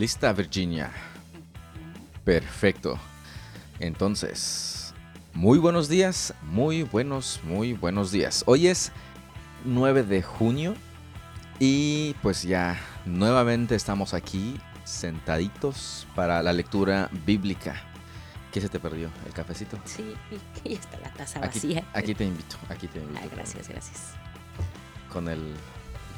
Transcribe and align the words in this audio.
¿Lista, 0.00 0.32
Virginia? 0.32 0.90
Perfecto. 2.24 2.98
Entonces, 3.80 4.94
muy 5.34 5.58
buenos 5.58 5.90
días, 5.90 6.32
muy 6.40 6.84
buenos, 6.84 7.38
muy 7.44 7.74
buenos 7.74 8.10
días. 8.10 8.42
Hoy 8.46 8.68
es 8.68 8.92
9 9.66 10.04
de 10.04 10.22
junio 10.22 10.74
y 11.58 12.14
pues 12.22 12.44
ya 12.44 12.80
nuevamente 13.04 13.74
estamos 13.74 14.14
aquí 14.14 14.58
sentaditos 14.84 16.06
para 16.16 16.42
la 16.42 16.54
lectura 16.54 17.10
bíblica. 17.26 17.82
¿Qué 18.52 18.62
se 18.62 18.70
te 18.70 18.80
perdió? 18.80 19.10
¿El 19.26 19.34
cafecito? 19.34 19.78
Sí, 19.84 20.14
y 20.64 20.72
está 20.76 20.98
la 21.00 21.12
taza 21.12 21.44
Aquí, 21.44 21.58
vacía. 21.58 21.84
aquí 21.92 22.14
te 22.14 22.24
invito, 22.24 22.56
aquí 22.70 22.86
te 22.88 23.00
invito. 23.00 23.20
Ah, 23.22 23.28
gracias, 23.36 23.68
gracias. 23.68 24.14
Con 25.12 25.28
el 25.28 25.54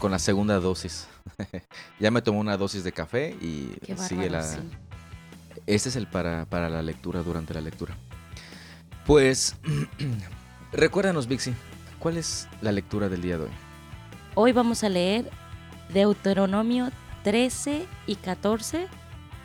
con 0.03 0.11
la 0.11 0.19
segunda 0.19 0.59
dosis. 0.59 1.07
ya 2.01 2.11
me 2.11 2.23
tomó 2.23 2.41
una 2.41 2.57
dosis 2.57 2.83
de 2.83 2.91
café 2.91 3.37
y 3.41 3.69
Qué 3.87 3.97
sigue 3.97 4.29
la 4.29 4.41
bárbaro, 4.41 4.63
sí. 4.63 4.69
Este 5.69 5.91
es 5.91 5.95
el 5.95 6.09
para, 6.09 6.45
para 6.45 6.69
la 6.69 6.83
lectura 6.83 7.23
durante 7.23 7.55
la 7.55 7.61
lectura. 7.61 7.97
Pues 9.07 9.55
recuérdanos, 10.73 11.29
Vixi, 11.29 11.55
¿cuál 12.01 12.17
es 12.17 12.49
la 12.63 12.73
lectura 12.73 13.09
del 13.09 13.23
día 13.23 13.39
de 13.39 13.45
hoy? 13.45 13.51
Hoy 14.35 14.51
vamos 14.51 14.83
a 14.83 14.89
leer 14.89 15.31
Deuteronomio 15.95 16.91
13 17.23 17.87
y 18.09 18.17
14, 18.17 18.89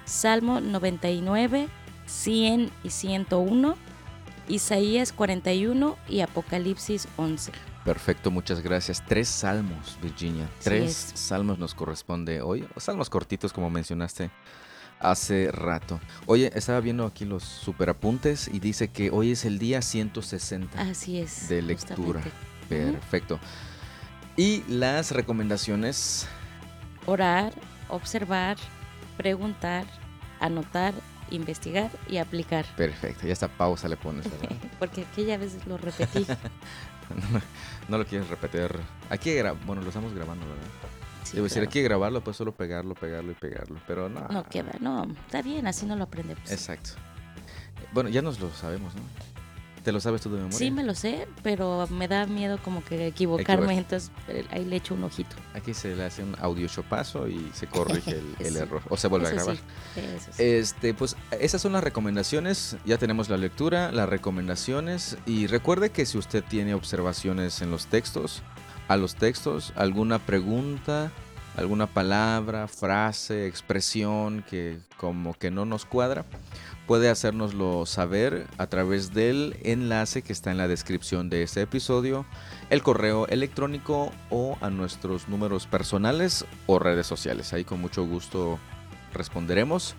Salmo 0.05 0.59
99, 0.59 1.67
100 2.07 2.71
y 2.83 2.89
101, 2.89 3.77
Isaías 4.47 5.13
41 5.13 5.97
y 6.09 6.21
Apocalipsis 6.21 7.07
11. 7.17 7.51
Perfecto, 7.87 8.31
muchas 8.31 8.59
gracias. 8.59 9.01
Tres 9.05 9.29
salmos, 9.29 9.97
Virginia. 10.01 10.49
Tres 10.61 11.13
es. 11.13 11.19
salmos 11.21 11.57
nos 11.57 11.73
corresponde 11.73 12.41
hoy. 12.41 12.67
Salmos 12.75 13.09
cortitos, 13.09 13.53
como 13.53 13.69
mencionaste 13.69 14.29
hace 14.99 15.51
rato. 15.53 16.01
Oye, 16.25 16.51
estaba 16.53 16.81
viendo 16.81 17.05
aquí 17.05 17.23
los 17.23 17.43
superapuntes 17.43 18.49
y 18.49 18.59
dice 18.59 18.89
que 18.89 19.09
hoy 19.09 19.31
es 19.31 19.45
el 19.45 19.57
día 19.57 19.81
160 19.81 20.81
Así 20.81 21.17
es. 21.19 21.47
de 21.47 21.61
lectura. 21.61 22.21
justamente. 22.21 22.99
Perfecto. 22.99 23.39
Y 24.35 24.63
las 24.67 25.11
recomendaciones. 25.11 26.27
Orar, 27.05 27.53
observar, 27.87 28.57
preguntar, 29.15 29.85
anotar, 30.41 30.93
investigar 31.29 31.89
y 32.09 32.17
aplicar. 32.17 32.65
Perfecto, 32.75 33.27
ya 33.27 33.31
esta 33.31 33.47
pausa 33.47 33.87
le 33.87 33.95
pones. 33.95 34.27
Porque 34.79 35.05
aquella 35.09 35.37
vez 35.37 35.65
lo 35.65 35.77
repetí. 35.77 36.25
no, 37.89 37.97
lo 37.97 38.05
quieres 38.05 38.29
repetir. 38.29 38.69
Aquí, 39.09 39.35
bueno, 39.65 39.81
lo 39.81 39.87
estamos 39.87 40.13
grabando, 40.13 40.45
¿verdad? 40.45 40.63
Sí, 41.23 41.33
Debo 41.35 41.43
decir, 41.43 41.59
pero 41.59 41.69
aquí 41.69 41.81
grabarlo, 41.81 42.21
pues 42.21 42.37
solo 42.37 42.53
pegarlo, 42.53 42.95
pegarlo 42.95 43.31
y 43.31 43.35
pegarlo. 43.35 43.79
Pero 43.85 44.07
no. 44.07 44.27
No 44.29 44.43
queda, 44.43 44.73
no, 44.79 45.05
está 45.25 45.41
bien, 45.41 45.67
así 45.67 45.85
no 45.85 45.95
lo 45.95 46.05
aprendemos. 46.05 46.49
Exacto. 46.49 46.91
Bueno, 47.93 48.09
ya 48.09 48.21
nos 48.21 48.39
lo 48.39 48.49
sabemos, 48.51 48.93
¿no? 48.95 49.01
¿Te 49.83 49.91
lo 49.93 49.99
sabes 50.01 50.21
tú 50.21 50.29
de 50.29 50.37
memoria? 50.37 50.57
Sí, 50.57 50.69
me 50.71 50.83
lo 50.83 50.93
sé, 50.95 51.27
pero 51.43 51.87
me 51.89 52.07
da 52.09 52.25
miedo 52.25 52.57
como 52.63 52.83
que 52.83 53.07
equivocarme, 53.07 53.65
Equivocar. 53.73 53.77
entonces 53.77 54.11
eh, 54.27 54.45
ahí 54.51 54.65
le 54.65 54.75
echo 54.75 54.93
un 54.95 55.03
ojito. 55.05 55.35
Aquí 55.53 55.73
se 55.73 55.95
le 55.95 56.03
hace 56.03 56.23
un 56.23 56.35
audio 56.41 56.67
chopazo 56.67 57.27
y 57.29 57.49
se 57.53 57.67
corrige 57.67 58.11
el, 58.11 58.35
el 58.39 58.53
Sí, 58.53 58.59
error. 58.59 58.81
O 58.89 58.97
se 58.97 59.07
vuelve 59.07 59.27
a 59.27 59.31
grabar. 59.31 59.55
sí, 59.55 59.61
eso 60.01 60.31
sí. 60.33 60.43
Este, 60.43 60.93
pues 60.93 61.15
esas 61.39 61.61
son 61.61 61.71
las 61.73 61.83
recomendaciones. 61.83 62.75
Ya 62.85 62.97
tenemos 62.97 63.29
la 63.29 63.37
lectura, 63.37 63.91
las 63.93 64.09
recomendaciones. 64.09 65.17
Y 65.25 65.47
recuerde 65.47 65.89
que 65.91 66.05
si 66.05 66.17
usted 66.17 66.43
tiene 66.43 66.73
observaciones 66.73 67.61
en 67.61 67.71
los 67.71 67.85
textos, 67.87 68.41
a 68.89 68.97
los 68.97 69.15
textos, 69.15 69.71
alguna 69.75 70.19
pregunta, 70.19 71.11
alguna 71.57 71.87
palabra, 71.87 72.67
frase, 72.67 73.47
expresión 73.47 74.45
que 74.49 74.77
como 74.95 75.33
que 75.33 75.51
no 75.51 75.65
nos 75.65 75.85
cuadra, 75.85 76.23
puede 76.85 77.09
hacérnoslo 77.09 77.85
saber 77.85 78.47
a 78.57 78.67
través 78.67 79.13
del 79.13 79.57
enlace 79.63 80.21
que 80.21 80.31
está 80.31 80.51
en 80.51 80.57
la 80.57 80.67
descripción 80.67 81.29
de 81.29 81.43
este 81.43 81.61
episodio, 81.61 82.25
el 82.69 82.83
correo 82.83 83.27
electrónico 83.27 84.11
o 84.29 84.57
a 84.61 84.69
nuestros 84.69 85.27
números 85.27 85.67
personales 85.67 86.45
o 86.67 86.79
redes 86.79 87.07
sociales. 87.07 87.51
Ahí 87.51 87.65
con 87.65 87.81
mucho 87.81 88.05
gusto 88.05 88.59
responderemos. 89.13 89.95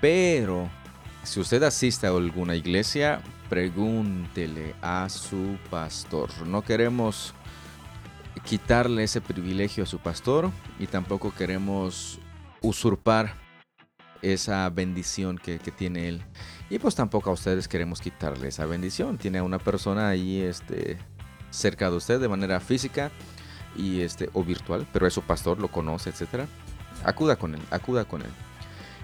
Pero 0.00 0.70
si 1.24 1.40
usted 1.40 1.62
asiste 1.62 2.06
a 2.06 2.10
alguna 2.10 2.54
iglesia, 2.56 3.20
pregúntele 3.50 4.74
a 4.80 5.08
su 5.08 5.58
pastor. 5.70 6.30
No 6.46 6.62
queremos 6.62 7.34
quitarle 8.44 9.04
ese 9.04 9.20
privilegio 9.20 9.84
a 9.84 9.86
su 9.86 9.98
pastor 9.98 10.50
y 10.78 10.86
tampoco 10.86 11.32
queremos 11.34 12.18
usurpar 12.60 13.34
esa 14.22 14.68
bendición 14.70 15.38
que, 15.38 15.58
que 15.58 15.70
tiene 15.70 16.08
él. 16.08 16.22
Y 16.68 16.78
pues 16.78 16.94
tampoco 16.94 17.30
a 17.30 17.32
ustedes 17.32 17.68
queremos 17.68 18.00
quitarle 18.00 18.48
esa 18.48 18.66
bendición. 18.66 19.18
Tiene 19.18 19.38
a 19.38 19.42
una 19.42 19.58
persona 19.58 20.08
ahí 20.08 20.40
este, 20.40 20.98
cerca 21.50 21.90
de 21.90 21.96
usted 21.96 22.20
de 22.20 22.28
manera 22.28 22.60
física 22.60 23.10
y 23.76 24.00
este, 24.00 24.30
o 24.32 24.44
virtual, 24.44 24.86
pero 24.92 25.06
es 25.06 25.14
su 25.14 25.22
pastor, 25.22 25.58
lo 25.58 25.68
conoce, 25.68 26.10
etcétera. 26.10 26.46
Acuda 27.04 27.36
con 27.36 27.54
él, 27.54 27.60
acuda 27.70 28.04
con 28.04 28.22
él. 28.22 28.30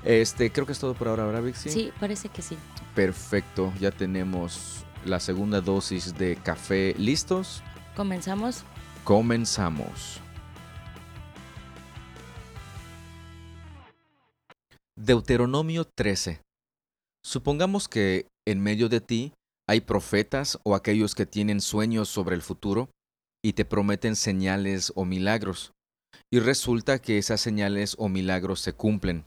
Este, 0.05 0.51
creo 0.53 0.67
que 0.67 0.73
es 0.73 0.79
todo 0.79 0.95
por 0.95 1.09
ahora, 1.09 1.25
¿verdad, 1.25 1.43
Vixi? 1.43 1.71
Sí, 1.71 1.93
parece 1.99 2.29
que 2.29 2.43
sí. 2.43 2.57
Perfecto, 2.95 3.73
ya 3.81 3.91
tenemos 3.91 4.85
la 5.05 5.19
segunda 5.19 5.61
dosis 5.61 6.17
de 6.17 6.37
café 6.37 6.95
listos. 6.99 7.63
Comenzamos. 7.97 8.65
Comenzamos. 9.07 10.21
Deuteronomio 14.99 15.85
13. 15.85 16.41
Supongamos 17.25 17.87
que 17.87 18.27
en 18.45 18.61
medio 18.61 18.89
de 18.89 19.01
ti 19.01 19.33
hay 19.69 19.83
profetas 19.83 20.59
o 20.65 20.75
aquellos 20.75 21.15
que 21.15 21.25
tienen 21.25 21.61
sueños 21.61 22.09
sobre 22.09 22.35
el 22.35 22.43
futuro 22.43 22.91
y 23.45 23.53
te 23.53 23.65
prometen 23.65 24.17
señales 24.17 24.93
o 24.97 25.05
milagros, 25.05 25.71
y 26.35 26.41
resulta 26.41 26.99
que 26.99 27.19
esas 27.19 27.41
señales 27.41 27.95
o 28.01 28.09
milagros 28.09 28.59
se 28.59 28.73
cumplen. 28.73 29.25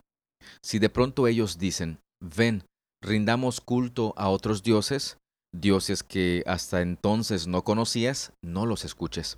Si 0.62 0.80
de 0.80 0.90
pronto 0.90 1.26
ellos 1.26 1.58
dicen, 1.58 2.00
ven, 2.22 2.66
rindamos 3.02 3.62
culto 3.62 4.14
a 4.18 4.28
otros 4.28 4.62
dioses, 4.62 5.16
dioses 5.56 6.04
que 6.04 6.44
hasta 6.48 6.82
entonces 6.82 7.48
no 7.48 7.64
conocías, 7.64 8.34
no 8.44 8.66
los 8.66 8.84
escuches. 8.84 9.38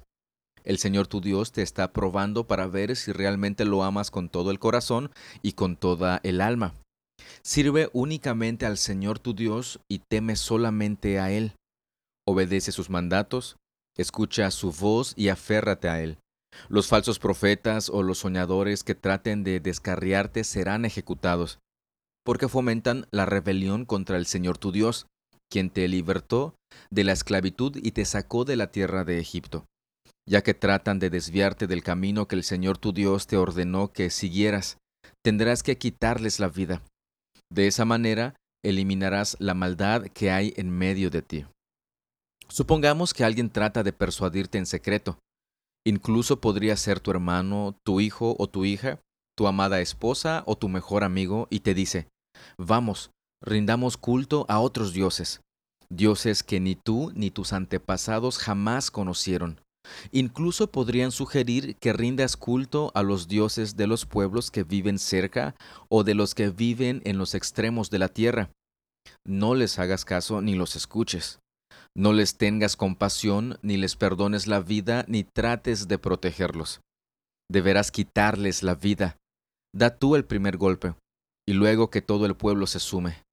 El 0.64 0.78
Señor 0.78 1.08
tu 1.08 1.22
Dios 1.22 1.52
te 1.52 1.62
está 1.62 1.92
probando 1.92 2.46
para 2.46 2.68
ver 2.68 2.96
si 2.96 3.12
realmente 3.12 3.66
lo 3.66 3.84
amas 3.84 4.12
con 4.12 4.30
todo 4.30 4.52
el 4.52 4.60
corazón 4.60 5.12
y 5.42 5.54
con 5.54 5.76
toda 5.76 6.20
el 6.24 6.42
alma. 6.42 6.76
Sirve 7.42 7.90
únicamente 7.94 8.66
al 8.66 8.78
Señor 8.78 9.20
tu 9.20 9.34
Dios 9.34 9.80
y 9.90 10.00
teme 10.00 10.36
solamente 10.36 11.20
a 11.20 11.32
Él. 11.32 11.54
Obedece 12.28 12.72
sus 12.72 12.90
mandatos, 12.90 13.58
escucha 13.98 14.52
su 14.52 14.72
voz 14.72 15.14
y 15.16 15.30
aférrate 15.30 15.90
a 15.90 16.02
Él. 16.02 16.18
Los 16.70 16.88
falsos 16.88 17.18
profetas 17.18 17.90
o 17.90 18.04
los 18.04 18.20
soñadores 18.20 18.84
que 18.84 18.94
traten 18.94 19.44
de 19.44 19.60
descarriarte 19.60 20.44
serán 20.44 20.86
ejecutados, 20.86 21.60
porque 22.24 22.48
fomentan 22.48 23.08
la 23.10 23.26
rebelión 23.26 23.86
contra 23.86 24.18
el 24.18 24.26
Señor 24.26 24.58
tu 24.58 24.72
Dios, 24.72 25.08
quien 25.50 25.70
te 25.70 25.88
libertó 25.88 26.56
de 26.92 27.04
la 27.04 27.14
esclavitud 27.14 27.78
y 27.82 27.92
te 27.92 28.06
sacó 28.06 28.46
de 28.46 28.58
la 28.58 28.68
tierra 28.68 29.04
de 29.06 29.20
Egipto 29.20 29.66
ya 30.28 30.42
que 30.42 30.54
tratan 30.54 31.00
de 31.00 31.10
desviarte 31.10 31.68
del 31.68 31.84
camino 31.84 32.28
que 32.28 32.36
el 32.36 32.44
Señor 32.44 32.78
tu 32.78 32.94
Dios 32.94 33.28
te 33.28 33.38
ordenó 33.38 33.92
que 33.92 34.10
siguieras, 34.10 34.78
tendrás 35.24 35.64
que 35.64 35.78
quitarles 35.78 36.40
la 36.40 36.48
vida. 36.48 36.82
De 37.52 37.68
esa 37.68 37.86
manera 37.86 38.36
eliminarás 38.64 39.36
la 39.40 39.54
maldad 39.54 40.08
que 40.08 40.32
hay 40.32 40.54
en 40.56 40.70
medio 40.70 41.10
de 41.10 41.22
ti. 41.22 41.46
Supongamos 42.48 43.14
que 43.14 43.24
alguien 43.24 43.50
trata 43.50 43.84
de 43.84 43.94
persuadirte 43.94 44.58
en 44.58 44.66
secreto. 44.66 45.20
Incluso 45.86 46.42
podría 46.42 46.76
ser 46.78 47.00
tu 47.00 47.12
hermano, 47.12 47.76
tu 47.84 48.02
hijo 48.02 48.36
o 48.38 48.48
tu 48.48 48.66
hija, 48.66 49.00
tu 49.38 49.48
amada 49.48 49.82
esposa 49.82 50.44
o 50.46 50.56
tu 50.56 50.70
mejor 50.70 51.04
amigo, 51.04 51.48
y 51.50 51.62
te 51.62 51.74
dice, 51.74 52.08
vamos, 52.58 53.10
rindamos 53.42 53.98
culto 53.98 54.46
a 54.50 54.60
otros 54.60 54.94
dioses, 54.94 55.42
dioses 55.90 56.44
que 56.44 56.60
ni 56.60 56.76
tú 56.76 57.12
ni 57.16 57.32
tus 57.32 57.54
antepasados 57.54 58.38
jamás 58.38 58.92
conocieron. 58.92 59.60
Incluso 60.12 60.72
podrían 60.72 61.12
sugerir 61.12 61.76
que 61.78 61.94
rindas 61.94 62.38
culto 62.38 62.92
a 62.96 63.04
los 63.04 63.28
dioses 63.28 63.76
de 63.76 63.88
los 63.88 64.06
pueblos 64.06 64.52
que 64.52 64.64
viven 64.64 65.00
cerca 65.00 65.56
o 65.90 66.04
de 66.04 66.16
los 66.16 66.36
que 66.36 66.50
viven 66.50 67.02
en 67.06 67.18
los 67.18 67.36
extremos 67.36 67.90
de 67.90 68.00
la 68.00 68.10
tierra. 68.10 68.50
No 69.26 69.56
les 69.56 69.80
hagas 69.80 70.06
caso 70.06 70.42
ni 70.42 70.56
los 70.56 70.76
escuches. 70.76 71.40
No 71.96 72.14
les 72.14 72.38
tengas 72.38 72.78
compasión, 72.78 73.58
ni 73.62 73.78
les 73.78 73.96
perdones 73.96 74.48
la 74.48 74.62
vida, 74.62 75.04
ni 75.08 75.24
trates 75.24 75.88
de 75.88 75.98
protegerlos. 75.98 76.82
Deberás 77.50 77.92
quitarles 77.92 78.64
la 78.64 78.76
vida. 78.76 79.18
Da 79.76 79.98
tú 79.98 80.16
el 80.16 80.24
primer 80.24 80.58
golpe, 80.58 80.94
y 81.48 81.54
luego 81.54 81.90
que 81.90 82.02
todo 82.02 82.26
el 82.26 82.36
pueblo 82.36 82.66
se 82.66 82.80
sume. 82.80 83.24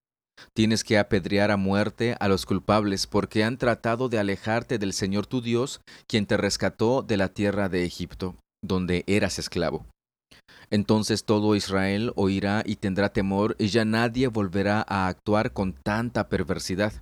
Tienes 0.55 0.85
que 0.85 0.99
apedrear 0.99 1.51
a 1.51 1.57
muerte 1.57 2.17
a 2.21 2.29
los 2.29 2.47
culpables 2.47 3.07
porque 3.07 3.45
han 3.45 3.59
tratado 3.59 4.09
de 4.09 4.19
alejarte 4.19 4.79
del 4.79 4.93
Señor 4.93 5.27
tu 5.27 5.41
Dios, 5.41 5.81
quien 6.07 6.27
te 6.27 6.37
rescató 6.37 7.03
de 7.03 7.17
la 7.17 7.29
tierra 7.29 7.69
de 7.69 7.85
Egipto, 7.85 8.37
donde 8.63 9.05
eras 9.07 9.39
esclavo. 9.39 9.87
Entonces 10.71 11.25
todo 11.25 11.55
Israel 11.55 12.13
oirá 12.17 12.63
y 12.65 12.77
tendrá 12.77 13.11
temor, 13.11 13.57
y 13.59 13.69
ya 13.69 13.85
nadie 13.85 14.29
volverá 14.29 14.85
a 14.87 15.09
actuar 15.09 15.53
con 15.53 15.73
tanta 15.73 16.29
perversidad. 16.29 16.93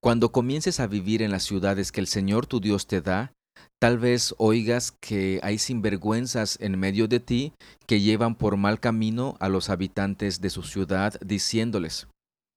Cuando 0.00 0.32
comiences 0.32 0.80
a 0.80 0.86
vivir 0.86 1.22
en 1.22 1.30
las 1.30 1.44
ciudades 1.44 1.92
que 1.92 2.00
el 2.00 2.06
Señor 2.06 2.46
tu 2.46 2.60
Dios 2.60 2.86
te 2.86 3.00
da, 3.00 3.32
tal 3.80 3.98
vez 3.98 4.34
oigas 4.38 4.92
que 4.92 5.40
hay 5.42 5.58
sinvergüenzas 5.58 6.58
en 6.60 6.78
medio 6.78 7.08
de 7.08 7.20
ti 7.20 7.52
que 7.86 8.00
llevan 8.00 8.34
por 8.34 8.56
mal 8.56 8.80
camino 8.80 9.36
a 9.40 9.48
los 9.48 9.70
habitantes 9.70 10.40
de 10.40 10.50
su 10.50 10.62
ciudad, 10.62 11.14
diciéndoles, 11.20 12.08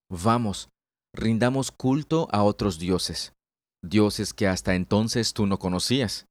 Vamos, 0.10 0.70
rindamos 1.14 1.72
culto 1.72 2.28
a 2.32 2.44
otros 2.44 2.78
dioses, 2.78 3.34
dioses 3.84 4.34
que 4.34 4.48
hasta 4.48 4.76
entonces 4.76 5.34
tú 5.34 5.48
no 5.48 5.58
conocías. 5.58 6.28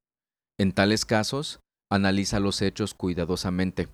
En 0.57 0.71
tales 0.71 1.03
casos, 1.03 1.59
analiza 1.91 2.39
los 2.39 2.61
hechos 2.61 2.93
cuidadosamente. 2.93 3.89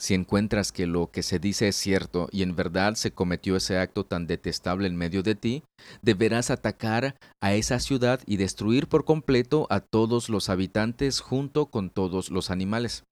Si 0.00 0.14
encuentras 0.14 0.72
que 0.72 0.86
lo 0.86 1.10
que 1.10 1.22
se 1.22 1.38
dice 1.38 1.68
es 1.68 1.76
cierto 1.76 2.28
y 2.32 2.42
en 2.42 2.56
verdad 2.56 2.94
se 2.94 3.12
cometió 3.12 3.54
ese 3.54 3.78
acto 3.78 4.04
tan 4.04 4.26
detestable 4.26 4.88
en 4.88 4.96
medio 4.96 5.22
de 5.22 5.34
ti, 5.34 5.62
deberás 6.00 6.50
atacar 6.50 7.16
a 7.42 7.52
esa 7.52 7.78
ciudad 7.78 8.20
y 8.24 8.38
destruir 8.38 8.88
por 8.88 9.04
completo 9.04 9.66
a 9.68 9.80
todos 9.80 10.30
los 10.30 10.48
habitantes 10.48 11.20
junto 11.20 11.66
con 11.66 11.90
todos 11.90 12.30
los 12.30 12.50
animales. 12.50 13.04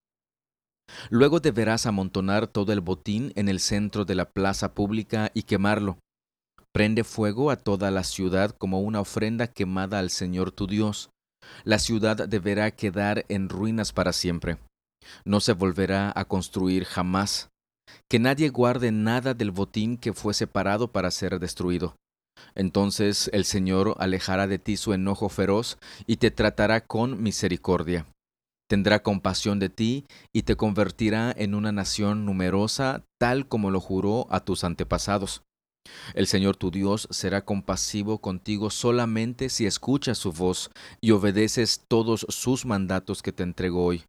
Luego 1.11 1.41
deberás 1.41 1.85
amontonar 1.85 2.47
todo 2.47 2.73
el 2.73 2.81
botín 2.81 3.33
en 3.37 3.51
el 3.51 3.61
centro 3.61 4.07
de 4.07 4.15
la 4.15 4.31
plaza 4.31 4.73
pública 4.75 5.31
y 5.35 5.43
quemarlo. 5.43 5.99
Prende 6.73 7.05
fuego 7.05 7.51
a 7.51 7.57
toda 7.57 7.91
la 7.91 8.05
ciudad 8.05 8.51
como 8.51 8.81
una 8.81 9.01
ofrenda 9.01 9.47
quemada 9.47 9.99
al 9.99 10.11
Señor 10.11 10.53
tu 10.53 10.67
Dios. 10.67 11.11
La 11.65 11.79
ciudad 11.79 12.29
deberá 12.29 12.71
quedar 12.71 13.25
en 13.29 13.49
ruinas 13.49 13.93
para 13.93 14.13
siempre. 14.13 14.59
No 15.25 15.41
se 15.41 15.53
volverá 15.53 16.13
a 16.15 16.25
construir 16.25 16.85
jamás. 16.85 17.49
Que 18.09 18.19
nadie 18.19 18.51
guarde 18.51 18.93
nada 18.93 19.35
del 19.35 19.51
botín 19.51 19.97
que 19.97 20.13
fue 20.13 20.35
separado 20.35 20.93
para 20.93 21.11
ser 21.11 21.39
destruido. 21.41 21.97
Entonces 22.55 23.31
el 23.33 23.45
Señor 23.45 23.95
alejará 23.99 24.47
de 24.47 24.59
ti 24.59 24.77
su 24.77 24.93
enojo 24.93 25.29
feroz 25.29 25.79
y 26.07 26.17
te 26.17 26.31
tratará 26.31 26.83
con 26.83 27.23
misericordia. 27.23 28.07
Tendrá 28.69 29.03
compasión 29.03 29.59
de 29.59 29.71
ti 29.71 30.05
y 30.33 30.43
te 30.43 30.55
convertirá 30.55 31.33
en 31.37 31.55
una 31.55 31.73
nación 31.73 32.27
numerosa, 32.27 33.03
tal 33.19 33.49
como 33.49 33.71
lo 33.71 33.81
juró 33.81 34.27
a 34.31 34.41
tus 34.41 34.63
antepasados. 34.63 35.43
El 36.15 36.27
Señor 36.27 36.57
tu 36.57 36.71
Dios 36.71 37.09
será 37.11 37.45
compasivo 37.45 38.21
contigo 38.21 38.71
solamente 38.71 39.49
si 39.49 39.67
escuchas 39.67 40.19
su 40.19 40.33
voz 40.33 40.71
y 41.01 41.11
obedeces 41.13 41.85
todos 41.89 42.27
sus 42.29 42.65
mandatos 42.65 43.23
que 43.23 43.33
te 43.33 43.43
entrego 43.43 43.85
hoy, 43.85 44.05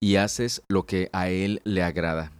y 0.00 0.16
haces 0.16 0.62
lo 0.68 0.86
que 0.86 1.10
a 1.12 1.28
Él 1.28 1.60
le 1.64 1.82
agrada. 1.82 2.32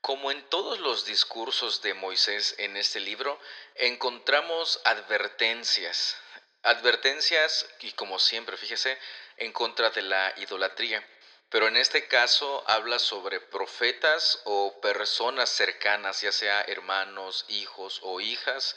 Como 0.00 0.30
en 0.30 0.42
todos 0.48 0.80
los 0.80 1.06
discursos 1.06 1.80
de 1.82 1.94
Moisés 1.94 2.56
en 2.58 2.76
este 2.76 3.00
libro, 3.00 3.38
encontramos 3.76 4.80
advertencias. 4.84 6.16
Advertencias, 6.64 7.66
y 7.80 7.92
como 7.92 8.18
siempre, 8.18 8.56
fíjese, 8.56 8.98
en 9.36 9.52
contra 9.52 9.90
de 9.90 10.02
la 10.02 10.32
idolatría 10.38 11.04
pero 11.52 11.68
en 11.68 11.76
este 11.76 12.08
caso 12.08 12.64
habla 12.66 12.98
sobre 12.98 13.38
profetas 13.38 14.40
o 14.44 14.80
personas 14.80 15.50
cercanas, 15.50 16.22
ya 16.22 16.32
sea 16.32 16.62
hermanos, 16.62 17.44
hijos 17.50 18.00
o 18.02 18.22
hijas, 18.22 18.74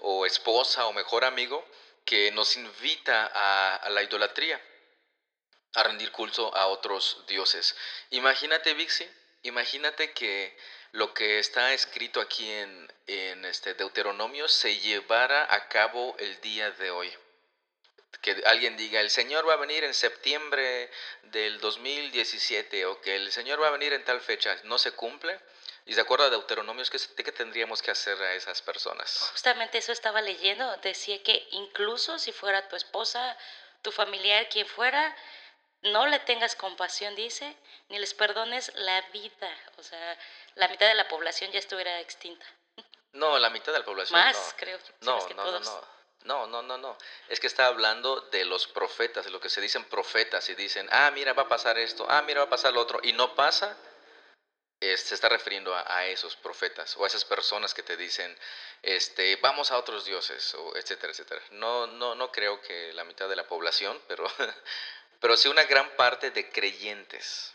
o 0.00 0.26
esposa 0.26 0.86
o 0.86 0.92
mejor 0.92 1.24
amigo, 1.24 1.66
que 2.04 2.30
nos 2.32 2.58
invita 2.58 3.30
a, 3.34 3.88
la 3.88 4.02
idolatría, 4.02 4.60
a 5.72 5.82
rendir 5.84 6.12
culto 6.12 6.54
a 6.54 6.66
otros 6.66 7.24
dioses. 7.26 7.74
Imagínate, 8.10 8.74
Vixi, 8.74 9.08
imagínate 9.44 10.12
que 10.12 10.54
lo 10.92 11.14
que 11.14 11.38
está 11.38 11.72
escrito 11.72 12.20
aquí 12.20 12.46
en, 12.50 12.92
en 13.06 13.46
este 13.46 13.72
Deuteronomio 13.72 14.48
se 14.48 14.78
llevara 14.80 15.46
a 15.48 15.68
cabo 15.68 16.14
el 16.18 16.38
día 16.42 16.70
de 16.72 16.90
hoy 16.90 17.10
que 18.20 18.42
alguien 18.46 18.76
diga, 18.76 19.00
el 19.00 19.10
Señor 19.10 19.48
va 19.48 19.54
a 19.54 19.56
venir 19.56 19.84
en 19.84 19.94
septiembre 19.94 20.90
del 21.24 21.60
2017 21.60 22.86
o 22.86 23.00
que 23.00 23.16
el 23.16 23.30
Señor 23.32 23.62
va 23.62 23.68
a 23.68 23.72
venir 23.72 23.92
en 23.92 24.04
tal 24.04 24.20
fecha, 24.20 24.56
no 24.64 24.78
se 24.78 24.92
cumple. 24.92 25.38
Y 25.86 25.94
de 25.94 26.02
acuerdo 26.02 26.26
a 26.26 26.30
Deuteronomio, 26.30 26.84
¿qué, 26.90 27.24
¿qué 27.24 27.32
tendríamos 27.32 27.80
que 27.80 27.90
hacer 27.90 28.20
a 28.20 28.34
esas 28.34 28.60
personas? 28.60 29.30
Justamente 29.32 29.78
eso 29.78 29.92
estaba 29.92 30.20
leyendo. 30.20 30.76
Decía 30.78 31.22
que 31.22 31.48
incluso 31.52 32.18
si 32.18 32.30
fuera 32.32 32.68
tu 32.68 32.76
esposa, 32.76 33.36
tu 33.80 33.90
familiar, 33.90 34.48
quien 34.50 34.66
fuera, 34.66 35.16
no 35.82 36.06
le 36.06 36.18
tengas 36.18 36.56
compasión, 36.56 37.14
dice, 37.14 37.56
ni 37.88 37.98
les 37.98 38.12
perdones 38.12 38.70
la 38.74 39.00
vida. 39.12 39.56
O 39.76 39.82
sea, 39.82 40.18
la 40.56 40.68
mitad 40.68 40.88
de 40.88 40.94
la 40.94 41.08
población 41.08 41.50
ya 41.52 41.58
estuviera 41.58 42.00
extinta. 42.00 42.44
No, 43.12 43.38
la 43.38 43.48
mitad 43.48 43.72
de 43.72 43.78
la 43.78 43.84
población. 43.84 44.20
Más, 44.20 44.54
creo. 44.58 44.78
No, 45.00 45.26
no, 45.28 45.50
no, 45.52 45.60
no. 45.60 45.97
No, 46.24 46.46
no, 46.46 46.62
no, 46.62 46.76
no. 46.78 46.96
Es 47.28 47.40
que 47.40 47.46
está 47.46 47.66
hablando 47.66 48.20
de 48.32 48.44
los 48.44 48.66
profetas, 48.66 49.24
de 49.24 49.30
lo 49.30 49.40
que 49.40 49.48
se 49.48 49.60
dicen 49.60 49.84
profetas 49.84 50.48
y 50.48 50.54
dicen, 50.54 50.88
ah, 50.90 51.10
mira, 51.12 51.32
va 51.32 51.44
a 51.44 51.48
pasar 51.48 51.78
esto, 51.78 52.06
ah, 52.08 52.22
mira, 52.22 52.40
va 52.40 52.46
a 52.46 52.50
pasar 52.50 52.72
lo 52.72 52.80
otro, 52.80 53.00
y 53.02 53.12
no 53.12 53.34
pasa. 53.34 53.76
se 54.80 55.14
está 55.14 55.28
refiriendo 55.28 55.74
a, 55.74 56.06
esos 56.06 56.36
profetas 56.36 56.96
o 56.96 57.04
a 57.04 57.06
esas 57.06 57.24
personas 57.24 57.74
que 57.74 57.82
te 57.82 57.96
dicen, 57.96 58.36
este, 58.82 59.36
vamos 59.36 59.70
a 59.70 59.78
otros 59.78 60.04
dioses, 60.04 60.54
o 60.54 60.76
etcétera, 60.76 61.12
etcétera. 61.12 61.42
No, 61.52 61.86
no, 61.86 62.14
no 62.14 62.30
creo 62.32 62.60
que 62.60 62.92
la 62.92 63.04
mitad 63.04 63.28
de 63.28 63.36
la 63.36 63.46
población, 63.46 64.00
pero, 64.08 64.26
pero 65.20 65.36
sí 65.36 65.48
una 65.48 65.64
gran 65.64 65.88
parte 65.96 66.30
de 66.30 66.50
creyentes, 66.50 67.54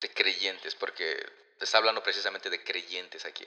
de 0.00 0.12
creyentes, 0.12 0.74
porque 0.74 1.24
está 1.60 1.78
hablando 1.78 2.02
precisamente 2.02 2.50
de 2.50 2.62
creyentes 2.64 3.24
aquí. 3.24 3.46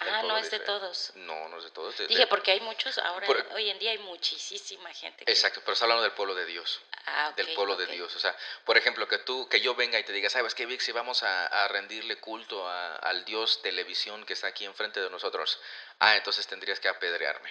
Ah, 0.00 0.22
no 0.22 0.36
es 0.36 0.50
de 0.50 0.60
todos. 0.60 1.12
No, 1.14 1.48
no 1.48 1.58
es 1.58 1.64
de 1.64 1.70
todos. 1.70 1.96
Dije, 2.08 2.26
porque 2.26 2.50
hay 2.52 2.60
muchos, 2.60 2.98
ahora, 2.98 3.26
hoy 3.54 3.70
en 3.70 3.78
día 3.78 3.92
hay 3.92 3.98
muchísima 3.98 4.92
gente. 4.92 5.24
Exacto, 5.30 5.60
pero 5.60 5.72
está 5.72 5.84
hablando 5.84 6.02
del 6.02 6.12
pueblo 6.12 6.34
de 6.34 6.46
Dios. 6.46 6.80
Ah, 7.06 7.32
del 7.36 7.54
pueblo 7.54 7.76
de 7.76 7.86
Dios. 7.86 8.14
O 8.16 8.18
sea, 8.18 8.36
por 8.64 8.76
ejemplo, 8.76 9.06
que 9.06 9.18
tú, 9.18 9.48
que 9.48 9.60
yo 9.60 9.74
venga 9.74 9.98
y 9.98 10.04
te 10.04 10.12
diga, 10.12 10.28
¿sabes 10.30 10.54
qué, 10.54 10.66
Vixi? 10.66 10.92
Vamos 10.92 11.22
a, 11.22 11.68
rendirle 11.68 12.18
culto 12.20 12.68
al 12.68 13.24
Dios 13.24 13.62
televisión 13.62 14.24
que 14.26 14.32
está 14.32 14.48
aquí 14.48 14.64
enfrente 14.64 15.00
de 15.00 15.10
nosotros. 15.10 15.60
Ah, 16.00 16.16
entonces 16.16 16.46
tendrías 16.46 16.80
que 16.80 16.88
apedrearme. 16.88 17.50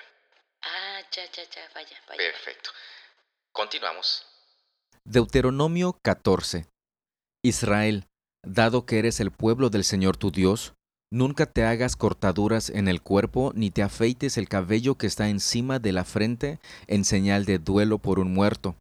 Ah, 0.62 1.02
ya, 1.12 1.26
ya, 1.32 1.44
ya, 1.44 1.70
vaya, 1.74 2.02
vaya. 2.08 2.18
Perfecto. 2.18 2.72
Continuamos. 3.52 4.26
Deuteronomio 5.04 6.00
14. 6.04 6.68
Israel, 7.44 8.08
dado 8.42 8.86
que 8.86 9.00
eres 9.00 9.20
el 9.20 9.32
pueblo 9.32 9.70
del 9.70 9.84
Señor 9.84 10.18
tu 10.18 10.32
Dios, 10.32 10.74
Nunca 11.14 11.46
te 11.46 11.64
hagas 11.64 11.96
cortaduras 11.96 12.72
en 12.72 12.88
el 12.88 13.00
cuerpo, 13.00 13.52
ni 13.54 13.70
te 13.70 13.84
afeites 13.84 14.36
el 14.40 14.50
cabello 14.50 14.96
que 14.96 15.06
está 15.06 15.30
encima 15.30 15.78
de 15.78 15.92
la 15.92 16.06
frente 16.06 16.58
en 16.88 17.06
señal 17.06 17.46
de 17.46 17.60
duelo 17.60 18.00
por 18.00 18.18
un 18.18 18.34
muerto. 18.34 18.76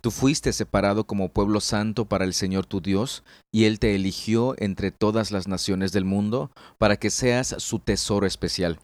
Tú 0.00 0.10
fuiste 0.10 0.54
separado 0.54 1.04
como 1.04 1.28
pueblo 1.28 1.60
santo 1.60 2.06
para 2.06 2.24
el 2.24 2.32
Señor 2.32 2.64
tu 2.64 2.80
Dios, 2.80 3.24
y 3.52 3.64
Él 3.64 3.78
te 3.78 3.94
eligió 3.94 4.54
entre 4.56 4.90
todas 4.90 5.32
las 5.32 5.48
naciones 5.48 5.92
del 5.92 6.06
mundo 6.06 6.50
para 6.78 6.96
que 6.96 7.10
seas 7.10 7.54
su 7.58 7.78
tesoro 7.78 8.26
especial. 8.26 8.78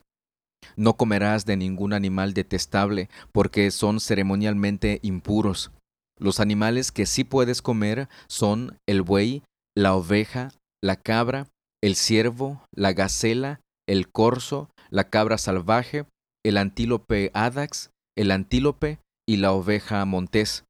No 0.77 0.99
comerás 0.99 1.47
de 1.47 1.57
ningún 1.57 1.95
animal 1.95 2.35
detestable, 2.35 3.09
porque 3.33 3.71
son 3.71 4.01
ceremonialmente 4.01 4.99
impuros. 5.01 5.71
Los 6.19 6.41
animales 6.41 6.93
que 6.93 7.07
sí 7.07 7.25
puedes 7.25 7.63
comer 7.63 8.11
son 8.29 8.77
el 8.87 9.01
buey, 9.01 9.45
la 9.75 9.95
oveja, 9.95 10.53
la 10.83 10.97
cabra, 10.97 11.47
el 11.83 11.97
ciervo, 11.97 12.63
la 12.75 12.93
gacela, 12.93 13.61
el 13.89 14.09
corzo, 14.11 14.71
la 14.91 15.11
cabra 15.11 15.37
salvaje, 15.37 16.07
el 16.45 16.57
antílope 16.57 17.31
adax, 17.35 17.91
el 18.17 18.31
antílope 18.31 19.01
y 19.29 19.39
la 19.39 19.53
oveja 19.53 20.05
montés. 20.05 20.65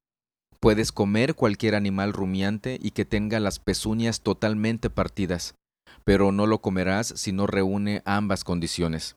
Puedes 0.59 0.93
comer 0.93 1.35
cualquier 1.35 1.75
animal 1.75 2.13
rumiante 2.13 2.79
y 2.81 2.93
que 2.93 3.05
tenga 3.05 3.41
las 3.41 3.59
pezuñas 3.59 4.23
totalmente 4.23 4.91
partidas, 4.91 5.55
pero 6.05 6.33
no 6.33 6.47
lo 6.47 6.61
comerás 6.63 7.09
si 7.17 7.33
no 7.33 7.47
reúne 7.47 8.03
ambas 8.05 8.45
condiciones. 8.45 9.17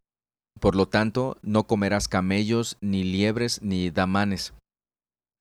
Por 0.59 0.75
lo 0.75 0.87
tanto, 0.87 1.37
no 1.43 1.67
comerás 1.67 2.07
camellos, 2.07 2.77
ni 2.81 3.03
liebres, 3.03 3.61
ni 3.61 3.89
damanes, 3.89 4.53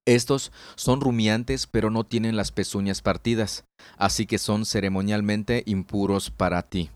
estos 0.07 0.53
son 0.77 1.01
rumiantes 1.01 1.67
pero 1.67 1.91
no 1.91 2.05
tienen 2.05 2.37
las 2.37 2.53
pezuñas 2.53 3.03
partidas, 3.03 3.65
así 3.97 4.27
que 4.27 4.39
son 4.39 4.67
ceremonialmente 4.67 5.63
impuros 5.67 6.31
para 6.31 6.63
ti. 6.63 6.91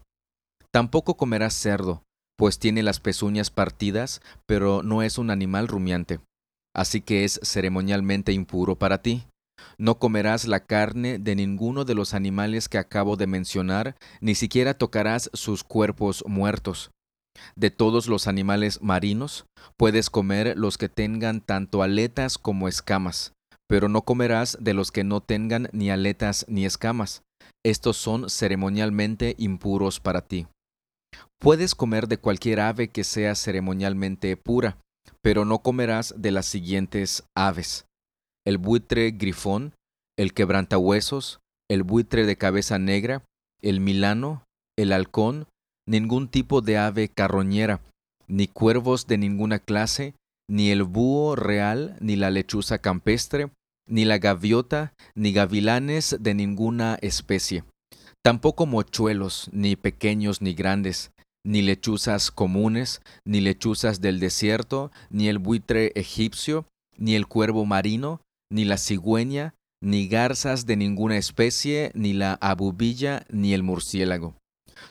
Tampoco 0.71 1.17
comerás 1.17 1.55
cerdo, 1.55 2.03
pues 2.37 2.59
tiene 2.59 2.83
las 2.83 3.01
pezuñas 3.01 3.51
partidas, 3.51 4.21
pero 4.47 4.83
no 4.83 5.03
es 5.03 5.19
un 5.19 5.31
animal 5.31 5.69
rumiante, 5.69 6.21
así 6.75 7.01
que 7.01 7.25
es 7.25 7.41
ceremonialmente 7.43 8.33
impuro 8.33 8.77
para 8.77 9.03
ti. 9.03 9.25
No 9.77 9.99
comerás 9.99 10.47
la 10.47 10.61
carne 10.61 11.19
de 11.19 11.35
ninguno 11.35 11.85
de 11.85 11.95
los 11.95 12.15
animales 12.15 12.69
que 12.69 12.79
acabo 12.79 13.17
de 13.17 13.27
mencionar, 13.27 13.97
ni 14.21 14.35
siquiera 14.35 14.75
tocarás 14.75 15.31
sus 15.33 15.65
cuerpos 15.65 16.23
muertos. 16.27 16.91
De 17.57 17.71
todos 17.71 18.07
los 18.07 18.27
animales 18.27 18.83
marinos, 18.83 19.47
puedes 19.77 20.11
comer 20.11 20.57
los 20.57 20.79
que 20.79 20.89
tengan 20.89 21.41
tanto 21.41 21.83
aletas 21.83 22.39
como 22.39 22.69
escamas, 22.69 23.33
pero 23.69 23.89
no 23.89 24.03
comerás 24.03 24.57
de 24.61 24.75
los 24.75 24.91
que 24.91 25.05
no 25.05 25.21
tengan 25.21 25.69
ni 25.73 25.91
aletas 25.91 26.45
ni 26.49 26.65
escamas, 26.65 27.23
estos 27.65 27.97
son 27.97 28.31
ceremonialmente 28.31 29.35
impuros 29.39 30.01
para 30.01 30.23
ti. 30.23 30.47
Puedes 31.41 31.75
comer 31.75 32.09
de 32.09 32.19
cualquier 32.19 32.61
ave 32.61 32.89
que 32.89 33.05
sea 33.05 33.35
ceremonialmente 33.35 34.37
pura, 34.37 34.79
pero 35.23 35.45
no 35.45 35.61
comerás 35.61 36.15
de 36.17 36.31
las 36.31 36.47
siguientes 36.47 37.25
aves. 37.37 37.87
El 38.47 38.59
buitre 38.59 39.11
grifón, 39.13 39.75
el 40.17 40.33
quebrantahuesos, 40.33 41.41
el 41.71 41.83
buitre 41.83 42.27
de 42.27 42.37
cabeza 42.37 42.79
negra, 42.79 43.25
el 43.61 43.81
milano, 43.81 44.45
el 44.77 44.93
halcón, 44.93 45.47
ningún 45.89 46.29
tipo 46.29 46.61
de 46.61 46.77
ave 46.77 47.09
carroñera, 47.09 47.81
ni 48.27 48.47
cuervos 48.47 49.07
de 49.07 49.17
ninguna 49.19 49.59
clase, 49.59 50.15
ni 50.49 50.71
el 50.71 50.83
búho 50.85 51.35
real, 51.35 51.97
ni 52.01 52.17
la 52.17 52.31
lechuza 52.31 52.79
campestre, 52.79 53.51
ni 53.89 54.05
la 54.05 54.19
gaviota, 54.19 54.93
ni 55.15 55.33
gavilanes 55.33 56.17
de 56.21 56.35
ninguna 56.35 56.99
especie, 57.01 57.65
tampoco 58.23 58.67
mochuelos, 58.67 59.49
ni 59.53 59.77
pequeños 59.77 60.43
ni 60.43 60.53
grandes, 60.53 61.11
ni 61.45 61.63
lechuzas 61.63 62.31
comunes, 62.31 63.01
ni 63.25 63.41
lechuzas 63.41 64.03
del 64.03 64.21
desierto, 64.21 64.93
ni 65.09 65.29
el 65.29 65.39
buitre 65.39 65.93
egipcio, 65.95 66.67
ni 66.99 67.15
el 67.15 67.27
cuervo 67.27 67.65
marino, 67.65 68.21
ni 68.53 68.67
la 68.67 68.77
cigüeña, 68.77 69.55
ni 69.83 70.09
garzas 70.09 70.67
de 70.67 70.77
ninguna 70.77 71.17
especie, 71.17 71.93
ni 71.95 72.13
la 72.13 72.35
abubilla, 72.35 73.25
ni 73.31 73.55
el 73.55 73.63
murciélago. 73.63 74.35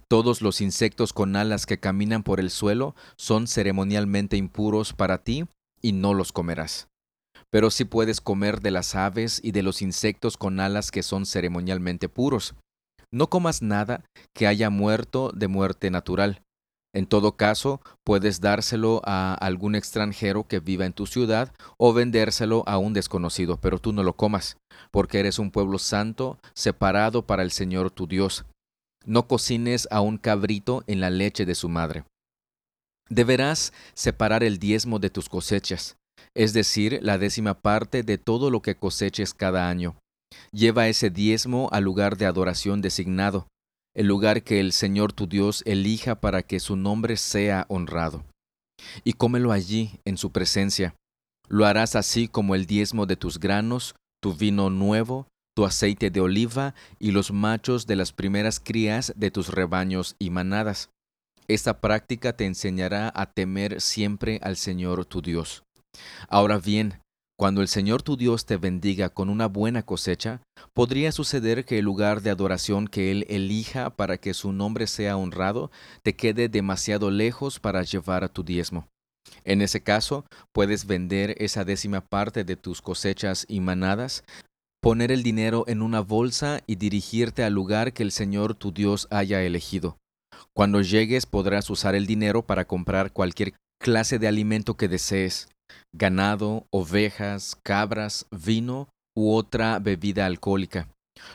Todos 0.08 0.42
los 0.42 0.62
insectos 0.62 1.14
con 1.14 1.36
alas 1.36 1.66
que 1.66 1.80
caminan 1.80 2.24
por 2.24 2.40
el 2.40 2.50
suelo 2.50 2.96
son 3.16 3.48
ceremonialmente 3.48 4.38
impuros 4.38 4.94
para 4.94 5.24
ti, 5.24 5.46
y 5.82 5.92
no 5.92 6.14
los 6.14 6.32
comerás. 6.32 6.88
Pero 7.50 7.70
sí 7.72 7.86
puedes 7.86 8.20
comer 8.20 8.62
de 8.62 8.72
las 8.72 8.96
aves 8.96 9.40
y 9.44 9.52
de 9.52 9.64
los 9.64 9.82
insectos 9.82 10.38
con 10.38 10.60
alas 10.60 10.92
que 10.92 11.04
son 11.04 11.26
ceremonialmente 11.26 12.10
puros. 12.10 12.56
No 13.12 13.30
comas 13.30 13.62
nada 13.62 14.04
que 14.34 14.48
haya 14.48 14.70
muerto 14.70 15.32
de 15.34 15.48
muerte 15.48 15.90
natural. 15.90 16.42
En 16.94 17.06
todo 17.06 17.38
caso, 17.38 17.80
puedes 18.04 18.42
dárselo 18.42 19.02
a 19.06 19.34
algún 19.36 19.76
extranjero 19.76 20.48
que 20.48 20.60
viva 20.60 20.86
en 20.86 20.94
tu 20.94 21.06
ciudad 21.06 21.54
o 21.78 21.94
vendérselo 21.94 22.64
a 22.66 22.78
un 22.80 22.94
desconocido, 22.94 23.58
pero 23.58 23.78
tú 23.80 23.94
no 23.94 24.04
lo 24.04 24.14
comas, 24.14 24.58
porque 24.92 25.20
eres 25.20 25.38
un 25.38 25.52
pueblo 25.52 25.80
santo, 25.80 26.40
separado 26.54 27.26
para 27.26 27.44
el 27.44 27.52
Señor 27.52 27.92
tu 27.92 28.08
Dios. 28.08 28.46
No 29.08 29.28
cocines 29.28 29.88
a 29.90 30.02
un 30.02 30.18
cabrito 30.18 30.84
en 30.86 31.00
la 31.00 31.10
leche 31.10 31.46
de 31.46 31.56
su 31.56 31.70
madre. 31.70 32.04
Deberás 33.10 33.72
separar 33.94 34.44
el 34.44 34.60
diezmo 34.60 35.00
de 35.00 35.10
tus 35.10 35.30
cosechas, 35.30 35.96
es 36.36 36.52
decir, 36.52 37.00
la 37.02 37.18
décima 37.18 37.54
parte 37.54 38.04
de 38.04 38.18
todo 38.18 38.52
lo 38.52 38.62
que 38.62 38.76
coseches 38.76 39.34
cada 39.34 39.70
año. 39.70 39.96
Lleva 40.52 40.90
ese 40.90 41.10
diezmo 41.10 41.70
al 41.72 41.86
lugar 41.86 42.18
de 42.18 42.26
adoración 42.26 42.82
designado, 42.82 43.48
el 43.96 44.08
lugar 44.08 44.44
que 44.44 44.60
el 44.60 44.74
Señor 44.74 45.14
tu 45.14 45.26
Dios 45.26 45.64
elija 45.66 46.20
para 46.20 46.44
que 46.44 46.60
su 46.60 46.76
nombre 46.76 47.16
sea 47.16 47.66
honrado. 47.70 48.26
Y 49.06 49.14
cómelo 49.14 49.54
allí, 49.54 50.00
en 50.06 50.18
su 50.18 50.32
presencia. 50.32 50.96
Lo 51.48 51.66
harás 51.66 51.96
así 51.96 52.28
como 52.28 52.56
el 52.56 52.66
diezmo 52.66 53.06
de 53.06 53.16
tus 53.16 53.40
granos, 53.40 53.96
tu 54.22 54.34
vino 54.34 54.70
nuevo, 54.70 55.28
tu 55.58 55.66
aceite 55.66 56.12
de 56.12 56.22
oliva 56.22 56.76
y 57.00 57.10
los 57.10 57.32
machos 57.32 57.88
de 57.88 57.96
las 57.96 58.12
primeras 58.12 58.60
crías 58.60 59.12
de 59.16 59.32
tus 59.32 59.50
rebaños 59.50 60.16
y 60.20 60.30
manadas. 60.30 60.92
Esta 61.48 61.82
práctica 61.82 62.34
te 62.34 62.46
enseñará 62.46 63.12
a 63.16 63.32
temer 63.32 63.82
siempre 63.82 64.40
al 64.44 64.56
Señor 64.56 65.06
tu 65.06 65.24
Dios. 65.24 65.64
Ahora 66.30 66.60
bien, 66.60 67.00
cuando 67.40 67.64
el 67.64 67.70
Señor 67.70 68.04
tu 68.04 68.18
Dios 68.18 68.46
te 68.46 68.58
bendiga 68.58 69.10
con 69.10 69.32
una 69.32 69.48
buena 69.48 69.82
cosecha, 69.82 70.42
podría 70.76 71.12
suceder 71.12 71.66
que 71.66 71.80
el 71.80 71.86
lugar 71.86 72.22
de 72.22 72.30
adoración 72.30 72.88
que 72.88 73.10
Él 73.10 73.26
elija 73.28 73.90
para 73.90 74.20
que 74.20 74.36
su 74.36 74.54
nombre 74.54 74.86
sea 74.86 75.18
honrado 75.18 75.72
te 76.04 76.16
quede 76.16 76.50
demasiado 76.50 77.10
lejos 77.10 77.60
para 77.60 77.82
llevar 77.82 78.24
a 78.24 78.28
tu 78.28 78.44
diezmo. 78.44 78.88
En 79.44 79.62
ese 79.62 79.82
caso, 79.82 80.26
puedes 80.52 80.86
vender 80.86 81.36
esa 81.40 81.66
décima 81.66 82.02
parte 82.02 82.44
de 82.44 82.56
tus 82.56 82.82
cosechas 82.82 83.46
y 83.48 83.60
manadas, 83.60 84.24
poner 84.82 85.12
el 85.12 85.24
dinero 85.24 85.66
en 85.68 85.82
una 85.82 86.02
bolsa 86.02 86.62
y 86.68 86.76
dirigirte 86.76 87.44
al 87.44 87.54
lugar 87.54 87.94
que 87.94 88.04
el 88.04 88.12
Señor 88.12 88.56
tu 88.56 88.72
Dios 88.72 89.08
haya 89.12 89.42
elegido. 89.44 89.98
Cuando 90.54 90.82
llegues 90.82 91.26
podrás 91.26 91.70
usar 91.70 91.96
el 91.96 92.06
dinero 92.06 92.46
para 92.46 92.66
comprar 92.66 93.12
cualquier 93.12 93.54
clase 93.82 94.20
de 94.20 94.28
alimento 94.28 94.76
que 94.76 94.88
desees, 94.88 95.50
ganado, 95.94 96.66
ovejas, 96.72 97.58
cabras, 97.64 98.28
vino 98.32 98.90
u 99.16 99.34
otra 99.34 99.80
bebida 99.80 100.26
alcohólica. 100.26 100.90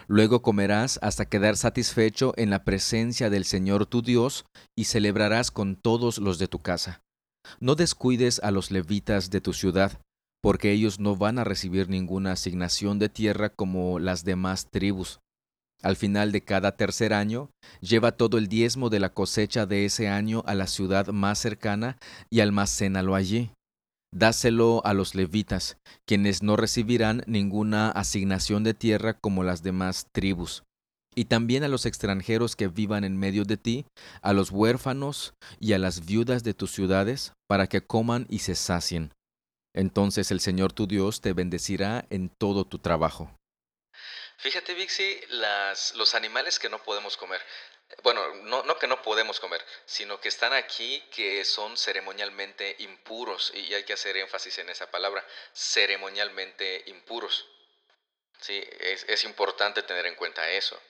Luego 0.06 0.42
comerás 0.42 0.98
hasta 1.02 1.26
quedar 1.26 1.56
satisfecho 1.56 2.34
en 2.36 2.50
la 2.50 2.64
presencia 2.64 3.30
del 3.30 3.44
Señor 3.44 3.86
tu 3.86 4.02
Dios 4.02 4.44
y 4.76 4.84
celebrarás 4.84 5.50
con 5.50 5.76
todos 5.76 6.18
los 6.18 6.38
de 6.38 6.48
tu 6.48 6.60
casa. 6.60 7.00
No 7.60 7.74
descuides 7.74 8.40
a 8.44 8.52
los 8.52 8.70
levitas 8.70 9.30
de 9.30 9.40
tu 9.40 9.52
ciudad, 9.52 9.98
porque 10.42 10.72
ellos 10.72 10.98
no 10.98 11.16
van 11.16 11.38
a 11.38 11.44
recibir 11.44 11.88
ninguna 11.88 12.32
asignación 12.32 12.98
de 12.98 13.08
tierra 13.08 13.48
como 13.48 13.98
las 13.98 14.24
demás 14.24 14.68
tribus. 14.70 15.20
Al 15.82 15.96
final 15.96 16.30
de 16.30 16.42
cada 16.42 16.76
tercer 16.76 17.12
año, 17.12 17.50
lleva 17.80 18.12
todo 18.12 18.38
el 18.38 18.48
diezmo 18.48 18.88
de 18.88 19.00
la 19.00 19.08
cosecha 19.12 19.66
de 19.66 19.84
ese 19.84 20.08
año 20.08 20.42
a 20.46 20.54
la 20.54 20.66
ciudad 20.66 21.08
más 21.08 21.38
cercana 21.38 21.96
y 22.30 22.40
almacénalo 22.40 23.14
allí. 23.14 23.50
Dáselo 24.14 24.82
a 24.84 24.94
los 24.94 25.14
levitas, 25.14 25.78
quienes 26.06 26.42
no 26.42 26.56
recibirán 26.56 27.22
ninguna 27.26 27.90
asignación 27.90 28.62
de 28.62 28.74
tierra 28.74 29.14
como 29.14 29.42
las 29.42 29.62
demás 29.62 30.06
tribus. 30.12 30.64
Y 31.14 31.26
también 31.26 31.64
a 31.64 31.68
los 31.68 31.86
extranjeros 31.86 32.54
que 32.54 32.68
vivan 32.68 33.04
en 33.04 33.16
medio 33.16 33.44
de 33.44 33.56
ti, 33.56 33.84
a 34.22 34.32
los 34.32 34.50
huérfanos 34.50 35.34
y 35.60 35.72
a 35.72 35.78
las 35.78 36.06
viudas 36.06 36.44
de 36.44 36.54
tus 36.54 36.72
ciudades, 36.72 37.32
para 37.48 37.66
que 37.66 37.82
coman 37.82 38.26
y 38.28 38.40
se 38.40 38.54
sacien. 38.54 39.10
Entonces 39.74 40.30
el 40.30 40.40
Señor 40.40 40.72
tu 40.72 40.86
Dios 40.86 41.20
te 41.20 41.32
bendecirá 41.32 42.04
en 42.10 42.28
todo 42.28 42.64
tu 42.64 42.78
trabajo. 42.78 43.38
Fíjate, 44.38 44.74
Vixi, 44.74 45.20
los 45.94 46.14
animales 46.14 46.58
que 46.58 46.68
no 46.68 46.82
podemos 46.82 47.16
comer. 47.16 47.40
Bueno, 48.02 48.34
no, 48.34 48.62
no 48.64 48.78
que 48.78 48.86
no 48.86 49.02
podemos 49.02 49.38
comer, 49.38 49.64
sino 49.84 50.20
que 50.20 50.28
están 50.28 50.52
aquí 50.52 51.02
que 51.14 51.44
son 51.44 51.76
ceremonialmente 51.76 52.74
impuros. 52.80 53.52
Y 53.54 53.72
hay 53.74 53.84
que 53.84 53.92
hacer 53.92 54.16
énfasis 54.16 54.58
en 54.58 54.70
esa 54.70 54.90
palabra, 54.90 55.24
ceremonialmente 55.54 56.82
impuros. 56.86 57.46
Sí, 58.40 58.60
es, 58.80 59.24
importante 59.24 59.82
tener 59.84 60.06
en 60.06 60.16
cuenta 60.16 60.50
eso. 60.50 60.80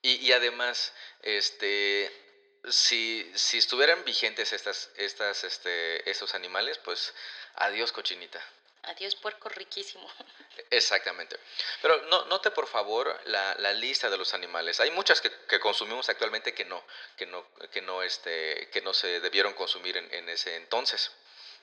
Y 0.00 0.30
además, 0.32 0.92
este, 1.20 2.25
si, 2.68 3.30
si 3.34 3.58
estuvieran 3.58 4.04
vigentes 4.04 4.52
estas, 4.52 4.90
estas, 4.96 5.44
este, 5.44 6.08
estos 6.08 6.34
animales, 6.34 6.78
pues 6.78 7.14
adiós 7.54 7.92
cochinita. 7.92 8.42
Adiós 8.82 9.16
puerco 9.16 9.48
riquísimo. 9.48 10.08
Exactamente. 10.70 11.36
Pero 11.82 12.02
no, 12.02 12.24
note 12.26 12.50
por 12.52 12.68
favor 12.68 13.20
la, 13.26 13.54
la, 13.56 13.72
lista 13.72 14.08
de 14.08 14.16
los 14.16 14.32
animales. 14.32 14.78
Hay 14.78 14.90
muchas 14.92 15.20
que, 15.20 15.30
que, 15.48 15.58
consumimos 15.58 16.08
actualmente 16.08 16.54
que 16.54 16.64
no, 16.64 16.84
que 17.16 17.26
no, 17.26 17.44
que 17.72 17.82
no, 17.82 18.02
este, 18.02 18.70
que 18.70 18.80
no 18.82 18.94
se 18.94 19.20
debieron 19.20 19.54
consumir 19.54 19.96
en, 19.96 20.12
en, 20.14 20.28
ese 20.28 20.54
entonces. 20.56 21.10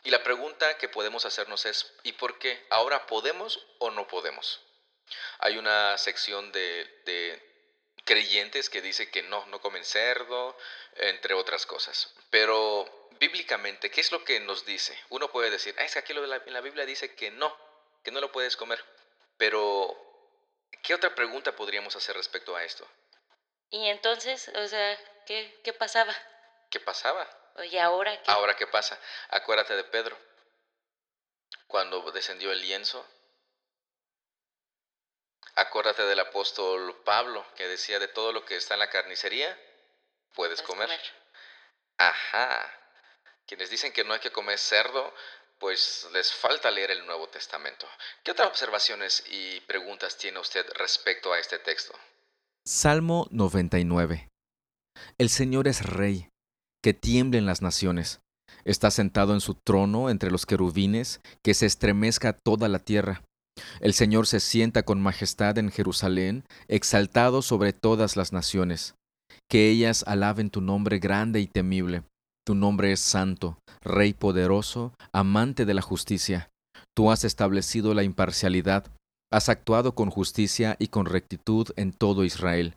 Y 0.04 0.10
la 0.10 0.22
pregunta 0.22 0.78
que 0.78 0.90
podemos 0.90 1.26
hacernos 1.26 1.66
es, 1.66 1.94
¿y 2.04 2.12
por 2.12 2.38
qué? 2.40 2.66
¿Ahora 2.70 3.08
podemos 3.08 3.66
o 3.80 3.90
no 3.90 4.06
podemos? 4.06 4.60
Hay 5.40 5.58
una 5.58 5.98
sección 5.98 6.52
de, 6.52 7.02
de 7.06 7.53
creyentes 8.06 8.70
que 8.70 8.82
dice 8.82 9.10
que 9.10 9.24
no, 9.24 9.46
no 9.48 9.62
comen 9.62 9.84
cerdo, 9.86 10.58
entre 10.96 11.34
otras 11.34 11.66
cosas. 11.66 12.14
Pero 12.30 13.10
bíblicamente, 13.20 13.90
¿qué 13.90 14.02
es 14.02 14.12
lo 14.12 14.24
que 14.24 14.40
nos 14.40 14.66
dice? 14.66 14.98
Uno 15.10 15.32
puede 15.32 15.50
decir, 15.50 15.76
ah, 15.80 15.84
es 15.86 15.94
que 15.94 16.00
aquí 16.00 16.14
en 16.14 16.54
la 16.54 16.62
Biblia 16.62 16.86
dice 16.86 17.16
que 17.16 17.32
no, 17.32 17.56
que 18.04 18.12
no 18.12 18.20
lo 18.20 18.32
puedes 18.32 18.58
comer. 18.58 18.84
Pero, 19.38 19.96
¿qué 20.82 20.94
otra 20.94 21.16
pregunta 21.16 21.56
podríamos 21.56 21.96
hacer 21.96 22.16
respecto 22.16 22.56
a 22.56 22.64
esto? 22.64 22.88
Y 23.70 23.88
entonces, 23.88 24.50
o 24.56 24.68
sea, 24.68 25.00
¿qué, 25.26 25.60
qué 25.64 25.74
pasaba? 25.74 26.16
¿Qué 26.70 26.80
pasaba? 26.80 27.28
¿Y 27.72 27.78
ahora 27.78 28.22
qué? 28.22 28.32
Ahora, 28.32 28.56
¿qué 28.56 28.68
pasa? 28.68 29.00
Acuérdate 29.30 29.76
de 29.76 29.84
Pedro. 29.84 30.18
Cuando 31.68 32.12
descendió 32.12 32.52
el 32.52 32.62
lienzo. 32.62 33.06
Acuérdate 35.56 36.04
del 36.04 36.20
apóstol 36.20 36.96
Pablo, 37.04 37.46
que 37.56 37.68
decía 37.68 38.00
de 38.00 38.08
todo 38.08 38.32
lo 38.32 38.44
que 38.46 38.56
está 38.56 38.74
en 38.74 38.80
la 38.80 38.90
carnicería, 38.90 39.56
puedes, 40.34 40.62
puedes 40.62 40.62
comer. 40.62 40.88
comer. 40.88 41.02
Ajá. 41.98 42.80
Quienes 43.46 43.70
dicen 43.70 43.94
que 43.94 44.04
no 44.04 44.14
hay 44.14 44.20
que 44.20 44.32
comer 44.32 44.58
cerdo, 44.58 45.14
pues 45.60 46.08
les 46.12 46.34
falta 46.34 46.72
leer 46.72 46.92
el 46.92 47.06
Nuevo 47.06 47.30
Testamento. 47.30 47.88
¿Qué 48.24 48.32
otras 48.32 48.48
observaciones 48.48 49.24
y 49.30 49.60
preguntas 49.62 50.18
tiene 50.18 50.40
usted 50.40 50.66
respecto 50.76 51.32
a 51.32 51.40
este 51.40 51.60
texto? 51.60 51.94
Salmo 52.66 53.28
99. 53.32 54.30
El 55.18 55.30
Señor 55.30 55.68
es 55.68 55.86
Rey, 55.86 56.30
que 56.82 56.94
tiemblen 56.94 57.46
las 57.46 57.62
naciones. 57.62 58.22
Está 58.66 58.92
sentado 58.92 59.34
en 59.34 59.42
su 59.42 59.56
trono 59.56 60.10
entre 60.10 60.32
los 60.32 60.46
querubines, 60.46 61.22
que 61.44 61.54
se 61.54 61.66
estremezca 61.66 62.34
toda 62.34 62.70
la 62.70 62.80
tierra. 62.80 63.24
El 63.80 63.94
Señor 63.94 64.28
se 64.28 64.40
sienta 64.40 64.84
con 64.84 65.02
majestad 65.02 65.58
en 65.58 65.72
Jerusalén, 65.72 66.44
exaltado 66.68 67.42
sobre 67.42 67.74
todas 67.74 68.16
las 68.16 68.34
naciones. 68.34 68.96
Que 69.50 69.70
ellas 69.70 70.04
alaben 70.08 70.50
tu 70.50 70.62
nombre 70.62 71.00
grande 71.00 71.40
y 71.40 71.48
temible. 71.48 72.04
Tu 72.46 72.56
nombre 72.56 72.92
es 72.92 73.00
santo, 73.00 73.58
Rey 73.82 74.14
poderoso, 74.14 74.94
amante 75.14 75.66
de 75.66 75.74
la 75.74 75.82
justicia. 75.82 76.50
Tú 76.96 77.12
has 77.12 77.24
establecido 77.24 77.94
la 77.94 78.04
imparcialidad, 78.04 78.86
has 79.32 79.50
actuado 79.50 79.96
con 79.96 80.10
justicia 80.10 80.76
y 80.80 80.88
con 80.88 81.06
rectitud 81.06 81.70
en 81.76 81.94
todo 81.94 82.24
Israel. 82.24 82.76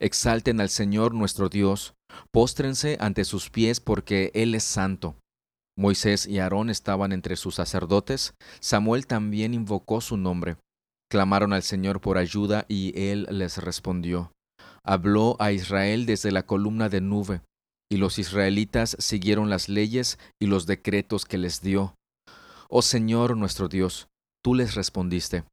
Exalten 0.00 0.60
al 0.60 0.70
Señor 0.70 1.14
nuestro 1.14 1.48
Dios, 1.48 1.94
póstrense 2.32 2.96
ante 3.00 3.24
sus 3.24 3.50
pies 3.50 3.80
porque 3.80 4.30
Él 4.34 4.54
es 4.54 4.64
santo. 4.64 5.16
Moisés 5.78 6.26
y 6.26 6.40
Aarón 6.40 6.70
estaban 6.70 7.12
entre 7.12 7.36
sus 7.36 7.54
sacerdotes, 7.54 8.34
Samuel 8.58 9.06
también 9.06 9.54
invocó 9.54 10.00
su 10.00 10.16
nombre. 10.16 10.56
Clamaron 11.08 11.52
al 11.52 11.62
Señor 11.62 12.00
por 12.00 12.18
ayuda 12.18 12.66
y 12.66 13.00
Él 13.00 13.28
les 13.30 13.58
respondió. 13.58 14.32
Habló 14.82 15.36
a 15.38 15.52
Israel 15.52 16.04
desde 16.04 16.32
la 16.32 16.44
columna 16.44 16.88
de 16.88 17.00
nube, 17.00 17.42
y 17.88 17.98
los 17.98 18.18
israelitas 18.18 18.96
siguieron 18.98 19.50
las 19.50 19.68
leyes 19.68 20.18
y 20.42 20.46
los 20.46 20.66
decretos 20.66 21.24
que 21.24 21.38
les 21.38 21.62
dio. 21.62 21.94
Oh 22.68 22.82
Señor 22.82 23.36
nuestro 23.36 23.68
Dios, 23.68 24.08
tú 24.42 24.56
les 24.56 24.74
respondiste. 24.74 25.44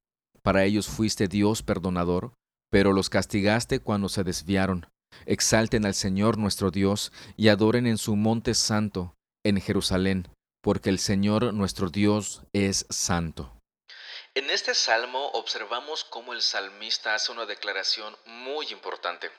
Para 0.42 0.64
ellos 0.64 0.88
fuiste 0.88 1.28
Dios 1.28 1.62
perdonador, 1.62 2.34
pero 2.72 2.94
los 2.94 3.12
castigaste 3.12 3.80
cuando 3.80 4.10
se 4.10 4.24
desviaron. 4.24 4.88
Exalten 5.28 5.86
al 5.86 5.94
Señor 5.94 6.40
nuestro 6.40 6.72
Dios 6.72 7.14
y 7.38 7.50
adoren 7.50 7.86
en 7.86 8.00
su 8.00 8.16
monte 8.16 8.56
santo 8.56 9.14
en 9.46 9.62
Jerusalén, 9.62 10.28
porque 10.62 10.90
el 10.90 11.00
Señor 11.00 11.54
nuestro 11.54 11.90
Dios 11.90 12.42
es 12.52 12.88
santo. 12.90 13.52
En 14.34 14.50
este 14.50 14.74
salmo 14.74 15.28
observamos 15.34 16.04
cómo 16.04 16.34
el 16.34 16.42
salmista 16.42 17.14
hace 17.16 17.32
una 17.32 17.46
declaración 17.46 18.18
muy 18.26 18.68
importante. 18.72 19.32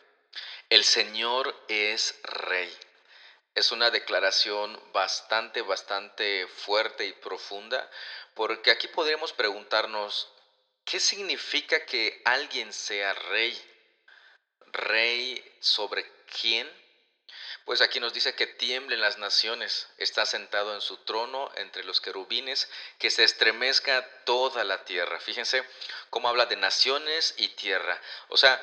El 0.71 0.85
Señor 0.85 1.55
es 1.69 2.19
rey. 2.23 2.73
Es 3.55 3.73
una 3.73 3.91
declaración 3.91 4.81
bastante, 4.93 5.63
bastante 5.63 6.47
fuerte 6.47 7.05
y 7.05 7.13
profunda, 7.13 7.91
porque 8.35 8.71
aquí 8.71 8.87
podríamos 8.89 9.33
preguntarnos, 9.33 10.31
¿qué 10.85 11.01
significa 11.01 11.85
que 11.85 12.23
alguien 12.25 12.73
sea 12.73 13.13
rey? 13.13 13.61
¿Rey 14.73 15.43
sobre 15.59 16.05
quién? 16.41 16.86
Pues 17.67 17.81
aquí 17.81 17.99
nos 17.99 18.13
dice 18.13 18.37
que 18.37 18.47
tiemblen 18.47 19.01
las 19.01 19.19
naciones, 19.19 19.89
está 19.99 20.25
sentado 20.25 20.73
en 20.73 20.81
su 20.81 20.99
trono 20.99 21.51
entre 21.57 21.83
los 21.83 22.01
querubines, 22.01 22.71
que 23.01 23.11
se 23.11 23.25
estremezca 23.25 24.09
toda 24.25 24.63
la 24.63 24.85
tierra. 24.85 25.19
Fíjense 25.19 25.69
cómo 26.09 26.29
habla 26.29 26.47
de 26.47 26.55
naciones 26.55 27.35
y 27.39 27.49
tierra. 27.49 28.01
O 28.29 28.37
sea, 28.37 28.63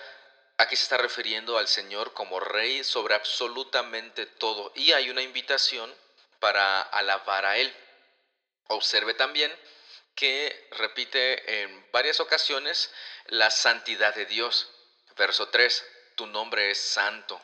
aquí 0.57 0.77
se 0.77 0.83
está 0.83 0.95
refiriendo 0.95 1.57
al 1.57 1.67
Señor 1.67 2.13
como 2.13 2.39
rey 2.39 2.86
sobre 2.86 3.15
absolutamente 3.15 4.25
todo. 4.25 4.72
Y 4.74 4.93
hay 4.93 5.10
una 5.10 5.22
invitación 5.22 5.93
para 6.39 6.81
alabar 6.81 7.45
a 7.45 7.57
Él. 7.57 7.75
Observe 8.67 9.15
también 9.15 9.53
que 10.15 10.69
repite 10.72 11.62
en 11.62 11.91
varias 11.91 12.22
ocasiones 12.22 12.89
la 13.25 13.51
santidad 13.51 14.15
de 14.15 14.27
Dios. 14.27 14.69
Verso 15.17 15.50
3, 15.50 15.86
tu 16.15 16.25
nombre 16.25 16.72
es 16.72 16.79
santo. 16.79 17.41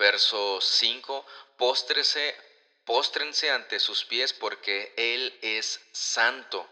Verso 0.00 0.62
5, 0.62 1.26
póstrese, 1.58 2.34
póstrense 2.86 3.50
ante 3.50 3.78
sus 3.78 4.06
pies 4.06 4.32
porque 4.32 4.94
Él 4.96 5.38
es 5.42 5.78
santo. 5.92 6.66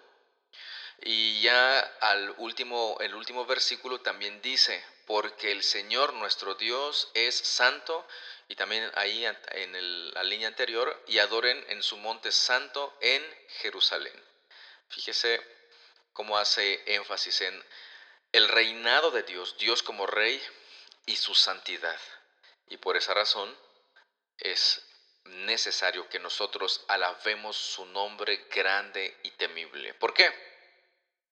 Y 1.03 1.43
ya 1.43 1.79
al 2.01 2.31
último, 2.39 2.97
el 3.01 3.15
último 3.15 3.45
versículo 3.45 4.01
también 4.01 4.41
dice, 4.41 4.83
porque 5.07 5.53
el 5.53 5.63
Señor 5.63 6.15
nuestro 6.15 6.55
Dios 6.55 7.11
es 7.13 7.37
santo, 7.37 8.09
y 8.49 8.55
también 8.57 8.91
ahí 8.95 9.27
en 9.27 10.15
la 10.15 10.23
línea 10.23 10.49
anterior, 10.49 11.05
y 11.07 11.19
adoren 11.19 11.63
en 11.69 11.83
su 11.83 11.99
monte 11.99 12.33
santo 12.33 12.97
en 13.03 13.23
Jerusalén. 13.61 14.25
Fíjese 14.89 15.39
cómo 16.15 16.39
hace 16.39 16.83
énfasis 16.95 17.43
en 17.43 17.65
el 18.33 18.49
reinado 18.49 19.11
de 19.11 19.23
Dios, 19.23 19.59
Dios 19.59 19.83
como 19.83 20.07
rey 20.07 20.43
y 21.05 21.17
su 21.17 21.35
santidad. 21.35 22.01
Y 22.71 22.77
por 22.77 22.97
esa 22.97 23.15
razón 23.15 23.49
es 24.39 24.83
necesario 25.47 26.09
que 26.09 26.19
nosotros 26.19 26.85
alabemos 26.89 27.57
su 27.57 27.85
nombre 27.87 28.47
grande 28.55 29.15
y 29.25 29.31
temible. 29.33 29.95
¿Por 29.95 30.15
qué? 30.15 30.27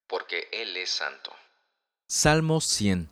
Porque 0.06 0.48
Él 0.52 0.76
es 0.76 0.90
santo. 0.90 1.34
Salmo 2.08 2.60
100. 2.60 3.10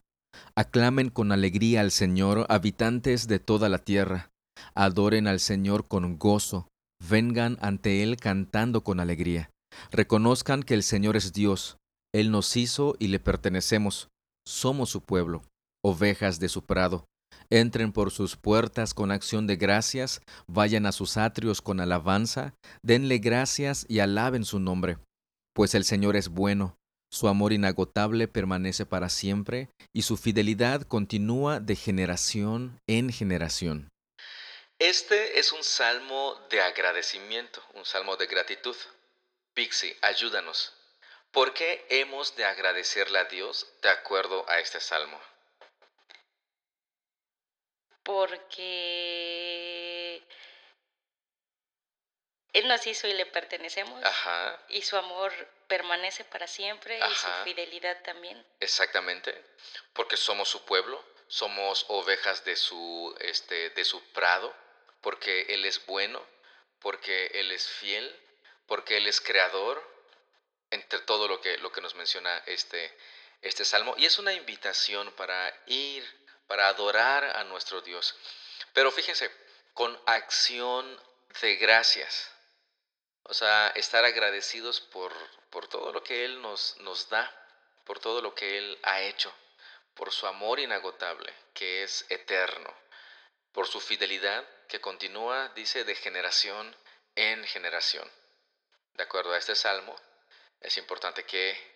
Aclamen 0.57 1.11
con 1.11 1.33
alegría 1.33 1.81
al 1.81 1.91
Señor, 1.91 2.47
habitantes 2.49 3.27
de 3.27 3.39
toda 3.39 3.69
la 3.69 3.79
tierra. 3.79 4.31
Adoren 4.75 5.27
al 5.27 5.41
Señor 5.41 5.89
con 5.89 6.19
gozo. 6.19 6.69
Vengan 7.01 7.59
ante 7.61 8.03
Él 8.03 8.17
cantando 8.17 8.83
con 8.83 9.01
alegría. 9.01 9.51
Reconozcan 9.91 10.63
que 10.63 10.75
el 10.75 10.83
Señor 10.83 11.17
es 11.17 11.33
Dios. 11.33 11.77
Él 12.13 12.31
nos 12.31 12.57
hizo 12.57 12.95
y 12.99 13.09
le 13.09 13.19
pertenecemos. 13.19 14.09
Somos 14.47 14.91
su 14.91 15.01
pueblo, 15.03 15.43
ovejas 15.83 16.39
de 16.39 16.49
su 16.49 16.65
prado. 16.65 17.07
Entren 17.51 17.93
por 17.93 18.11
sus 18.11 18.37
puertas 18.37 18.95
con 18.95 19.11
acción 19.11 19.47
de 19.47 19.57
gracias, 19.57 20.21
vayan 20.47 20.87
a 20.87 20.93
sus 20.93 21.17
atrios 21.17 21.61
con 21.61 21.81
alabanza, 21.81 22.55
denle 22.83 23.19
gracias 23.19 23.87
y 23.89 24.01
alaben 24.01 24.45
su 24.45 24.59
nombre. 24.59 24.99
Pues 25.55 25.75
el 25.75 25.85
Señor 25.85 26.17
es 26.17 26.29
bueno, 26.29 26.77
su 27.15 27.29
amor 27.29 27.53
inagotable 27.53 28.27
permanece 28.27 28.87
para 28.87 29.09
siempre, 29.09 29.69
y 29.93 30.03
su 30.03 30.17
fidelidad 30.17 30.83
continúa 30.83 31.61
de 31.61 31.77
generación 31.77 32.81
en 32.89 33.13
generación. 33.13 33.89
Este 34.81 35.39
es 35.39 35.53
un 35.53 35.63
salmo 35.63 36.35
de 36.51 36.61
agradecimiento, 36.61 37.63
un 37.75 37.85
salmo 37.85 38.17
de 38.17 38.27
gratitud. 38.27 38.75
Pixie, 39.55 39.97
ayúdanos. 40.03 40.73
¿Por 41.31 41.55
qué 41.55 41.87
hemos 41.89 42.35
de 42.35 42.45
agradecerle 42.45 43.21
a 43.21 43.25
Dios 43.27 43.67
de 43.81 43.91
acuerdo 43.91 44.45
a 44.49 44.59
este 44.59 44.81
salmo? 44.81 45.21
Porque 48.05 48.63
Él 52.53 52.69
nos 52.69 52.87
hizo 52.87 53.09
y 53.09 53.15
le 53.15 53.27
pertenecemos. 53.27 54.01
Y 54.69 54.83
su 54.83 54.97
amor 54.97 55.33
permanece 55.67 56.23
para 56.25 56.47
siempre 56.47 56.99
y 56.99 57.15
su 57.15 57.27
fidelidad 57.43 58.01
también. 58.03 58.47
Exactamente, 58.61 59.35
porque 59.93 60.17
somos 60.17 60.49
su 60.49 60.65
pueblo, 60.65 61.05
somos 61.27 61.87
ovejas 61.89 62.45
de 62.45 62.55
su, 62.55 63.17
este, 63.21 63.71
de 63.71 63.85
su 63.85 64.01
prado, 64.13 64.55
porque 65.01 65.47
Él 65.49 65.65
es 65.65 65.85
bueno, 65.87 66.25
porque 66.79 67.27
Él 67.35 67.51
es 67.51 67.67
fiel, 67.67 68.15
porque 68.67 68.99
Él 68.99 69.07
es 69.09 69.21
creador, 69.21 69.83
entre 70.71 70.99
todo 71.01 71.29
lo 71.29 71.41
que, 71.41 71.59
lo 71.59 71.73
que 71.73 71.81
nos 71.81 71.95
menciona 71.95 72.43
este, 72.47 72.97
este 73.43 73.65
salmo. 73.65 73.95
Y 73.97 74.07
es 74.07 74.19
una 74.19 74.33
invitación 74.33 75.11
para 75.13 75.53
ir 75.67 76.24
para 76.47 76.69
adorar 76.69 77.25
a 77.37 77.45
nuestro 77.45 77.81
Dios. 77.81 78.15
Pero 78.73 78.91
fíjense, 78.91 79.31
con 79.73 80.01
acción 80.07 81.01
de 81.41 81.57
gracias. 81.57 82.31
O 83.25 83.35
sea, 83.35 83.69
estar 83.75 84.05
agradecidos 84.05 84.81
por, 84.81 85.13
por 85.51 85.69
todo 85.69 85.93
lo 85.93 86.03
que 86.03 86.25
Él 86.25 86.43
nos, 86.43 86.77
nos 86.79 87.09
da, 87.09 87.31
por 87.85 87.99
todo 87.99 88.21
lo 88.21 88.35
que 88.35 88.59
Él 88.59 88.79
ha 88.83 89.01
hecho, 89.03 89.35
por 89.95 90.13
su 90.13 90.27
amor 90.27 90.61
inagotable, 90.61 91.33
que 91.55 91.83
es 91.83 92.05
eterno, 92.11 92.73
por 93.53 93.67
su 93.67 93.81
fidelidad, 93.81 94.45
que 94.69 94.81
continúa, 94.81 95.49
dice, 95.51 95.85
de 95.85 95.95
generación 95.95 96.77
en 97.15 97.45
generación. 97.45 98.11
De 98.95 99.05
acuerdo 99.05 99.33
a 99.33 99.39
este 99.39 99.55
salmo, 99.55 99.97
es 100.61 100.77
importante 100.77 101.25
que 101.25 101.75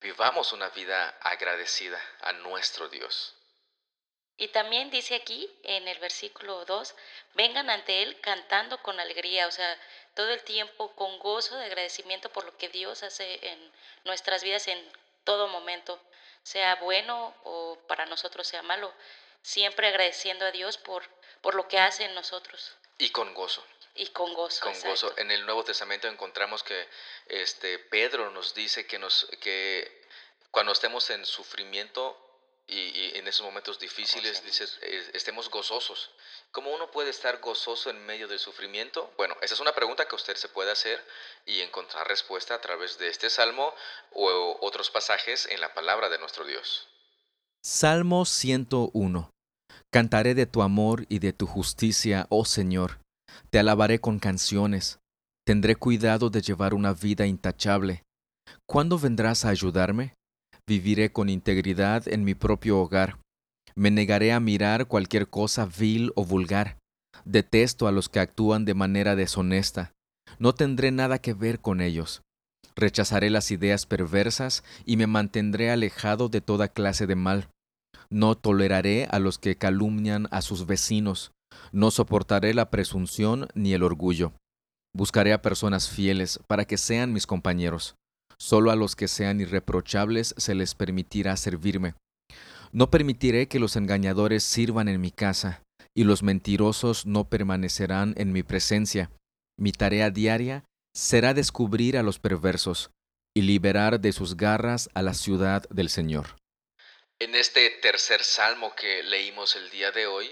vivamos 0.00 0.52
una 0.52 0.68
vida 0.70 1.18
agradecida 1.20 2.00
a 2.20 2.32
nuestro 2.32 2.88
Dios. 2.88 3.34
Y 4.36 4.48
también 4.48 4.90
dice 4.90 5.14
aquí 5.14 5.48
en 5.62 5.86
el 5.86 5.98
versículo 6.00 6.64
2, 6.64 6.94
vengan 7.34 7.70
ante 7.70 8.02
Él 8.02 8.20
cantando 8.20 8.82
con 8.82 8.98
alegría, 8.98 9.46
o 9.46 9.50
sea, 9.52 9.78
todo 10.14 10.30
el 10.30 10.42
tiempo 10.42 10.94
con 10.96 11.18
gozo 11.18 11.56
de 11.56 11.66
agradecimiento 11.66 12.30
por 12.30 12.44
lo 12.44 12.56
que 12.56 12.68
Dios 12.68 13.02
hace 13.02 13.38
en 13.46 13.72
nuestras 14.04 14.42
vidas 14.42 14.66
en 14.66 14.92
todo 15.22 15.46
momento, 15.48 16.00
sea 16.42 16.74
bueno 16.76 17.34
o 17.44 17.78
para 17.86 18.06
nosotros 18.06 18.46
sea 18.46 18.62
malo, 18.62 18.92
siempre 19.42 19.88
agradeciendo 19.88 20.46
a 20.46 20.50
Dios 20.50 20.78
por, 20.78 21.04
por 21.40 21.54
lo 21.54 21.68
que 21.68 21.78
hace 21.78 22.04
en 22.04 22.14
nosotros. 22.14 22.76
Y 22.98 23.10
con 23.10 23.34
gozo. 23.34 23.64
Y 23.94 24.08
con 24.08 24.34
gozo. 24.34 24.64
Con 24.64 24.80
gozo. 24.80 25.16
En 25.18 25.30
el 25.30 25.44
Nuevo 25.46 25.62
Testamento 25.64 26.08
encontramos 26.08 26.64
que 26.64 26.88
este, 27.26 27.78
Pedro 27.78 28.30
nos 28.30 28.54
dice 28.54 28.86
que, 28.86 28.98
nos, 28.98 29.28
que 29.40 30.02
cuando 30.50 30.72
estemos 30.72 31.08
en 31.10 31.24
sufrimiento, 31.24 32.23
y, 32.66 33.16
en 33.18 33.28
esos 33.28 33.44
momentos 33.44 33.78
difíciles 33.78 34.44
dices, 34.44 34.78
estemos 35.12 35.50
gozosos. 35.50 36.10
¿Cómo 36.50 36.74
uno 36.74 36.90
puede 36.90 37.10
estar 37.10 37.40
gozoso 37.40 37.90
en 37.90 38.04
medio 38.06 38.28
del 38.28 38.38
sufrimiento? 38.38 39.12
Bueno, 39.16 39.34
esa 39.42 39.54
es 39.54 39.60
una 39.60 39.74
pregunta 39.74 40.06
que 40.06 40.14
usted 40.14 40.36
se 40.36 40.48
puede 40.48 40.70
hacer 40.70 41.04
y 41.46 41.60
encontrar 41.60 42.06
respuesta 42.06 42.54
a 42.54 42.60
través 42.60 42.98
de 42.98 43.08
este 43.08 43.28
salmo 43.28 43.74
o 44.12 44.58
otros 44.60 44.90
pasajes 44.90 45.46
en 45.46 45.60
la 45.60 45.74
palabra 45.74 46.08
de 46.08 46.18
nuestro 46.18 46.44
Dios. 46.44 46.88
Salmo 47.62 48.24
101. 48.24 49.30
Cantaré 49.90 50.34
de 50.34 50.46
tu 50.46 50.62
amor 50.62 51.06
y 51.08 51.18
de 51.18 51.32
tu 51.32 51.46
justicia, 51.46 52.26
oh 52.28 52.44
Señor. 52.44 53.00
Te 53.50 53.58
alabaré 53.58 54.00
con 54.00 54.18
canciones. 54.18 54.98
Tendré 55.46 55.76
cuidado 55.76 56.30
de 56.30 56.40
llevar 56.40 56.74
una 56.74 56.92
vida 56.94 57.26
intachable. 57.26 58.02
¿Cuándo 58.66 58.98
vendrás 58.98 59.44
a 59.44 59.50
ayudarme? 59.50 60.14
Viviré 60.66 61.12
con 61.12 61.28
integridad 61.28 62.08
en 62.08 62.24
mi 62.24 62.34
propio 62.34 62.78
hogar. 62.78 63.18
Me 63.74 63.90
negaré 63.90 64.32
a 64.32 64.40
mirar 64.40 64.86
cualquier 64.86 65.28
cosa 65.28 65.66
vil 65.66 66.12
o 66.14 66.24
vulgar. 66.24 66.78
Detesto 67.24 67.86
a 67.86 67.92
los 67.92 68.08
que 68.08 68.20
actúan 68.20 68.64
de 68.64 68.74
manera 68.74 69.14
deshonesta. 69.14 69.92
No 70.38 70.54
tendré 70.54 70.90
nada 70.90 71.18
que 71.18 71.34
ver 71.34 71.60
con 71.60 71.80
ellos. 71.80 72.22
Rechazaré 72.76 73.30
las 73.30 73.50
ideas 73.50 73.86
perversas 73.86 74.64
y 74.84 74.96
me 74.96 75.06
mantendré 75.06 75.70
alejado 75.70 76.28
de 76.28 76.40
toda 76.40 76.68
clase 76.68 77.06
de 77.06 77.14
mal. 77.14 77.48
No 78.10 78.34
toleraré 78.34 79.06
a 79.10 79.18
los 79.18 79.38
que 79.38 79.56
calumnian 79.56 80.28
a 80.30 80.40
sus 80.40 80.66
vecinos. 80.66 81.32
No 81.72 81.90
soportaré 81.90 82.54
la 82.54 82.70
presunción 82.70 83.48
ni 83.54 83.74
el 83.74 83.82
orgullo. 83.82 84.32
Buscaré 84.94 85.32
a 85.32 85.42
personas 85.42 85.88
fieles 85.88 86.40
para 86.46 86.64
que 86.64 86.78
sean 86.78 87.12
mis 87.12 87.26
compañeros. 87.26 87.96
Solo 88.38 88.70
a 88.70 88.76
los 88.76 88.96
que 88.96 89.08
sean 89.08 89.40
irreprochables 89.40 90.34
se 90.36 90.54
les 90.54 90.74
permitirá 90.74 91.36
servirme. 91.36 91.94
No 92.72 92.90
permitiré 92.90 93.48
que 93.48 93.60
los 93.60 93.76
engañadores 93.76 94.42
sirvan 94.42 94.88
en 94.88 95.00
mi 95.00 95.10
casa, 95.10 95.62
y 95.96 96.04
los 96.04 96.22
mentirosos 96.22 97.06
no 97.06 97.28
permanecerán 97.28 98.14
en 98.16 98.32
mi 98.32 98.42
presencia. 98.42 99.10
Mi 99.58 99.72
tarea 99.72 100.10
diaria 100.10 100.64
será 100.94 101.34
descubrir 101.34 101.96
a 101.96 102.02
los 102.02 102.18
perversos 102.18 102.90
y 103.36 103.42
liberar 103.42 104.00
de 104.00 104.12
sus 104.12 104.36
garras 104.36 104.88
a 104.94 105.02
la 105.02 105.14
ciudad 105.14 105.68
del 105.70 105.88
Señor. 105.88 106.36
En 107.20 107.34
este 107.34 107.70
tercer 107.82 108.22
salmo 108.22 108.74
que 108.74 109.02
leímos 109.04 109.56
el 109.56 109.70
día 109.70 109.92
de 109.92 110.06
hoy, 110.06 110.30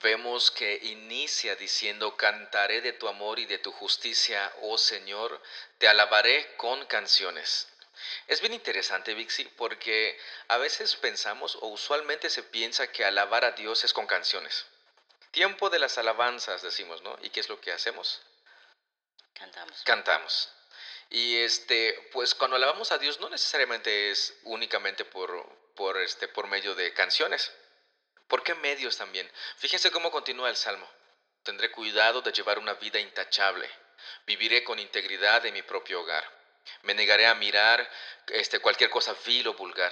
vemos 0.00 0.50
que 0.50 0.78
inicia 0.82 1.56
diciendo, 1.56 2.16
cantaré 2.16 2.80
de 2.80 2.92
tu 2.92 3.08
amor 3.08 3.38
y 3.38 3.46
de 3.46 3.58
tu 3.58 3.72
justicia, 3.72 4.52
oh 4.62 4.78
Señor, 4.78 5.40
te 5.78 5.88
alabaré 5.88 6.54
con 6.56 6.86
canciones. 6.86 7.68
Es 8.26 8.40
bien 8.40 8.54
interesante, 8.54 9.14
Vixi, 9.14 9.44
porque 9.56 10.18
a 10.48 10.58
veces 10.58 10.96
pensamos 10.96 11.56
o 11.56 11.66
usualmente 11.68 12.30
se 12.30 12.42
piensa 12.42 12.90
que 12.92 13.04
alabar 13.04 13.44
a 13.44 13.52
Dios 13.52 13.84
es 13.84 13.92
con 13.92 14.06
canciones. 14.06 14.66
Tiempo 15.30 15.70
de 15.70 15.78
las 15.78 15.98
alabanzas, 15.98 16.62
decimos, 16.62 17.02
¿no? 17.02 17.18
¿Y 17.22 17.30
qué 17.30 17.40
es 17.40 17.48
lo 17.48 17.60
que 17.60 17.72
hacemos? 17.72 18.20
Cantamos. 19.34 19.82
Cantamos. 19.84 20.48
Y 21.10 21.38
este, 21.38 22.08
pues 22.12 22.34
cuando 22.34 22.56
alabamos 22.56 22.92
a 22.92 22.98
Dios 22.98 23.18
no 23.20 23.30
necesariamente 23.30 24.10
es 24.10 24.34
únicamente 24.42 25.04
por, 25.04 25.46
por, 25.74 25.98
este, 25.98 26.28
por 26.28 26.46
medio 26.48 26.74
de 26.74 26.92
canciones. 26.92 27.50
¿Por 28.28 28.42
qué 28.42 28.54
medios 28.54 28.96
también? 28.98 29.28
Fíjense 29.56 29.90
cómo 29.90 30.10
continúa 30.10 30.50
el 30.50 30.56
Salmo. 30.56 30.86
Tendré 31.42 31.70
cuidado 31.70 32.20
de 32.20 32.30
llevar 32.30 32.58
una 32.58 32.74
vida 32.74 33.00
intachable. 33.00 33.66
Viviré 34.26 34.62
con 34.62 34.78
integridad 34.78 35.44
en 35.46 35.54
mi 35.54 35.62
propio 35.62 36.02
hogar. 36.02 36.22
Me 36.82 36.92
negaré 36.94 37.26
a 37.26 37.34
mirar 37.34 37.88
este, 38.26 38.60
cualquier 38.60 38.90
cosa 38.90 39.16
vil 39.26 39.48
o 39.48 39.54
vulgar. 39.54 39.90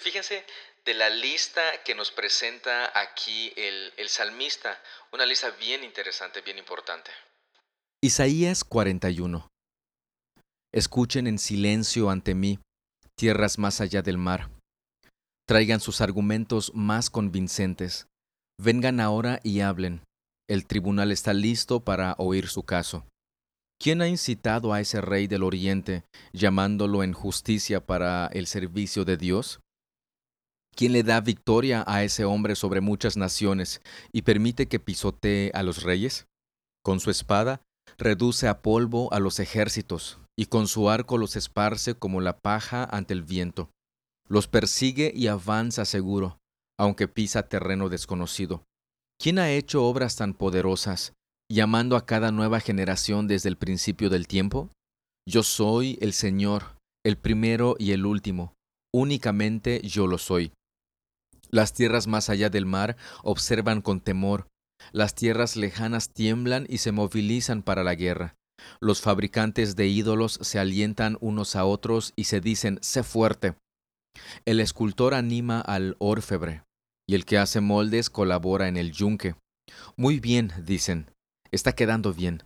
Fíjense 0.00 0.46
de 0.84 0.94
la 0.94 1.10
lista 1.10 1.82
que 1.82 1.96
nos 1.96 2.12
presenta 2.12 2.96
aquí 2.98 3.52
el, 3.56 3.92
el 3.96 4.08
salmista, 4.08 4.80
una 5.10 5.26
lista 5.26 5.50
bien 5.50 5.82
interesante, 5.82 6.40
bien 6.40 6.58
importante. 6.58 7.10
Isaías 8.00 8.62
41. 8.62 9.48
Escuchen 10.72 11.26
en 11.26 11.38
silencio 11.38 12.10
ante 12.10 12.34
mí, 12.34 12.60
tierras 13.16 13.58
más 13.58 13.80
allá 13.80 14.02
del 14.02 14.18
mar 14.18 14.48
Traigan 15.46 15.80
sus 15.80 16.00
argumentos 16.00 16.72
más 16.74 17.10
convincentes. 17.10 18.06
Vengan 18.60 19.00
ahora 19.00 19.40
y 19.42 19.60
hablen. 19.60 20.02
El 20.48 20.66
tribunal 20.66 21.10
está 21.10 21.34
listo 21.34 21.80
para 21.80 22.14
oír 22.18 22.48
su 22.48 22.62
caso. 22.62 23.04
¿Quién 23.80 24.00
ha 24.00 24.08
incitado 24.08 24.72
a 24.72 24.80
ese 24.80 25.00
rey 25.00 25.26
del 25.26 25.42
oriente, 25.42 26.04
llamándolo 26.32 27.02
en 27.02 27.12
justicia 27.12 27.84
para 27.84 28.28
el 28.28 28.46
servicio 28.46 29.04
de 29.04 29.16
Dios? 29.16 29.60
¿Quién 30.76 30.92
le 30.92 31.02
da 31.02 31.20
victoria 31.20 31.84
a 31.86 32.04
ese 32.04 32.24
hombre 32.24 32.54
sobre 32.54 32.80
muchas 32.80 33.16
naciones 33.16 33.82
y 34.12 34.22
permite 34.22 34.68
que 34.68 34.78
pisotee 34.78 35.50
a 35.54 35.64
los 35.64 35.82
reyes? 35.82 36.26
Con 36.84 37.00
su 37.00 37.10
espada 37.10 37.60
reduce 37.98 38.46
a 38.46 38.62
polvo 38.62 39.12
a 39.12 39.18
los 39.18 39.40
ejércitos, 39.40 40.18
y 40.38 40.46
con 40.46 40.68
su 40.68 40.88
arco 40.88 41.18
los 41.18 41.36
esparce 41.36 41.94
como 41.94 42.20
la 42.20 42.38
paja 42.38 42.84
ante 42.84 43.12
el 43.14 43.22
viento. 43.22 43.68
Los 44.28 44.48
persigue 44.48 45.12
y 45.14 45.26
avanza 45.26 45.84
seguro, 45.84 46.38
aunque 46.78 47.08
pisa 47.08 47.48
terreno 47.48 47.88
desconocido. 47.88 48.64
¿Quién 49.20 49.38
ha 49.38 49.50
hecho 49.50 49.84
obras 49.84 50.16
tan 50.16 50.34
poderosas, 50.34 51.12
llamando 51.50 51.96
a 51.96 52.06
cada 52.06 52.32
nueva 52.32 52.60
generación 52.60 53.28
desde 53.28 53.48
el 53.48 53.56
principio 53.56 54.10
del 54.10 54.26
tiempo? 54.26 54.70
Yo 55.28 55.42
soy 55.42 55.98
el 56.00 56.12
Señor, 56.12 56.76
el 57.04 57.16
primero 57.16 57.76
y 57.78 57.92
el 57.92 58.06
último, 58.06 58.54
únicamente 58.92 59.80
yo 59.82 60.06
lo 60.06 60.18
soy. 60.18 60.52
Las 61.50 61.72
tierras 61.72 62.06
más 62.06 62.30
allá 62.30 62.48
del 62.50 62.66
mar 62.66 62.96
observan 63.22 63.82
con 63.82 64.00
temor, 64.00 64.48
las 64.90 65.14
tierras 65.14 65.56
lejanas 65.56 66.10
tiemblan 66.12 66.66
y 66.68 66.78
se 66.78 66.92
movilizan 66.92 67.62
para 67.62 67.84
la 67.84 67.94
guerra. 67.94 68.34
Los 68.80 69.00
fabricantes 69.00 69.76
de 69.76 69.86
ídolos 69.86 70.38
se 70.42 70.58
alientan 70.58 71.18
unos 71.20 71.56
a 71.56 71.64
otros 71.64 72.12
y 72.16 72.24
se 72.24 72.40
dicen, 72.40 72.78
sé 72.82 73.02
fuerte. 73.02 73.54
El 74.44 74.60
escultor 74.60 75.14
anima 75.14 75.60
al 75.60 75.96
orfebre, 75.98 76.62
y 77.08 77.14
el 77.14 77.24
que 77.24 77.38
hace 77.38 77.60
moldes 77.60 78.10
colabora 78.10 78.68
en 78.68 78.76
el 78.76 78.92
yunque. 78.92 79.34
Muy 79.96 80.20
bien, 80.20 80.52
dicen, 80.64 81.10
está 81.50 81.72
quedando 81.72 82.12
bien. 82.12 82.42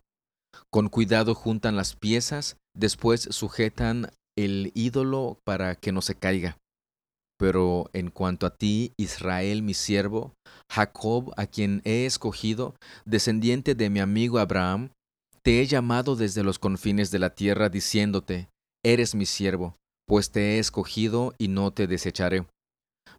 Con 0.70 0.88
cuidado 0.88 1.34
juntan 1.34 1.76
las 1.76 1.94
piezas, 1.96 2.56
después 2.74 3.28
sujetan 3.30 4.10
el 4.36 4.72
ídolo 4.74 5.38
para 5.44 5.74
que 5.74 5.92
no 5.92 6.02
se 6.02 6.14
caiga. 6.14 6.58
Pero 7.38 7.90
en 7.92 8.10
cuanto 8.10 8.46
a 8.46 8.54
ti, 8.54 8.92
Israel, 8.96 9.62
mi 9.62 9.74
siervo, 9.74 10.34
Jacob, 10.70 11.32
a 11.36 11.46
quien 11.46 11.82
he 11.84 12.06
escogido, 12.06 12.74
descendiente 13.04 13.74
de 13.74 13.90
mi 13.90 14.00
amigo 14.00 14.38
Abraham, 14.38 14.90
te 15.42 15.60
he 15.60 15.66
llamado 15.66 16.16
desde 16.16 16.42
los 16.42 16.58
confines 16.58 17.10
de 17.10 17.18
la 17.18 17.34
tierra, 17.34 17.68
diciéndote, 17.68 18.48
eres 18.84 19.14
mi 19.14 19.26
siervo, 19.26 19.76
pues 20.06 20.30
te 20.30 20.56
he 20.56 20.58
escogido 20.58 21.34
y 21.38 21.48
no 21.48 21.72
te 21.72 21.86
desecharé. 21.86 22.46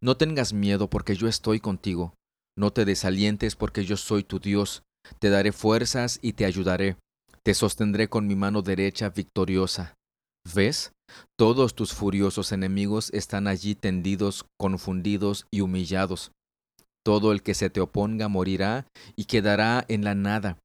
No 0.01 0.17
tengas 0.17 0.53
miedo 0.53 0.89
porque 0.89 1.15
yo 1.15 1.27
estoy 1.27 1.59
contigo. 1.59 2.13
No 2.57 2.71
te 2.71 2.85
desalientes 2.85 3.55
porque 3.55 3.85
yo 3.85 3.97
soy 3.97 4.23
tu 4.23 4.39
Dios. 4.39 4.83
Te 5.19 5.29
daré 5.29 5.51
fuerzas 5.51 6.19
y 6.21 6.33
te 6.33 6.45
ayudaré. 6.45 6.97
Te 7.43 7.53
sostendré 7.53 8.09
con 8.09 8.27
mi 8.27 8.35
mano 8.35 8.61
derecha 8.61 9.09
victoriosa. 9.09 9.93
¿Ves? 10.53 10.91
Todos 11.37 11.75
tus 11.75 11.93
furiosos 11.93 12.51
enemigos 12.51 13.09
están 13.13 13.47
allí 13.47 13.75
tendidos, 13.75 14.45
confundidos 14.57 15.45
y 15.51 15.61
humillados. 15.61 16.31
Todo 17.05 17.31
el 17.31 17.41
que 17.41 17.53
se 17.53 17.69
te 17.69 17.79
oponga 17.79 18.27
morirá 18.27 18.87
y 19.15 19.25
quedará 19.25 19.85
en 19.87 20.03
la 20.03 20.15
nada. 20.15 20.57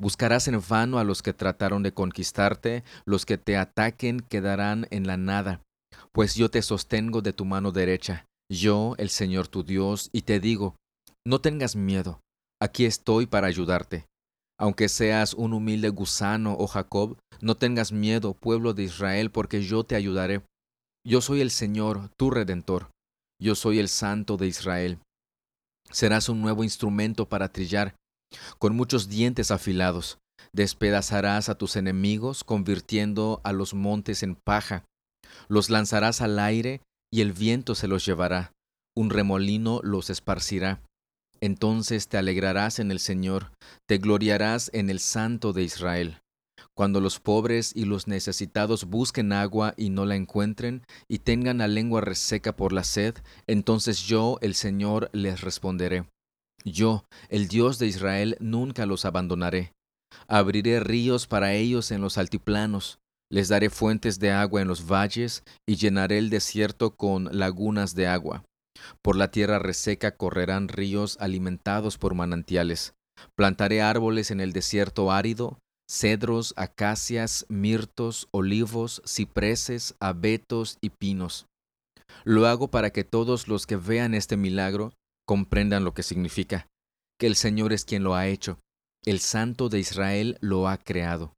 Buscarás 0.00 0.48
en 0.48 0.58
vano 0.66 0.98
a 0.98 1.04
los 1.04 1.20
que 1.20 1.34
trataron 1.34 1.82
de 1.82 1.92
conquistarte, 1.92 2.84
los 3.04 3.26
que 3.26 3.36
te 3.36 3.58
ataquen 3.58 4.20
quedarán 4.20 4.86
en 4.90 5.06
la 5.06 5.18
nada, 5.18 5.60
pues 6.12 6.34
yo 6.36 6.50
te 6.50 6.62
sostengo 6.62 7.20
de 7.20 7.34
tu 7.34 7.44
mano 7.44 7.70
derecha, 7.70 8.24
yo, 8.50 8.94
el 8.96 9.10
Señor 9.10 9.48
tu 9.48 9.62
Dios, 9.62 10.08
y 10.10 10.22
te 10.22 10.40
digo, 10.40 10.74
no 11.26 11.42
tengas 11.42 11.76
miedo, 11.76 12.20
aquí 12.62 12.86
estoy 12.86 13.26
para 13.26 13.46
ayudarte. 13.46 14.06
Aunque 14.58 14.88
seas 14.88 15.34
un 15.34 15.52
humilde 15.52 15.90
gusano, 15.90 16.56
oh 16.58 16.66
Jacob, 16.66 17.18
no 17.42 17.56
tengas 17.58 17.92
miedo, 17.92 18.32
pueblo 18.32 18.72
de 18.72 18.84
Israel, 18.84 19.30
porque 19.30 19.62
yo 19.62 19.84
te 19.84 19.96
ayudaré. 19.96 20.42
Yo 21.06 21.20
soy 21.20 21.42
el 21.42 21.50
Señor, 21.50 22.08
tu 22.16 22.30
Redentor. 22.30 22.90
Yo 23.38 23.54
soy 23.54 23.78
el 23.78 23.88
Santo 23.88 24.38
de 24.38 24.46
Israel. 24.46 24.98
Serás 25.90 26.28
un 26.28 26.40
nuevo 26.40 26.62
instrumento 26.62 27.28
para 27.28 27.48
trillar, 27.48 27.96
con 28.58 28.76
muchos 28.76 29.08
dientes 29.08 29.50
afilados. 29.50 30.18
Despedazarás 30.52 31.48
a 31.48 31.56
tus 31.56 31.76
enemigos, 31.76 32.44
convirtiendo 32.44 33.40
a 33.44 33.52
los 33.52 33.74
montes 33.74 34.22
en 34.22 34.34
paja. 34.34 34.84
Los 35.48 35.70
lanzarás 35.70 36.20
al 36.20 36.38
aire 36.38 36.80
y 37.12 37.20
el 37.20 37.32
viento 37.32 37.74
se 37.74 37.88
los 37.88 38.04
llevará. 38.04 38.52
Un 38.96 39.10
remolino 39.10 39.80
los 39.82 40.10
esparcirá. 40.10 40.82
Entonces 41.40 42.08
te 42.08 42.18
alegrarás 42.18 42.78
en 42.78 42.90
el 42.90 42.98
Señor, 42.98 43.52
te 43.88 43.98
gloriarás 43.98 44.70
en 44.74 44.90
el 44.90 44.98
Santo 45.00 45.52
de 45.52 45.62
Israel. 45.62 46.18
Cuando 46.76 47.00
los 47.00 47.18
pobres 47.18 47.72
y 47.74 47.84
los 47.84 48.06
necesitados 48.08 48.84
busquen 48.84 49.32
agua 49.32 49.74
y 49.76 49.90
no 49.90 50.04
la 50.04 50.16
encuentren, 50.16 50.82
y 51.08 51.18
tengan 51.18 51.58
la 51.58 51.68
lengua 51.68 52.00
reseca 52.00 52.54
por 52.54 52.72
la 52.72 52.84
sed, 52.84 53.14
entonces 53.46 54.02
yo, 54.02 54.38
el 54.40 54.54
Señor, 54.54 55.10
les 55.12 55.40
responderé. 55.40 56.06
Yo, 56.64 57.04
el 57.28 57.48
Dios 57.48 57.78
de 57.78 57.86
Israel, 57.86 58.36
nunca 58.40 58.86
los 58.86 59.04
abandonaré. 59.04 59.72
Abriré 60.28 60.80
ríos 60.80 61.26
para 61.26 61.54
ellos 61.54 61.90
en 61.90 62.00
los 62.00 62.18
altiplanos, 62.18 62.98
les 63.30 63.48
daré 63.48 63.70
fuentes 63.70 64.18
de 64.18 64.32
agua 64.32 64.60
en 64.60 64.68
los 64.68 64.86
valles, 64.86 65.44
y 65.66 65.76
llenaré 65.76 66.18
el 66.18 66.30
desierto 66.30 66.96
con 66.96 67.28
lagunas 67.32 67.94
de 67.94 68.08
agua. 68.08 68.44
Por 69.02 69.16
la 69.16 69.30
tierra 69.30 69.58
reseca 69.58 70.16
correrán 70.16 70.68
ríos 70.68 71.16
alimentados 71.20 71.98
por 71.98 72.14
manantiales. 72.14 72.94
Plantaré 73.36 73.82
árboles 73.82 74.30
en 74.30 74.40
el 74.40 74.52
desierto 74.52 75.12
árido, 75.12 75.58
cedros, 75.88 76.54
acacias, 76.56 77.46
mirtos, 77.48 78.28
olivos, 78.32 79.02
cipreses, 79.06 79.94
abetos 80.00 80.78
y 80.80 80.90
pinos. 80.90 81.46
Lo 82.24 82.46
hago 82.46 82.68
para 82.68 82.90
que 82.90 83.04
todos 83.04 83.48
los 83.48 83.66
que 83.66 83.76
vean 83.76 84.14
este 84.14 84.36
milagro 84.36 84.92
comprendan 85.26 85.84
lo 85.84 85.94
que 85.94 86.02
significa, 86.02 86.66
que 87.18 87.26
el 87.26 87.36
Señor 87.36 87.72
es 87.72 87.84
quien 87.84 88.02
lo 88.02 88.14
ha 88.14 88.26
hecho, 88.26 88.58
el 89.04 89.20
Santo 89.20 89.68
de 89.68 89.78
Israel 89.78 90.38
lo 90.40 90.68
ha 90.68 90.76
creado. 90.76 91.34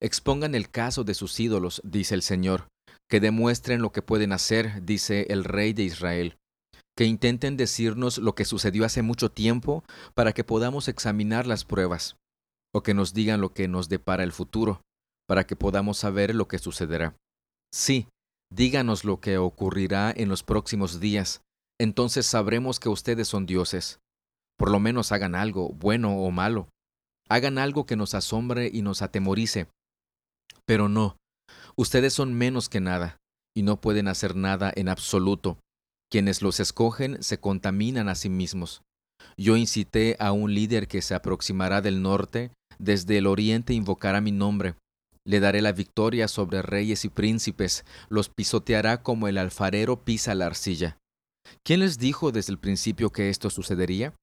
Expongan 0.00 0.54
el 0.54 0.70
caso 0.70 1.04
de 1.04 1.14
sus 1.14 1.38
ídolos, 1.38 1.80
dice 1.84 2.14
el 2.14 2.22
Señor, 2.22 2.68
que 3.08 3.20
demuestren 3.20 3.82
lo 3.82 3.92
que 3.92 4.02
pueden 4.02 4.32
hacer, 4.32 4.84
dice 4.84 5.26
el 5.30 5.44
Rey 5.44 5.72
de 5.72 5.84
Israel, 5.84 6.36
que 6.96 7.04
intenten 7.04 7.56
decirnos 7.56 8.18
lo 8.18 8.34
que 8.34 8.44
sucedió 8.44 8.84
hace 8.84 9.02
mucho 9.02 9.30
tiempo 9.30 9.84
para 10.14 10.32
que 10.32 10.44
podamos 10.44 10.88
examinar 10.88 11.46
las 11.46 11.64
pruebas 11.64 12.16
o 12.74 12.82
que 12.82 12.94
nos 12.94 13.12
digan 13.12 13.40
lo 13.40 13.52
que 13.52 13.68
nos 13.68 13.88
depara 13.88 14.24
el 14.24 14.32
futuro, 14.32 14.80
para 15.28 15.44
que 15.46 15.56
podamos 15.56 15.98
saber 15.98 16.34
lo 16.34 16.48
que 16.48 16.58
sucederá. 16.58 17.16
Sí, 17.72 18.08
díganos 18.50 19.04
lo 19.04 19.20
que 19.20 19.38
ocurrirá 19.38 20.12
en 20.14 20.28
los 20.28 20.42
próximos 20.42 21.00
días, 21.00 21.42
entonces 21.82 22.26
sabremos 22.26 22.80
que 22.80 22.88
ustedes 22.88 23.28
son 23.28 23.46
dioses. 23.46 24.00
Por 24.58 24.70
lo 24.70 24.80
menos 24.80 25.12
hagan 25.12 25.34
algo, 25.34 25.70
bueno 25.70 26.16
o 26.16 26.30
malo. 26.30 26.68
Hagan 27.28 27.58
algo 27.58 27.86
que 27.86 27.96
nos 27.96 28.14
asombre 28.14 28.70
y 28.72 28.82
nos 28.82 29.02
atemorice. 29.02 29.68
Pero 30.66 30.88
no, 30.88 31.16
ustedes 31.76 32.12
son 32.12 32.34
menos 32.34 32.68
que 32.68 32.80
nada, 32.80 33.16
y 33.56 33.62
no 33.62 33.80
pueden 33.80 34.08
hacer 34.08 34.36
nada 34.36 34.72
en 34.74 34.88
absoluto. 34.88 35.58
Quienes 36.10 36.42
los 36.42 36.60
escogen 36.60 37.22
se 37.22 37.38
contaminan 37.38 38.08
a 38.08 38.14
sí 38.14 38.28
mismos. 38.28 38.82
Yo 39.36 39.56
incité 39.56 40.16
a 40.18 40.32
un 40.32 40.54
líder 40.54 40.88
que 40.88 41.00
se 41.00 41.14
aproximará 41.14 41.80
del 41.80 42.02
norte 42.02 42.50
desde 42.82 43.18
el 43.18 43.28
oriente 43.28 43.74
invocará 43.74 44.20
mi 44.20 44.32
nombre. 44.32 44.74
Le 45.24 45.38
daré 45.38 45.62
la 45.62 45.72
victoria 45.72 46.26
sobre 46.26 46.62
reyes 46.62 47.04
y 47.04 47.08
príncipes, 47.08 47.84
los 48.08 48.28
pisoteará 48.28 49.04
como 49.04 49.28
el 49.28 49.38
alfarero 49.38 50.04
pisa 50.04 50.34
la 50.34 50.46
arcilla. 50.46 50.98
¿Quién 51.64 51.80
les 51.80 51.98
dijo 51.98 52.32
desde 52.32 52.52
el 52.52 52.58
principio 52.58 53.10
que 53.10 53.28
esto 53.28 53.50
sucedería? 53.50 54.14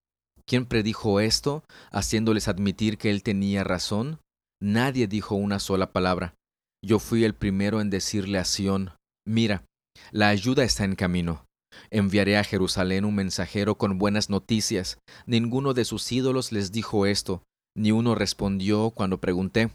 ¿Quién 0.45 0.65
predijo 0.65 1.19
esto, 1.19 1.63
haciéndoles 1.91 2.47
admitir 2.47 2.97
que 2.97 3.11
él 3.11 3.23
tenía 3.23 3.63
razón? 3.63 4.19
Nadie 4.61 5.07
dijo 5.07 5.35
una 5.35 5.59
sola 5.59 5.91
palabra. 5.91 6.35
Yo 6.83 6.99
fui 6.99 7.23
el 7.23 7.33
primero 7.33 7.81
en 7.81 7.89
decirle 7.89 8.39
a 8.39 8.45
Sión, 8.45 8.91
mira, 9.27 9.63
la 10.11 10.29
ayuda 10.29 10.63
está 10.63 10.85
en 10.85 10.95
camino. 10.95 11.45
Enviaré 11.91 12.37
a 12.37 12.43
Jerusalén 12.43 13.05
un 13.05 13.15
mensajero 13.15 13.77
con 13.77 13.97
buenas 13.97 14.29
noticias. 14.29 14.99
Ninguno 15.25 15.73
de 15.73 15.85
sus 15.85 16.11
ídolos 16.11 16.51
les 16.51 16.71
dijo 16.71 17.05
esto, 17.05 17.43
ni 17.75 17.91
uno 17.91 18.15
respondió 18.15 18.91
cuando 18.91 19.19
pregunté. 19.19 19.69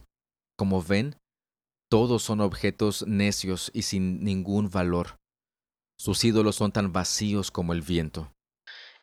Como 0.57 0.83
ven, 0.83 1.17
todos 1.91 2.23
son 2.23 2.41
objetos 2.41 3.07
necios 3.07 3.71
y 3.75 3.83
sin 3.83 4.25
ningún 4.25 4.71
valor. 4.71 5.17
Sus 5.97 6.25
ídolos 6.25 6.57
son 6.57 6.73
tan 6.73 6.93
vacíos 6.93 7.51
como 7.51 7.73
el 7.73 7.83
viento. 7.83 8.33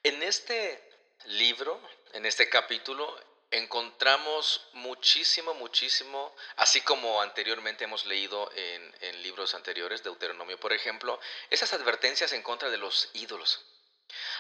En 0.03 0.21
este 0.23 0.81
libro, 1.25 1.79
en 2.13 2.25
este 2.25 2.49
capítulo, 2.49 3.15
encontramos 3.51 4.65
muchísimo, 4.73 5.53
muchísimo, 5.53 6.33
así 6.55 6.81
como 6.81 7.21
anteriormente 7.21 7.83
hemos 7.83 8.05
leído 8.05 8.49
en, 8.55 9.21
libros 9.23 9.53
anteriores, 9.53 10.03
Deuteronomio 10.03 10.59
por 10.59 10.73
ejemplo, 10.73 11.19
esas 11.49 11.73
advertencias 11.73 12.33
en 12.33 12.41
contra 12.41 12.69
de 12.69 12.77
los 12.77 13.09
ídolos. 13.13 13.63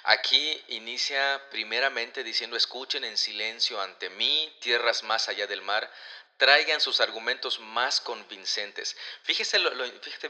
Aquí 0.03 0.61
inicia 0.69 1.41
primeramente 1.51 2.23
diciendo, 2.23 2.57
escuchen 2.57 3.03
en 3.03 3.17
silencio 3.17 3.79
ante 3.79 4.09
mí, 4.09 4.53
tierras 4.59 5.03
más 5.03 5.29
allá 5.29 5.45
del 5.47 5.61
mar, 5.61 5.91
traigan 6.41 6.81
sus 6.81 7.01
argumentos 7.01 7.59
más 7.59 8.01
convincentes. 8.01 8.97
Fíjese, 9.21 9.59
lo, 9.59 9.69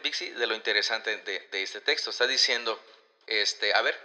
Bixi, 0.03 0.31
de 0.31 0.45
lo 0.45 0.55
interesante 0.55 1.15
de, 1.15 1.63
este 1.63 1.79
texto. 1.79 2.09
Está 2.09 2.27
diciendo, 2.27 2.77
este, 3.27 3.73
a 3.73 3.81
ver, 3.81 3.97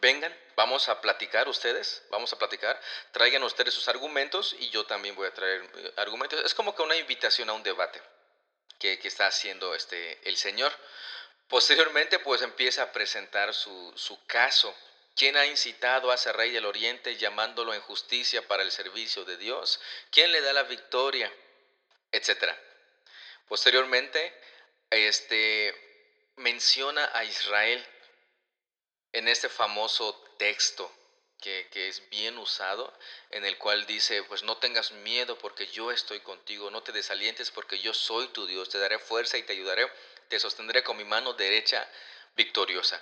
vengan, 0.00 0.36
vamos 0.56 0.88
a 0.88 1.00
platicar 1.00 1.48
ustedes, 1.48 2.02
vamos 2.10 2.32
a 2.32 2.38
platicar, 2.40 2.80
traigan 3.12 3.44
ustedes 3.44 3.72
sus 3.72 3.86
argumentos 3.86 4.56
y 4.58 4.70
yo 4.70 4.84
también 4.84 5.14
voy 5.14 5.28
a 5.28 5.32
traer 5.32 5.62
eh, 5.76 5.92
argumentos. 5.98 6.44
Es 6.44 6.54
como 6.54 6.74
que 6.74 6.82
una 6.82 6.96
invitación 6.96 7.48
a 7.50 7.52
un 7.52 7.62
debate 7.62 8.02
que, 8.80 8.98
que 8.98 9.06
está 9.06 9.28
haciendo 9.28 9.76
este, 9.76 10.28
el 10.28 10.36
Señor. 10.36 10.72
Posteriormente, 11.46 12.18
pues 12.18 12.42
empieza 12.42 12.82
a 12.82 12.90
presentar 12.90 13.54
su, 13.54 13.92
su 13.94 14.26
caso. 14.26 14.74
¿Quién 15.14 15.36
ha 15.36 15.46
incitado 15.46 16.10
a 16.10 16.14
ese 16.14 16.32
rey 16.32 16.50
del 16.50 16.64
oriente 16.64 17.16
llamándolo 17.16 17.74
en 17.74 17.80
justicia 17.82 18.46
para 18.48 18.62
el 18.62 18.72
servicio 18.72 19.24
de 19.24 19.36
Dios? 19.36 19.80
¿Quién 20.10 20.32
le 20.32 20.40
da 20.40 20.52
la 20.52 20.62
victoria? 20.62 21.32
Etcétera. 22.10 22.58
Posteriormente, 23.48 24.34
este, 24.90 25.74
menciona 26.36 27.10
a 27.14 27.24
Israel 27.24 27.84
en 29.12 29.28
este 29.28 29.48
famoso 29.48 30.14
texto 30.38 30.90
que, 31.40 31.68
que, 31.70 31.88
es 31.88 32.08
bien 32.08 32.38
usado, 32.38 32.96
en 33.30 33.44
el 33.44 33.58
cual 33.58 33.84
dice, 33.84 34.22
pues 34.22 34.42
no 34.42 34.56
tengas 34.58 34.92
miedo 34.92 35.36
porque 35.38 35.66
yo 35.66 35.90
estoy 35.90 36.20
contigo, 36.20 36.70
no 36.70 36.82
te 36.82 36.92
desalientes 36.92 37.50
porque 37.50 37.78
yo 37.80 37.92
soy 37.92 38.28
tu 38.28 38.46
Dios, 38.46 38.68
te 38.68 38.78
daré 38.78 38.98
fuerza 38.98 39.36
y 39.36 39.42
te 39.42 39.52
ayudaré 39.52 39.90
te 40.32 40.40
sostendré 40.40 40.82
con 40.82 40.96
mi 40.96 41.04
mano 41.04 41.34
derecha 41.34 41.86
victoriosa. 42.34 42.98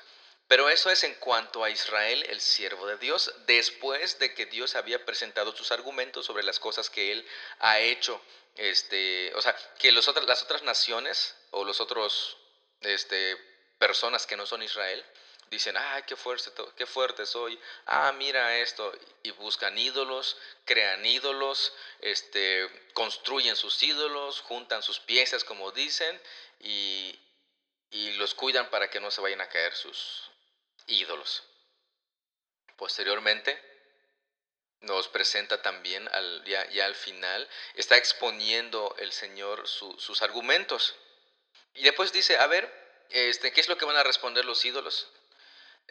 Pero 0.50 0.68
eso 0.68 0.90
es 0.90 1.04
en 1.04 1.14
cuanto 1.14 1.62
a 1.62 1.70
Israel, 1.70 2.26
el 2.28 2.40
siervo 2.40 2.84
de 2.88 2.96
Dios, 2.96 3.32
después 3.46 4.18
de 4.18 4.34
que 4.34 4.46
Dios 4.46 4.74
había 4.74 5.06
presentado 5.06 5.54
sus 5.54 5.70
argumentos 5.70 6.26
sobre 6.26 6.42
las 6.42 6.58
cosas 6.58 6.90
que 6.90 7.12
él 7.12 7.24
ha 7.60 7.78
hecho. 7.78 8.20
Este, 8.56 9.32
o 9.36 9.42
sea, 9.42 9.56
que 9.78 9.92
las 9.92 10.08
otras 10.08 10.64
naciones 10.64 11.36
o 11.52 11.64
los 11.64 11.80
otros 11.80 12.36
este, 12.80 13.36
personas 13.78 14.26
que 14.26 14.36
no 14.36 14.44
son 14.44 14.64
Israel 14.64 15.04
dicen, 15.50 15.76
ay, 15.76 16.02
qué 16.04 16.16
fuerte, 16.16 16.50
qué 16.76 16.84
fuerte 16.84 17.26
soy, 17.26 17.56
ah, 17.86 18.10
mira 18.18 18.58
esto, 18.58 18.92
y 19.22 19.30
buscan 19.30 19.78
ídolos, 19.78 20.36
crean 20.64 21.06
ídolos, 21.06 21.72
este, 22.00 22.68
construyen 22.92 23.54
sus 23.54 23.80
ídolos, 23.84 24.40
juntan 24.40 24.82
sus 24.82 24.98
piezas, 24.98 25.44
como 25.44 25.70
dicen, 25.70 26.20
y, 26.58 27.16
los 28.18 28.34
cuidan 28.34 28.68
para 28.68 28.90
que 28.90 29.00
no 29.00 29.12
se 29.12 29.20
vayan 29.20 29.40
a 29.40 29.48
caer 29.48 29.74
sus 29.74 30.29
ídolos. 30.90 31.44
Posteriormente, 32.76 33.60
nos 34.80 35.08
presenta 35.08 35.60
también 35.62 36.08
ya, 36.46 36.84
al 36.84 36.94
final, 36.94 37.48
está 37.74 37.96
exponiendo 37.96 38.94
el 38.98 39.12
Señor 39.12 39.68
sus 39.68 40.22
argumentos. 40.22 40.96
Y 41.74 41.82
después 41.82 42.12
dice, 42.12 42.36
a 42.38 42.46
ver, 42.46 42.70
este, 43.10 43.52
¿qué 43.52 43.60
es 43.60 43.68
lo 43.68 43.76
que 43.76 43.84
van 43.84 43.96
a 43.96 44.02
responder 44.02 44.44
los 44.44 44.64
ídolos? 44.64 45.08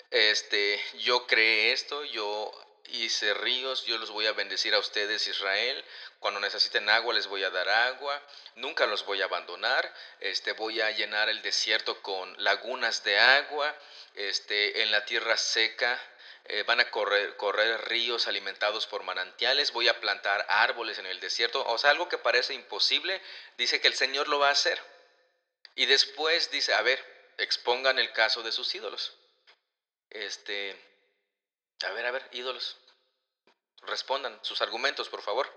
Este, 0.09 0.81
yo 0.99 1.27
creé 1.27 1.71
esto, 1.71 2.03
yo 2.05 2.51
hice 2.91 3.33
ríos, 3.33 3.85
yo 3.85 3.97
los 3.97 4.11
voy 4.11 4.27
a 4.27 4.33
bendecir 4.33 4.73
a 4.73 4.79
ustedes, 4.79 5.27
Israel. 5.27 5.83
Cuando 6.19 6.39
necesiten 6.39 6.89
agua 6.89 7.13
les 7.13 7.27
voy 7.27 7.43
a 7.43 7.49
dar 7.49 7.69
agua, 7.69 8.21
nunca 8.55 8.85
los 8.85 9.05
voy 9.05 9.21
a 9.21 9.25
abandonar. 9.25 9.93
Este, 10.19 10.51
voy 10.53 10.81
a 10.81 10.91
llenar 10.91 11.29
el 11.29 11.41
desierto 11.41 12.01
con 12.01 12.35
lagunas 12.43 13.03
de 13.03 13.17
agua. 13.17 13.75
Este, 14.15 14.81
en 14.81 14.91
la 14.91 15.05
tierra 15.05 15.37
seca 15.37 15.99
eh, 16.45 16.63
van 16.63 16.79
a 16.79 16.89
correr, 16.89 17.35
correr 17.37 17.87
ríos 17.89 18.27
alimentados 18.27 18.87
por 18.87 19.03
manantiales. 19.03 19.71
Voy 19.71 19.87
a 19.87 19.99
plantar 19.99 20.45
árboles 20.49 20.97
en 20.99 21.05
el 21.05 21.19
desierto. 21.19 21.65
O 21.67 21.77
sea, 21.77 21.91
algo 21.91 22.09
que 22.09 22.17
parece 22.17 22.53
imposible, 22.53 23.21
dice 23.57 23.79
que 23.79 23.87
el 23.87 23.95
Señor 23.95 24.27
lo 24.27 24.39
va 24.39 24.49
a 24.49 24.53
hacer. 24.53 24.81
Y 25.75 25.85
después 25.85 26.51
dice, 26.51 26.73
a 26.73 26.81
ver, 26.81 27.03
expongan 27.37 27.99
el 27.99 28.11
caso 28.11 28.43
de 28.43 28.51
sus 28.51 28.73
ídolos. 28.75 29.15
Este, 30.09 30.75
a 31.85 31.91
ver, 31.91 32.05
a 32.05 32.11
ver, 32.11 32.27
ídolos, 32.31 32.77
respondan 33.83 34.37
sus 34.41 34.61
argumentos, 34.61 35.09
por 35.09 35.21
favor. 35.21 35.47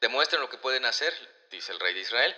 Demuestren 0.00 0.40
lo 0.40 0.48
que 0.48 0.58
pueden 0.58 0.84
hacer, 0.84 1.12
dice 1.50 1.72
el 1.72 1.80
rey 1.80 1.94
de 1.94 2.00
Israel. 2.00 2.36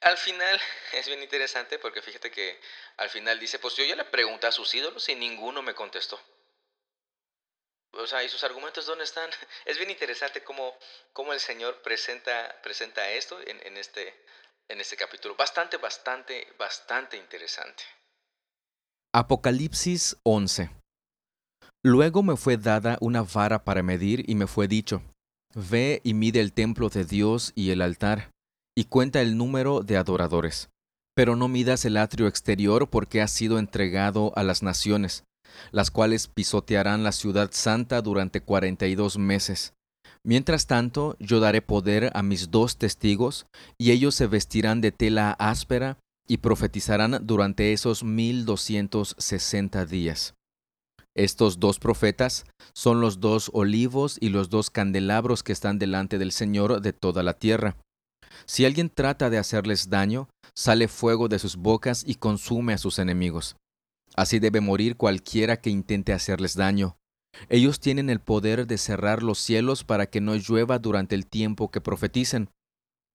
Al 0.00 0.16
final 0.16 0.60
es 0.92 1.06
bien 1.06 1.22
interesante 1.22 1.78
porque 1.78 2.02
fíjate 2.02 2.30
que 2.30 2.60
al 2.96 3.10
final 3.10 3.38
dice, 3.38 3.58
pues 3.58 3.76
yo 3.76 3.84
ya 3.84 3.96
le 3.96 4.04
pregunté 4.04 4.46
a 4.46 4.52
sus 4.52 4.74
ídolos 4.74 5.08
y 5.08 5.14
ninguno 5.14 5.62
me 5.62 5.74
contestó. 5.74 6.20
o 7.92 8.06
sea, 8.06 8.22
¿y 8.22 8.28
sus 8.28 8.44
argumentos 8.44 8.86
dónde 8.86 9.04
están? 9.04 9.30
Es 9.64 9.78
bien 9.78 9.90
interesante 9.90 10.42
cómo, 10.42 10.76
cómo 11.12 11.32
el 11.32 11.40
Señor 11.40 11.82
presenta, 11.82 12.60
presenta 12.62 13.10
esto 13.10 13.40
en, 13.44 13.76
este, 13.76 14.24
en 14.68 14.80
este 14.80 14.96
capítulo. 14.96 15.34
Bastante, 15.36 15.76
bastante, 15.76 16.52
bastante 16.58 17.16
interesante. 17.16 17.84
Apocalipsis 19.12 20.16
11 20.22 20.81
Luego 21.84 22.22
me 22.22 22.36
fue 22.36 22.58
dada 22.58 22.96
una 23.00 23.22
vara 23.22 23.64
para 23.64 23.82
medir 23.82 24.24
y 24.28 24.36
me 24.36 24.46
fue 24.46 24.68
dicho, 24.68 25.02
Ve 25.54 26.00
y 26.04 26.14
mide 26.14 26.40
el 26.40 26.52
templo 26.52 26.88
de 26.88 27.04
Dios 27.04 27.52
y 27.54 27.70
el 27.70 27.82
altar, 27.82 28.30
y 28.76 28.84
cuenta 28.84 29.20
el 29.20 29.36
número 29.36 29.82
de 29.82 29.96
adoradores. 29.96 30.70
Pero 31.14 31.36
no 31.36 31.48
midas 31.48 31.84
el 31.84 31.96
atrio 31.98 32.26
exterior 32.26 32.88
porque 32.88 33.20
ha 33.20 33.28
sido 33.28 33.58
entregado 33.58 34.32
a 34.36 34.44
las 34.44 34.62
naciones, 34.62 35.24
las 35.72 35.90
cuales 35.90 36.28
pisotearán 36.28 37.02
la 37.02 37.12
ciudad 37.12 37.50
santa 37.52 38.00
durante 38.00 38.40
cuarenta 38.40 38.86
y 38.86 38.94
dos 38.94 39.18
meses. 39.18 39.74
Mientras 40.24 40.66
tanto, 40.66 41.16
yo 41.18 41.40
daré 41.40 41.60
poder 41.60 42.12
a 42.14 42.22
mis 42.22 42.50
dos 42.50 42.78
testigos, 42.78 43.46
y 43.76 43.90
ellos 43.90 44.14
se 44.14 44.28
vestirán 44.28 44.80
de 44.80 44.92
tela 44.92 45.32
áspera 45.32 45.98
y 46.28 46.38
profetizarán 46.38 47.26
durante 47.26 47.72
esos 47.72 48.04
mil 48.04 48.46
doscientos 48.46 49.16
sesenta 49.18 49.84
días. 49.84 50.34
Estos 51.14 51.60
dos 51.60 51.78
profetas 51.78 52.46
son 52.72 53.00
los 53.00 53.20
dos 53.20 53.50
olivos 53.52 54.16
y 54.20 54.30
los 54.30 54.48
dos 54.48 54.70
candelabros 54.70 55.42
que 55.42 55.52
están 55.52 55.78
delante 55.78 56.18
del 56.18 56.32
Señor 56.32 56.80
de 56.80 56.92
toda 56.92 57.22
la 57.22 57.34
tierra. 57.34 57.76
Si 58.46 58.64
alguien 58.64 58.88
trata 58.88 59.28
de 59.28 59.38
hacerles 59.38 59.90
daño, 59.90 60.28
sale 60.54 60.88
fuego 60.88 61.28
de 61.28 61.38
sus 61.38 61.56
bocas 61.56 62.02
y 62.06 62.14
consume 62.14 62.72
a 62.72 62.78
sus 62.78 62.98
enemigos. 62.98 63.56
Así 64.16 64.38
debe 64.38 64.60
morir 64.60 64.96
cualquiera 64.96 65.60
que 65.60 65.70
intente 65.70 66.12
hacerles 66.12 66.56
daño. 66.56 66.96
Ellos 67.48 67.80
tienen 67.80 68.10
el 68.10 68.20
poder 68.20 68.66
de 68.66 68.78
cerrar 68.78 69.22
los 69.22 69.38
cielos 69.38 69.84
para 69.84 70.06
que 70.06 70.20
no 70.20 70.34
llueva 70.34 70.78
durante 70.78 71.14
el 71.14 71.26
tiempo 71.26 71.70
que 71.70 71.80
profeticen. 71.80 72.50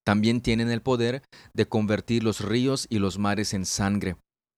También 0.04 0.42
tienen 0.42 0.70
el 0.70 0.82
poder 0.82 1.24
de 1.54 1.68
convertir 1.68 2.24
los 2.24 2.42
ríos 2.42 2.88
y 2.90 3.00
los 3.00 3.18
mares 3.20 3.54
en 3.54 3.66
sangre, 3.66 4.18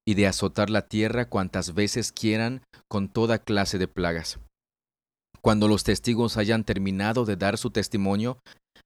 y 0.10 0.16
de 0.16 0.26
azotar 0.26 0.72
la 0.72 0.88
tierra 0.88 1.30
cuantas 1.30 1.76
veces 1.76 2.12
quieran 2.12 2.64
con 2.88 3.10
toda 3.10 3.38
clase 3.38 3.78
de 3.78 3.88
plagas. 3.88 4.40
Cuando 5.40 5.68
los 5.68 5.84
testigos 5.84 6.36
hayan 6.38 6.64
terminado 6.64 7.26
de 7.26 7.36
dar 7.36 7.60
su 7.60 7.70
testimonio, 7.70 8.40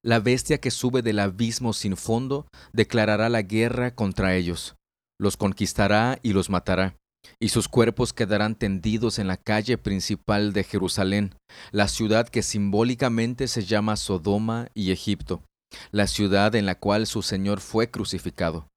la 0.04 0.20
bestia 0.20 0.58
que 0.58 0.70
sube 0.70 1.02
del 1.02 1.20
abismo 1.20 1.72
sin 1.72 1.96
fondo 1.96 2.46
declarará 2.74 3.30
la 3.30 3.42
guerra 3.42 3.96
contra 3.96 4.36
ellos, 4.36 4.76
los 5.18 5.38
conquistará 5.38 6.20
y 6.24 6.34
los 6.34 6.50
matará 6.50 6.98
y 7.40 7.50
sus 7.50 7.70
cuerpos 7.70 8.12
quedarán 8.12 8.56
tendidos 8.56 9.18
en 9.18 9.28
la 9.28 9.38
calle 9.38 9.78
principal 9.78 10.52
de 10.52 10.66
Jerusalén, 10.66 11.34
la 11.72 11.88
ciudad 11.88 12.28
que 12.28 12.44
simbólicamente 12.44 13.48
se 13.48 13.64
llama 13.64 13.96
Sodoma 13.96 14.68
y 14.74 14.92
Egipto, 14.92 15.42
la 15.92 16.08
ciudad 16.08 16.54
en 16.54 16.66
la 16.66 16.76
cual 16.76 17.08
su 17.08 17.22
Señor 17.22 17.62
fue 17.62 17.90
crucificado. 17.90 18.68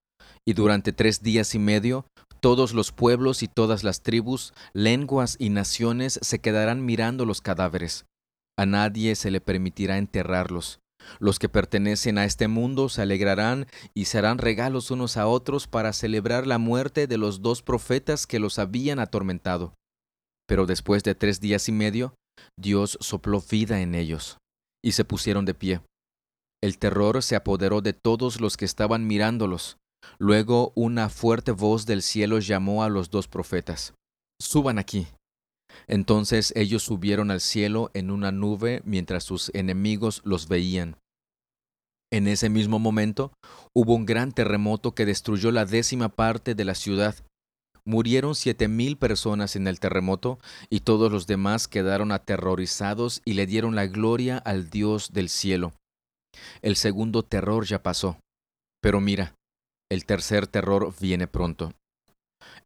Y 0.49 0.53
durante 0.53 0.93
tres 0.93 1.25
días 1.25 1.57
y 1.57 1.59
medio, 1.59 2.07
todos 2.47 2.75
los 2.75 2.93
pueblos 2.93 3.43
y 3.43 3.49
todas 3.49 3.83
las 3.83 4.03
tribus, 4.03 4.55
lenguas 4.73 5.35
y 5.41 5.51
naciones 5.51 6.21
se 6.23 6.39
quedarán 6.39 6.85
mirando 6.85 7.27
los 7.27 7.41
cadáveres. 7.41 8.07
A 8.57 8.67
nadie 8.67 9.17
se 9.17 9.33
le 9.33 9.41
permitirá 9.41 9.99
enterrarlos, 9.99 10.79
los 11.19 11.41
que 11.41 11.49
pertenecen 11.49 12.19
a 12.19 12.25
este 12.25 12.47
mundo 12.47 12.89
se 12.89 13.03
alegrarán 13.03 13.67
y 13.95 14.05
se 14.05 14.19
harán 14.19 14.39
regalos 14.39 14.93
unos 14.93 15.17
a 15.17 15.27
otros 15.27 15.67
para 15.67 15.93
celebrar 15.93 16.47
la 16.47 16.59
muerte 16.59 17.09
de 17.09 17.19
los 17.19 17.43
dos 17.43 17.63
profetas 17.63 18.29
que 18.29 18.39
los 18.39 18.61
habían 18.61 19.01
atormentado. 19.01 19.75
Pero 20.47 20.67
después 20.67 21.03
de 21.03 21.17
tres 21.17 21.41
días 21.41 21.69
y 21.69 21.73
medio, 21.73 22.15
Dios 22.57 22.97
sopló 23.01 23.41
vida 23.41 23.81
en 23.81 23.97
ellos, 23.97 24.39
y 24.85 24.93
se 24.93 25.05
pusieron 25.05 25.47
de 25.47 25.55
pie. 25.55 25.81
El 26.63 26.79
terror 26.79 27.25
se 27.25 27.35
apoderó 27.35 27.81
de 27.81 27.93
todos 27.93 28.41
los 28.41 28.57
que 28.57 28.67
estaban 28.67 29.05
mirándolos. 29.09 29.79
Luego 30.19 30.73
una 30.75 31.09
fuerte 31.09 31.53
voz 31.53 31.87
del 31.87 32.03
cielo 32.03 32.39
llamó 32.39 32.83
a 32.83 32.89
los 32.89 33.11
dos 33.11 33.29
profetas. 33.29 33.95
Suban 34.41 34.79
aquí. 34.79 35.07
Entonces 35.87 36.53
ellos 36.57 36.83
subieron 36.83 37.31
al 37.31 37.41
cielo 37.41 37.91
en 37.95 38.11
una 38.11 38.33
nube 38.33 38.83
mientras 38.85 39.25
sus 39.25 39.51
enemigos 39.55 40.23
los 40.25 40.49
veían. 40.49 40.97
En 42.13 42.29
ese 42.29 42.49
mismo 42.49 42.79
momento 42.79 43.33
hubo 43.75 43.95
un 43.95 44.07
gran 44.07 44.33
terremoto 44.33 44.95
que 44.95 45.07
destruyó 45.07 45.51
la 45.51 45.65
décima 45.65 46.09
parte 46.09 46.55
de 46.55 46.65
la 46.65 46.75
ciudad. 46.75 47.17
Murieron 47.85 48.35
siete 48.35 48.69
mil 48.69 48.97
personas 48.97 49.55
en 49.55 49.67
el 49.67 49.81
terremoto 49.81 50.39
y 50.71 50.81
todos 50.81 51.11
los 51.11 51.27
demás 51.27 51.69
quedaron 51.69 52.11
aterrorizados 52.11 53.23
y 53.25 53.35
le 53.35 53.47
dieron 53.47 53.75
la 53.75 53.87
gloria 53.87 54.39
al 54.39 54.71
Dios 54.71 55.13
del 55.13 55.29
cielo. 55.29 55.73
El 56.63 56.77
segundo 56.77 57.23
terror 57.23 57.65
ya 57.65 57.83
pasó. 57.83 58.19
Pero 58.81 59.01
mira, 59.01 59.35
el 59.91 60.05
tercer 60.05 60.47
terror 60.47 60.93
viene 61.01 61.27
pronto. 61.27 61.73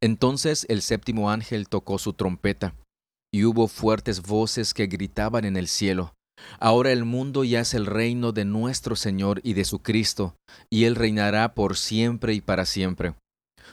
Entonces 0.00 0.66
el 0.68 0.82
séptimo 0.82 1.30
ángel 1.30 1.68
tocó 1.68 1.98
su 1.98 2.12
trompeta 2.12 2.74
y 3.32 3.44
hubo 3.44 3.68
fuertes 3.68 4.22
voces 4.22 4.74
que 4.74 4.86
gritaban 4.86 5.44
en 5.44 5.56
el 5.56 5.68
cielo. 5.68 6.14
Ahora 6.58 6.90
el 6.90 7.04
mundo 7.04 7.44
ya 7.44 7.60
es 7.60 7.74
el 7.74 7.86
reino 7.86 8.32
de 8.32 8.44
nuestro 8.44 8.96
Señor 8.96 9.40
y 9.44 9.52
de 9.52 9.64
su 9.64 9.80
Cristo, 9.80 10.36
y 10.70 10.84
Él 10.84 10.96
reinará 10.96 11.54
por 11.54 11.76
siempre 11.76 12.32
y 12.32 12.40
para 12.40 12.64
siempre. 12.64 13.14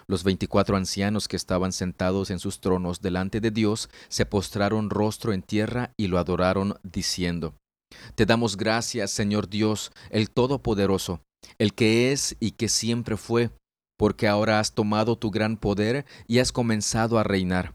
Los 0.05 0.23
veinticuatro 0.23 0.77
ancianos 0.77 1.27
que 1.27 1.37
estaban 1.37 1.71
sentados 1.71 2.29
en 2.29 2.39
sus 2.39 2.59
tronos 2.59 3.01
delante 3.01 3.39
de 3.39 3.51
Dios 3.51 3.89
se 4.09 4.25
postraron 4.25 4.89
rostro 4.89 5.33
en 5.33 5.41
tierra 5.41 5.91
y 5.97 6.07
lo 6.07 6.19
adoraron, 6.19 6.77
diciendo, 6.83 7.55
Te 8.15 8.25
damos 8.25 8.57
gracias, 8.57 9.11
Señor 9.11 9.49
Dios, 9.49 9.91
el 10.09 10.29
Todopoderoso, 10.29 11.21
el 11.57 11.73
que 11.73 12.11
es 12.11 12.35
y 12.39 12.51
que 12.51 12.69
siempre 12.69 13.17
fue, 13.17 13.51
porque 13.97 14.27
ahora 14.27 14.59
has 14.59 14.73
tomado 14.73 15.17
tu 15.17 15.31
gran 15.31 15.57
poder 15.57 16.05
y 16.27 16.39
has 16.39 16.51
comenzado 16.51 17.17
a 17.17 17.23
reinar. 17.23 17.73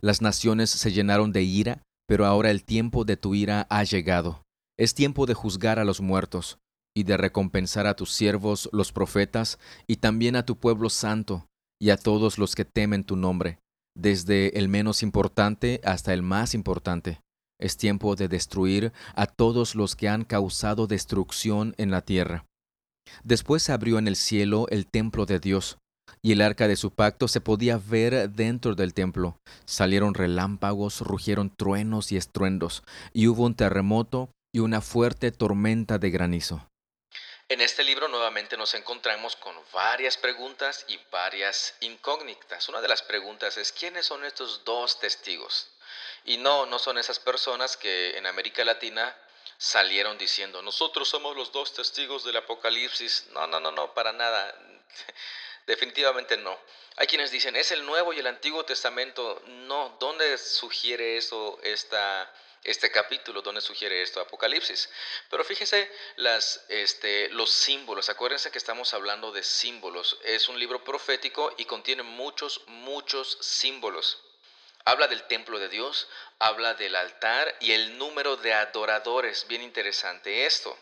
Las 0.00 0.20
naciones 0.20 0.70
se 0.70 0.92
llenaron 0.92 1.32
de 1.32 1.42
ira, 1.42 1.82
pero 2.06 2.26
ahora 2.26 2.50
el 2.50 2.64
tiempo 2.64 3.04
de 3.04 3.16
tu 3.16 3.34
ira 3.34 3.66
ha 3.70 3.84
llegado. 3.84 4.42
Es 4.78 4.94
tiempo 4.94 5.26
de 5.26 5.34
juzgar 5.34 5.78
a 5.78 5.84
los 5.84 6.00
muertos, 6.00 6.58
y 6.94 7.04
de 7.04 7.16
recompensar 7.16 7.86
a 7.86 7.94
tus 7.94 8.12
siervos 8.12 8.68
los 8.72 8.92
profetas, 8.92 9.58
y 9.86 9.96
también 9.96 10.36
a 10.36 10.44
tu 10.44 10.58
pueblo 10.58 10.90
santo, 10.90 11.46
y 11.80 11.90
a 11.90 11.96
todos 11.96 12.38
los 12.38 12.54
que 12.54 12.64
temen 12.64 13.04
tu 13.04 13.16
nombre, 13.16 13.58
desde 13.96 14.58
el 14.58 14.68
menos 14.68 15.02
importante 15.02 15.80
hasta 15.84 16.12
el 16.12 16.22
más 16.22 16.54
importante. 16.54 17.20
Es 17.60 17.76
tiempo 17.76 18.16
de 18.16 18.28
destruir 18.28 18.92
a 19.14 19.26
todos 19.26 19.74
los 19.74 19.94
que 19.94 20.08
han 20.08 20.24
causado 20.24 20.86
destrucción 20.86 21.74
en 21.78 21.90
la 21.90 22.02
tierra. 22.02 22.44
Después 23.24 23.62
se 23.62 23.72
abrió 23.72 23.98
en 23.98 24.08
el 24.08 24.16
cielo 24.16 24.66
el 24.70 24.86
templo 24.86 25.26
de 25.26 25.38
Dios, 25.38 25.78
y 26.22 26.32
el 26.32 26.40
arca 26.40 26.68
de 26.68 26.76
su 26.76 26.92
pacto 26.92 27.28
se 27.28 27.40
podía 27.40 27.78
ver 27.78 28.30
dentro 28.30 28.74
del 28.74 28.94
templo. 28.94 29.36
Salieron 29.64 30.14
relámpagos, 30.14 31.00
rugieron 31.00 31.54
truenos 31.54 32.12
y 32.12 32.16
estruendos, 32.16 32.82
y 33.12 33.28
hubo 33.28 33.44
un 33.44 33.54
terremoto 33.54 34.30
y 34.54 34.60
una 34.60 34.80
fuerte 34.80 35.32
tormenta 35.32 35.98
de 35.98 36.10
granizo. 36.10 36.66
En 37.48 37.60
este 37.60 37.84
libro 37.84 38.08
nuevamente 38.08 38.56
nos 38.56 38.72
encontramos 38.74 39.36
con 39.36 39.54
varias 39.74 40.16
preguntas 40.16 40.86
y 40.88 40.98
varias 41.10 41.74
incógnitas. 41.80 42.68
Una 42.68 42.80
de 42.80 42.88
las 42.88 43.02
preguntas 43.02 43.58
es, 43.58 43.72
¿quiénes 43.72 44.06
son 44.06 44.24
estos 44.24 44.64
dos 44.64 45.00
testigos? 45.00 45.68
Y 46.24 46.38
no, 46.38 46.66
no 46.66 46.78
son 46.78 46.98
esas 46.98 47.18
personas 47.18 47.76
que 47.76 48.16
en 48.16 48.26
América 48.26 48.64
Latina 48.64 49.14
salieron 49.62 50.18
diciendo, 50.18 50.60
nosotros 50.60 51.08
somos 51.08 51.36
los 51.36 51.52
dos 51.52 51.72
testigos 51.72 52.24
del 52.24 52.36
Apocalipsis. 52.36 53.26
No, 53.30 53.46
no, 53.46 53.60
no, 53.60 53.70
no, 53.70 53.94
para 53.94 54.12
nada. 54.12 54.52
Definitivamente 55.66 56.36
no. 56.36 56.58
Hay 56.96 57.06
quienes 57.06 57.30
dicen, 57.30 57.54
es 57.54 57.70
el 57.70 57.86
Nuevo 57.86 58.12
y 58.12 58.18
el 58.18 58.26
Antiguo 58.26 58.64
Testamento. 58.64 59.40
No, 59.46 59.96
¿dónde 60.00 60.36
sugiere 60.36 61.16
eso 61.16 61.60
esta, 61.62 62.28
este 62.64 62.90
capítulo? 62.90 63.40
¿Dónde 63.40 63.60
sugiere 63.60 64.02
esto 64.02 64.20
Apocalipsis? 64.20 64.90
Pero 65.30 65.44
fíjense 65.44 65.88
este, 66.68 67.28
los 67.28 67.52
símbolos. 67.52 68.08
Acuérdense 68.08 68.50
que 68.50 68.58
estamos 68.58 68.92
hablando 68.94 69.30
de 69.30 69.44
símbolos. 69.44 70.18
Es 70.24 70.48
un 70.48 70.58
libro 70.58 70.82
profético 70.82 71.54
y 71.56 71.66
contiene 71.66 72.02
muchos, 72.02 72.62
muchos 72.66 73.38
símbolos. 73.40 74.18
Habla 74.84 75.06
del 75.06 75.22
templo 75.24 75.58
de 75.58 75.68
Dios, 75.68 76.08
habla 76.38 76.74
del 76.74 76.96
altar 76.96 77.54
y 77.60 77.72
el 77.72 77.98
número 77.98 78.36
de 78.36 78.52
adoradores. 78.52 79.46
Bien 79.46 79.62
interesante 79.62 80.46
esto. 80.46 80.76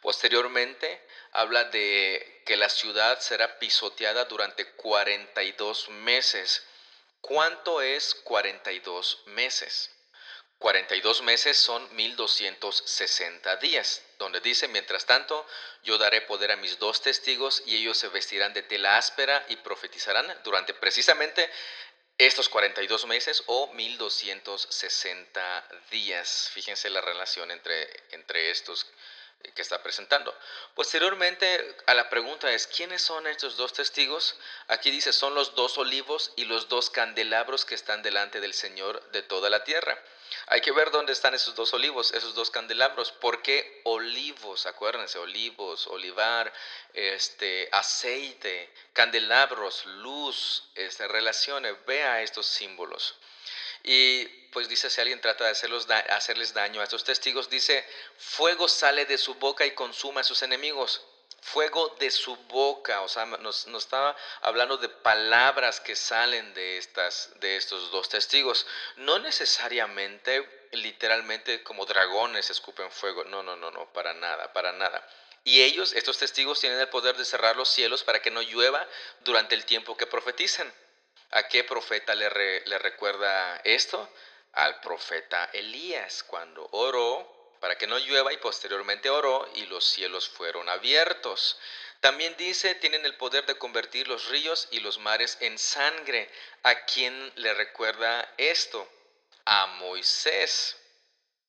Posteriormente 0.00 1.06
habla 1.32 1.64
de 1.64 2.42
que 2.46 2.56
la 2.56 2.70
ciudad 2.70 3.20
será 3.20 3.58
pisoteada 3.58 4.24
durante 4.24 4.72
42 4.72 5.90
meses. 5.90 6.64
¿Cuánto 7.20 7.82
es 7.82 8.14
42 8.14 9.22
meses? 9.26 9.90
42 10.60 11.22
meses 11.22 11.56
son 11.56 11.94
1260 11.96 13.56
días, 13.56 14.02
donde 14.18 14.40
dice, 14.40 14.68
mientras 14.68 15.06
tanto, 15.06 15.46
yo 15.82 15.96
daré 15.96 16.20
poder 16.20 16.52
a 16.52 16.56
mis 16.56 16.78
dos 16.78 17.00
testigos 17.00 17.62
y 17.64 17.76
ellos 17.76 17.96
se 17.96 18.08
vestirán 18.08 18.52
de 18.52 18.62
tela 18.62 18.98
áspera 18.98 19.42
y 19.48 19.56
profetizarán 19.56 20.38
durante 20.44 20.74
precisamente 20.74 21.50
estos 22.20 22.50
42 22.50 23.06
meses 23.06 23.42
o 23.46 23.72
1260 23.72 25.68
días. 25.90 26.50
Fíjense 26.52 26.90
la 26.90 27.00
relación 27.00 27.50
entre, 27.50 27.88
entre 28.10 28.50
estos 28.50 28.86
que 29.54 29.62
está 29.62 29.82
presentando. 29.82 30.38
Posteriormente 30.74 31.76
a 31.86 31.94
la 31.94 32.10
pregunta 32.10 32.52
es, 32.52 32.66
¿quiénes 32.66 33.00
son 33.00 33.26
estos 33.26 33.56
dos 33.56 33.72
testigos? 33.72 34.36
Aquí 34.68 34.90
dice, 34.90 35.14
son 35.14 35.34
los 35.34 35.54
dos 35.54 35.78
olivos 35.78 36.32
y 36.36 36.44
los 36.44 36.68
dos 36.68 36.90
candelabros 36.90 37.64
que 37.64 37.74
están 37.74 38.02
delante 38.02 38.40
del 38.40 38.52
Señor 38.52 39.02
de 39.12 39.22
toda 39.22 39.48
la 39.48 39.64
tierra. 39.64 39.98
Hay 40.46 40.60
que 40.60 40.72
ver 40.72 40.90
dónde 40.90 41.12
están 41.12 41.34
esos 41.34 41.54
dos 41.54 41.72
olivos, 41.74 42.12
esos 42.12 42.34
dos 42.34 42.50
candelabros. 42.50 43.12
¿Por 43.12 43.42
qué 43.42 43.80
olivos? 43.84 44.66
Acuérdense, 44.66 45.18
olivos, 45.18 45.86
olivar, 45.86 46.52
este, 46.94 47.68
aceite, 47.72 48.72
candelabros, 48.92 49.86
luz, 49.86 50.70
este, 50.74 51.08
relaciones. 51.08 51.74
Vea 51.86 52.22
estos 52.22 52.46
símbolos. 52.46 53.16
Y 53.82 54.26
pues 54.52 54.68
dice, 54.68 54.90
si 54.90 55.00
alguien 55.00 55.20
trata 55.20 55.44
de 55.44 55.50
hacerles 56.10 56.54
daño 56.54 56.80
a 56.80 56.84
estos 56.84 57.04
testigos, 57.04 57.48
dice, 57.48 57.86
fuego 58.18 58.68
sale 58.68 59.06
de 59.06 59.16
su 59.16 59.34
boca 59.34 59.64
y 59.64 59.72
consuma 59.72 60.20
a 60.20 60.24
sus 60.24 60.42
enemigos. 60.42 61.02
Fuego 61.42 61.96
de 61.98 62.10
su 62.10 62.36
boca, 62.36 63.00
o 63.00 63.08
sea, 63.08 63.24
nos, 63.24 63.66
estaba 63.66 64.14
hablando 64.42 64.76
de 64.76 64.88
palabras 64.88 65.80
que 65.80 65.96
salen 65.96 66.52
de, 66.54 66.76
estas, 66.76 67.30
de 67.40 67.56
estos 67.56 67.90
dos 67.90 68.08
testigos. 68.08 68.66
No 68.96 69.18
necesariamente, 69.18 70.68
literalmente, 70.72 71.62
como 71.62 71.86
dragones 71.86 72.50
escupen 72.50 72.90
fuego. 72.90 73.24
No, 73.24 73.42
no, 73.42 73.56
no, 73.56 73.70
no, 73.70 73.90
para 73.92 74.12
nada, 74.14 74.52
para 74.52 74.72
nada. 74.72 75.06
Y 75.42 75.62
ellos, 75.62 75.94
estos 75.94 76.18
testigos, 76.18 76.60
tienen 76.60 76.78
el 76.78 76.88
poder 76.88 77.16
de 77.16 77.24
cerrar 77.24 77.56
los 77.56 77.70
cielos 77.70 78.04
para 78.04 78.20
que 78.20 78.30
no 78.30 78.42
llueva 78.42 78.86
durante 79.20 79.54
el 79.54 79.64
tiempo 79.64 79.96
que 79.96 80.06
profeticen. 80.06 80.70
¿A 81.30 81.48
qué 81.48 81.64
profeta 81.64 82.14
le 82.14 82.28
recuerda 82.78 83.60
esto? 83.64 84.08
Al 84.52 84.80
profeta 84.80 85.48
Elías, 85.52 86.22
cuando 86.24 86.68
oró 86.72 87.39
para 87.60 87.76
que 87.76 87.86
no 87.86 87.98
llueva 87.98 88.32
y 88.32 88.38
posteriormente 88.38 89.10
oró 89.10 89.48
y 89.54 89.66
los 89.66 89.84
cielos 89.84 90.28
fueron 90.28 90.68
abiertos. 90.68 91.58
También 92.00 92.34
dice, 92.38 92.74
tienen 92.76 93.04
el 93.04 93.16
poder 93.16 93.44
de 93.44 93.58
convertir 93.58 94.08
los 94.08 94.28
ríos 94.28 94.66
y 94.70 94.80
los 94.80 94.98
mares 94.98 95.36
en 95.40 95.58
sangre. 95.58 96.30
¿A 96.62 96.86
quién 96.86 97.32
le 97.36 97.52
recuerda 97.52 98.32
esto? 98.38 98.88
A 99.44 99.66
Moisés. 99.66 100.76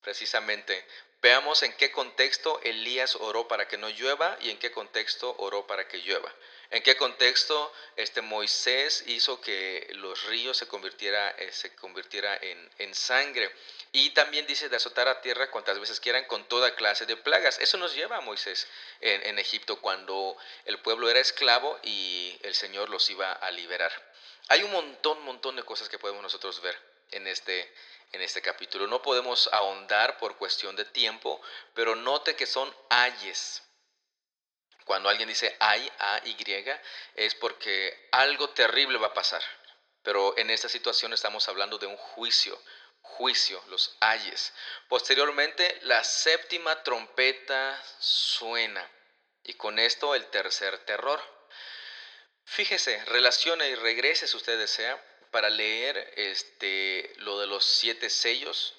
Precisamente, 0.01 0.85
veamos 1.21 1.63
en 1.63 1.71
qué 1.73 1.91
contexto 1.91 2.59
Elías 2.63 3.15
oró 3.15 3.47
para 3.47 3.69
que 3.69 3.77
no 3.77 3.87
llueva 3.89 4.37
y 4.41 4.49
en 4.49 4.59
qué 4.59 4.71
contexto 4.71 5.33
oró 5.37 5.65
para 5.65 5.87
que 5.87 5.99
llueva. 5.99 6.33
¿En 6.71 6.81
qué 6.83 6.95
contexto 6.95 7.73
este 7.97 8.21
Moisés 8.21 9.03
hizo 9.07 9.41
que 9.41 9.89
los 9.95 10.23
ríos 10.23 10.55
se 10.55 10.69
convirtiera, 10.69 11.29
eh, 11.31 11.51
se 11.51 11.75
convirtiera 11.75 12.39
en, 12.41 12.95
sangre? 12.95 13.53
Y 13.91 14.11
también 14.11 14.47
dice 14.47 14.69
de 14.69 14.77
azotar 14.77 15.09
a 15.09 15.19
tierra 15.19 15.51
cuantas 15.51 15.77
veces 15.79 15.99
quieran 15.99 16.23
con 16.25 16.45
toda 16.47 16.73
clase 16.75 17.05
de 17.05 17.17
plagas. 17.17 17.59
Eso 17.59 17.77
nos 17.77 17.93
lleva 17.93 18.17
a 18.17 18.21
Moisés 18.21 18.67
en, 19.01 19.21
en 19.25 19.37
Egipto 19.37 19.81
cuando 19.81 20.37
el 20.63 20.79
pueblo 20.79 21.09
era 21.09 21.19
esclavo 21.19 21.77
y 21.83 22.39
el 22.43 22.55
Señor 22.55 22.89
los 22.89 23.09
iba 23.09 23.33
a 23.33 23.51
liberar. 23.51 23.91
Hay 24.47 24.63
un 24.63 24.71
montón, 24.71 25.21
montón 25.23 25.57
de 25.57 25.63
cosas 25.63 25.89
que 25.89 25.99
podemos 25.99 26.23
nosotros 26.23 26.61
ver 26.61 26.77
en 27.11 27.27
este, 27.27 27.69
en 28.13 28.21
este 28.21 28.41
capítulo. 28.41 28.87
No 28.87 29.01
podemos 29.01 29.49
ahondar 29.51 30.17
por 30.17 30.37
cuestión 30.37 30.77
de 30.77 30.85
tiempo, 30.85 31.41
pero 31.73 31.97
note 31.97 32.37
que 32.37 32.45
son 32.45 32.73
ayes. 32.89 33.61
Cuando 34.85 35.09
alguien 35.09 35.29
dice 35.29 35.55
hay, 35.59 35.91
A, 35.99 36.21
Y, 36.25 36.35
es 37.15 37.35
porque 37.35 38.09
algo 38.11 38.49
terrible 38.49 38.97
va 38.97 39.07
a 39.07 39.13
pasar. 39.13 39.43
Pero 40.03 40.37
en 40.37 40.49
esta 40.49 40.69
situación 40.69 41.13
estamos 41.13 41.47
hablando 41.47 41.77
de 41.77 41.85
un 41.85 41.97
juicio, 41.97 42.59
juicio, 43.01 43.63
los 43.67 43.95
ayes. 43.99 44.53
Posteriormente, 44.87 45.79
la 45.83 46.03
séptima 46.03 46.81
trompeta 46.83 47.81
suena. 47.99 48.89
Y 49.43 49.53
con 49.53 49.79
esto 49.79 50.15
el 50.15 50.25
tercer 50.27 50.77
terror. 50.85 51.21
Fíjese, 52.45 53.03
relacione 53.05 53.69
y 53.69 53.75
regrese 53.75 54.27
si 54.27 54.35
usted 54.35 54.57
desea 54.57 54.99
para 55.29 55.49
leer 55.49 56.13
este, 56.17 57.13
lo 57.17 57.39
de 57.39 57.47
los 57.47 57.63
siete 57.63 58.09
sellos 58.09 58.75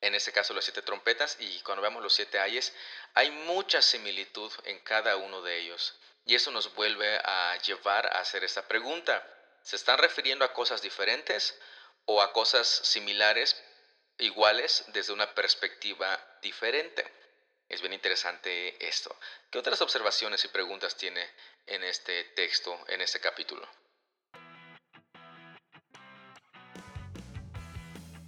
en 0.00 0.14
este 0.14 0.32
caso 0.32 0.54
las 0.54 0.64
siete 0.64 0.82
trompetas, 0.82 1.36
y 1.40 1.60
cuando 1.60 1.82
vemos 1.82 2.02
los 2.02 2.14
siete 2.14 2.38
ayes, 2.38 2.72
hay 3.14 3.30
mucha 3.30 3.82
similitud 3.82 4.52
en 4.64 4.78
cada 4.80 5.16
uno 5.16 5.42
de 5.42 5.58
ellos. 5.58 5.98
Y 6.24 6.34
eso 6.34 6.50
nos 6.50 6.74
vuelve 6.74 7.18
a 7.24 7.56
llevar 7.62 8.06
a 8.06 8.20
hacer 8.20 8.44
esta 8.44 8.66
pregunta. 8.66 9.26
¿Se 9.62 9.76
están 9.76 9.98
refiriendo 9.98 10.44
a 10.44 10.52
cosas 10.52 10.80
diferentes 10.80 11.58
o 12.06 12.22
a 12.22 12.32
cosas 12.32 12.66
similares, 12.66 13.62
iguales, 14.18 14.84
desde 14.88 15.12
una 15.12 15.34
perspectiva 15.34 16.18
diferente? 16.40 17.04
Es 17.68 17.80
bien 17.80 17.92
interesante 17.92 18.84
esto. 18.86 19.14
¿Qué 19.50 19.58
otras 19.58 19.80
observaciones 19.80 20.44
y 20.44 20.48
preguntas 20.48 20.96
tiene 20.96 21.28
en 21.66 21.84
este 21.84 22.24
texto, 22.24 22.78
en 22.88 23.00
este 23.00 23.20
capítulo? 23.20 23.68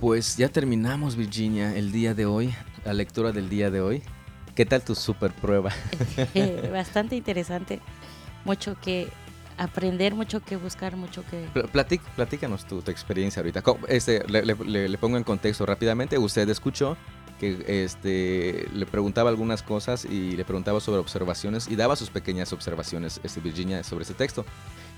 Pues 0.03 0.37
ya 0.37 0.49
terminamos, 0.49 1.15
Virginia, 1.15 1.77
el 1.77 1.93
día 1.93 2.13
de 2.13 2.27
hoy, 2.27 2.53
la 2.85 2.93
lectura 2.93 3.31
del 3.31 3.49
día 3.49 3.71
de 3.71 3.81
hoy. 3.81 4.03
¿Qué 4.57 4.67
tal 4.67 4.83
tu 4.83 4.97
super 4.97 5.31
prueba? 5.33 5.71
Bastante 6.73 7.15
interesante. 7.15 7.79
Mucho 8.45 8.77
que 8.81 9.07
aprender, 9.59 10.17
mucho 10.17 10.41
que 10.41 10.57
buscar, 10.57 10.97
mucho 10.97 11.23
que... 11.31 11.47
platícanos 12.17 12.67
tu, 12.67 12.81
experiencia 12.91 13.43
ahorita. 13.43 13.63
Este, 13.87 14.25
le, 14.27 14.99
pongo 14.99 15.19
en 15.19 15.23
contexto 15.23 15.67
rápidamente. 15.67 16.19
Usted 16.19 16.49
escuchó 16.49 16.97
que 17.39 17.85
este, 17.85 18.67
le 18.75 18.87
preguntaba 18.87 19.31
algunas 19.31 19.63
cosas 19.63 20.05
y 20.05 20.33
le 20.33 20.45
preguntaba 20.45 20.81
sobre 20.81 20.99
observaciones 20.99 21.69
y 21.69 21.77
daba 21.77 21.95
sus 21.95 22.11
pequeñas 22.11 22.53
observaciones, 22.53 23.21
este, 23.23 23.39
Virginia, 23.39 23.85
sobre 23.85 24.03
ese 24.03 24.15
texto. 24.15 24.45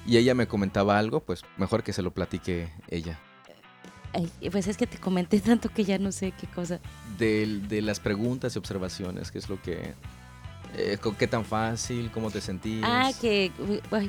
Y 0.07 0.17
ella 0.17 0.35
me 0.35 0.49
comentaba 0.49 0.99
algo, 0.99 1.21
pues 1.21 1.43
mejor 1.59 1.83
que 1.83 1.93
se 1.93 2.01
lo 2.01 2.15
platique 2.15 2.73
ella 2.89 3.21
pues 4.51 4.67
es 4.67 4.77
que 4.77 4.87
te 4.87 4.99
comenté 4.99 5.41
tanto 5.41 5.69
que 5.69 5.85
ya 5.85 5.99
no 5.99 6.13
sé 6.13 6.33
qué 6.33 6.47
cosa. 6.47 6.81
De, 7.19 7.61
de 7.69 7.83
las 7.83 8.01
preguntas 8.01 8.55
y 8.55 8.59
observaciones, 8.59 9.31
¿qué 9.31 9.39
es 9.39 9.49
lo 9.49 9.61
que... 9.61 9.95
Eh, 10.77 10.99
¿Qué 11.19 11.29
tan 11.29 11.45
fácil? 11.45 12.11
¿Cómo 12.11 12.33
te 12.33 12.41
sentías? 12.41 12.83
Ah, 12.85 13.11
que, 13.21 13.53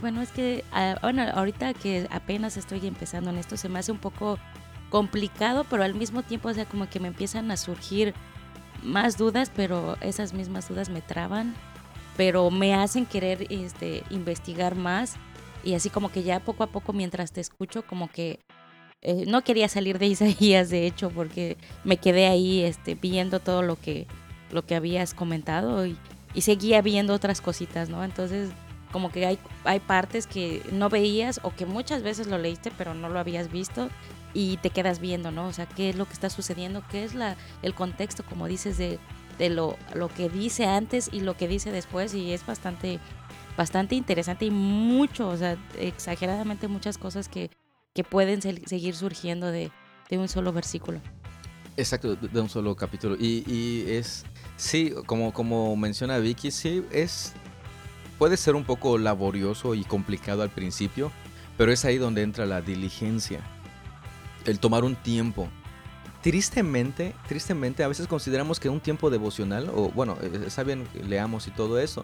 bueno, 0.02 0.22
es 0.22 0.32
que, 0.32 0.64
ah, 0.72 0.98
bueno, 1.02 1.22
ahorita 1.22 1.76
que 1.76 2.08
apenas 2.10 2.58
estoy 2.58 2.88
empezando 2.88 3.30
en 3.30 3.38
esto, 3.38 3.56
se 3.56 3.70
me 3.70 3.78
hace 3.78 3.92
un 3.92 4.00
poco 4.00 4.40
complicado, 4.90 5.64
pero 5.70 5.84
al 5.84 5.94
mismo 5.94 6.24
tiempo, 6.24 6.50
o 6.50 6.54
sea, 6.54 6.66
como 6.66 6.90
que 6.90 7.00
me 7.00 7.08
empiezan 7.08 7.52
a 7.52 7.58
surgir 7.58 8.16
más 8.82 9.18
dudas, 9.18 9.52
pero 9.56 9.98
esas 10.02 10.34
mismas 10.34 10.68
dudas 10.68 10.90
me 10.90 11.02
traban, 11.02 11.54
pero 12.18 12.50
me 12.50 12.74
hacen 12.74 13.06
querer 13.06 13.46
este, 13.50 14.04
investigar 14.10 14.76
más 14.76 15.18
y 15.64 15.74
así 15.74 15.90
como 15.90 16.12
que 16.12 16.24
ya 16.24 16.40
poco 16.40 16.64
a 16.64 16.68
poco 16.68 16.94
mientras 16.94 17.32
te 17.32 17.42
escucho, 17.42 17.86
como 17.86 18.10
que 18.10 18.40
eh, 19.08 19.26
no 19.28 19.44
quería 19.44 19.70
salir 19.70 20.00
de 20.00 20.08
Isaías, 20.08 20.70
de 20.72 20.88
hecho, 20.88 21.12
porque 21.12 21.58
me 21.84 21.98
quedé 21.98 22.26
ahí 22.26 22.62
este, 22.64 22.96
viendo 22.96 23.40
todo 23.40 23.62
lo 23.62 23.76
que, 23.80 24.08
lo 24.52 24.66
que 24.66 24.74
habías 24.74 25.14
comentado 25.14 25.86
y, 25.86 25.96
seguía 26.42 26.82
viendo 26.82 27.14
otras 27.14 27.40
cositas, 27.40 27.88
¿no? 27.88 28.04
Entonces, 28.04 28.50
como 28.92 29.10
que 29.12 29.26
hay, 29.26 29.40
hay 29.64 29.80
partes 29.80 30.28
que 30.28 30.62
no 30.74 30.90
veías 30.90 31.40
o 31.44 31.56
que 31.56 31.66
muchas 31.66 32.02
veces 32.04 32.28
lo 32.28 32.38
leíste, 32.38 32.72
pero 32.78 32.94
no 32.94 33.08
lo 33.08 33.20
habías 33.20 33.50
visto 33.50 33.90
y 34.34 34.58
te 34.58 34.70
quedas 34.70 35.00
viendo, 35.00 35.32
¿no? 35.32 35.48
O 35.48 35.54
sea, 35.54 35.66
qué 35.66 35.90
es 35.90 35.96
lo 35.96 36.06
que 36.06 36.14
está 36.14 36.30
sucediendo, 36.30 36.84
qué 36.90 37.06
es 37.06 37.14
la, 37.14 37.38
el 37.62 37.74
contexto, 37.74 38.26
como 38.26 38.48
dices, 38.48 38.78
de, 38.78 39.00
de 39.38 39.50
lo, 39.50 39.78
lo 39.94 40.10
que 40.10 40.28
dice 40.28 40.66
antes 40.66 41.10
y 41.14 41.22
lo 41.22 41.38
que 41.38 41.48
dice 41.48 41.72
después 41.72 42.14
y 42.14 42.34
es 42.34 42.46
bastante, 42.46 43.00
bastante 43.56 43.96
interesante 43.96 44.46
y 44.46 44.52
mucho, 44.52 45.30
o 45.30 45.38
sea, 45.38 45.58
exageradamente 45.80 46.68
muchas 46.68 46.98
cosas 46.98 47.30
que 47.30 47.50
que 47.96 48.04
pueden 48.04 48.42
seguir 48.42 48.94
surgiendo 48.94 49.48
de, 49.48 49.72
un 50.12 50.28
solo 50.28 50.52
versículo. 50.52 51.00
Exacto, 51.78 52.16
de 52.16 52.42
un 52.42 52.50
solo 52.50 52.76
capítulo. 52.76 53.16
Y, 53.18 53.86
es, 53.88 54.26
sí, 54.58 54.94
como, 55.08 55.34
como 55.34 55.76
menciona 55.78 56.18
Vicky, 56.18 56.52
sí, 56.52 56.84
es, 56.92 57.34
puede 58.20 58.36
ser 58.36 58.56
un 58.56 58.66
poco 58.66 58.98
laborioso 58.98 59.76
y 59.76 59.86
complicado 59.86 60.44
al 60.44 60.50
principio, 60.50 61.10
pero 61.58 61.72
es 61.72 61.86
ahí 61.86 61.98
donde 61.98 62.22
entra 62.22 62.46
la 62.46 62.62
diligencia, 62.62 63.40
el 64.46 64.60
tomar 64.60 64.84
un 64.84 64.98
tiempo. 64.98 65.48
Tristemente, 66.22 67.16
tristemente, 67.30 67.84
a 67.84 67.88
veces 67.88 68.08
consideramos 68.08 68.60
que 68.60 68.68
un 68.68 68.82
tiempo 68.82 69.10
devocional, 69.10 69.72
o 69.74 69.90
bueno, 69.90 70.18
eh, 70.22 70.44
está 70.48 70.64
bien, 70.64 70.86
leamos 71.08 71.48
y 71.48 71.52
todo 71.52 71.80
eso, 71.80 72.04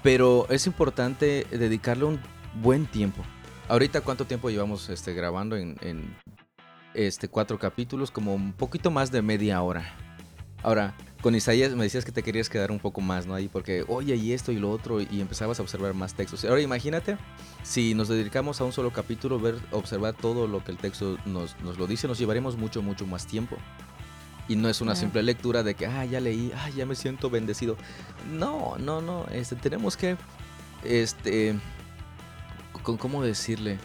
pero 0.00 0.46
es 0.48 0.68
importante 0.68 1.44
dedicarle 1.50 2.04
un 2.04 2.20
buen 2.62 2.86
tiempo. 2.86 3.24
Ahorita, 3.66 4.02
¿cuánto 4.02 4.26
tiempo 4.26 4.50
llevamos 4.50 4.90
este, 4.90 5.14
grabando 5.14 5.56
en, 5.56 6.16
este, 6.92 7.28
cuatro 7.28 7.58
capítulos? 7.58 8.10
Como 8.10 8.34
un 8.34 8.52
poquito 8.52 8.90
más 8.90 9.10
de 9.10 9.22
media 9.22 9.62
hora. 9.62 9.96
Ahora, 10.62 10.94
con 11.22 11.34
Isaías 11.34 11.74
me 11.74 11.84
decías 11.84 12.04
que 12.04 12.12
te 12.12 12.22
querías 12.22 12.50
quedar 12.50 12.70
un 12.70 12.78
poco 12.78 13.00
más, 13.00 13.26
¿no? 13.26 13.34
Ahí 13.34 13.48
porque, 13.48 13.84
oye, 13.88 14.16
y 14.16 14.34
esto 14.34 14.52
y 14.52 14.58
lo 14.58 14.70
otro, 14.70 15.00
y 15.00 15.20
empezabas 15.20 15.58
a 15.58 15.62
observar 15.62 15.94
más 15.94 16.12
textos. 16.12 16.44
Ahora 16.44 16.60
imagínate 16.60 17.16
si 17.62 17.94
nos 17.94 18.08
dedicamos 18.08 18.60
a 18.60 18.64
un 18.64 18.72
solo 18.72 18.92
capítulo, 18.92 19.40
ver, 19.40 19.56
observar 19.70 20.12
todo 20.12 20.46
lo 20.46 20.62
que 20.62 20.70
el 20.70 20.76
texto 20.76 21.16
nos, 21.24 21.56
lo 21.62 21.86
dice, 21.86 22.06
nos 22.06 22.18
llevaremos 22.18 22.58
mucho, 22.58 22.82
mucho 22.82 23.06
más 23.06 23.26
tiempo. 23.26 23.56
Y 24.46 24.56
no 24.56 24.68
es 24.68 24.82
una 24.82 24.94
simple 24.94 25.22
lectura 25.22 25.62
de 25.62 25.74
que, 25.74 25.86
ah, 25.86 26.04
ya 26.04 26.20
leí, 26.20 26.52
ah, 26.54 26.68
ya 26.68 26.84
me 26.84 26.94
siento 26.94 27.30
bendecido. 27.30 27.78
No, 28.30 28.76
no, 28.76 29.00
no. 29.00 29.24
Este, 29.32 29.56
tenemos 29.56 29.96
que, 29.96 30.18
este, 30.82 31.58
¿cómo 32.84 33.22
decirle? 33.22 33.78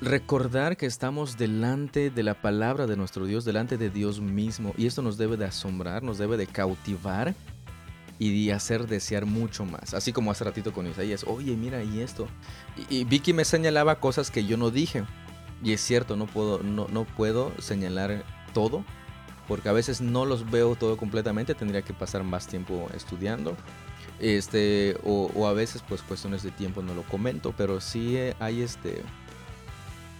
Recordar 0.00 0.76
que 0.76 0.86
estamos 0.86 1.36
delante 1.36 2.10
de 2.10 2.22
la 2.22 2.34
palabra 2.34 2.86
de 2.86 2.96
nuestro 2.96 3.26
Dios, 3.26 3.44
delante 3.44 3.76
de 3.76 3.90
Dios 3.90 4.20
mismo. 4.20 4.72
Y 4.76 4.86
esto 4.86 5.02
nos 5.02 5.18
debe 5.18 5.36
de 5.36 5.46
asombrar, 5.46 6.04
nos 6.04 6.18
debe 6.18 6.36
de 6.36 6.46
cautivar 6.46 7.34
y 8.20 8.50
hacer 8.50 8.86
desear 8.86 9.26
mucho 9.26 9.64
más. 9.64 9.94
Así 9.94 10.12
como 10.12 10.30
hace 10.30 10.44
ratito 10.44 10.72
con 10.72 10.86
Isaías, 10.86 11.24
oye, 11.26 11.56
mira, 11.56 11.82
y 11.82 12.00
esto. 12.00 12.28
Y, 12.88 13.04
Vicky 13.04 13.32
me 13.32 13.44
señalaba 13.44 13.98
cosas 13.98 14.30
que 14.30 14.46
yo 14.46 14.56
no 14.56 14.70
dije. 14.70 15.04
Y 15.62 15.72
es 15.72 15.80
cierto, 15.80 16.16
no 16.16 16.26
puedo, 16.26 16.62
no 16.62 17.04
puedo 17.04 17.52
señalar 17.60 18.24
todo, 18.54 18.84
porque 19.48 19.68
a 19.68 19.72
veces 19.72 20.00
no 20.00 20.24
los 20.24 20.48
veo 20.48 20.76
todo 20.76 20.96
completamente, 20.96 21.56
tendría 21.56 21.82
que 21.82 21.92
pasar 21.92 22.22
más 22.22 22.46
tiempo 22.46 22.88
estudiando. 22.94 23.56
Este, 24.20 24.96
o, 25.04 25.46
a 25.46 25.52
veces, 25.52 25.82
pues 25.88 26.02
cuestiones 26.02 26.42
de 26.42 26.50
tiempo 26.50 26.82
no 26.82 26.94
lo 26.94 27.02
comento, 27.04 27.54
pero 27.56 27.80
sí 27.80 28.16
hay 28.40 28.62
este. 28.62 29.02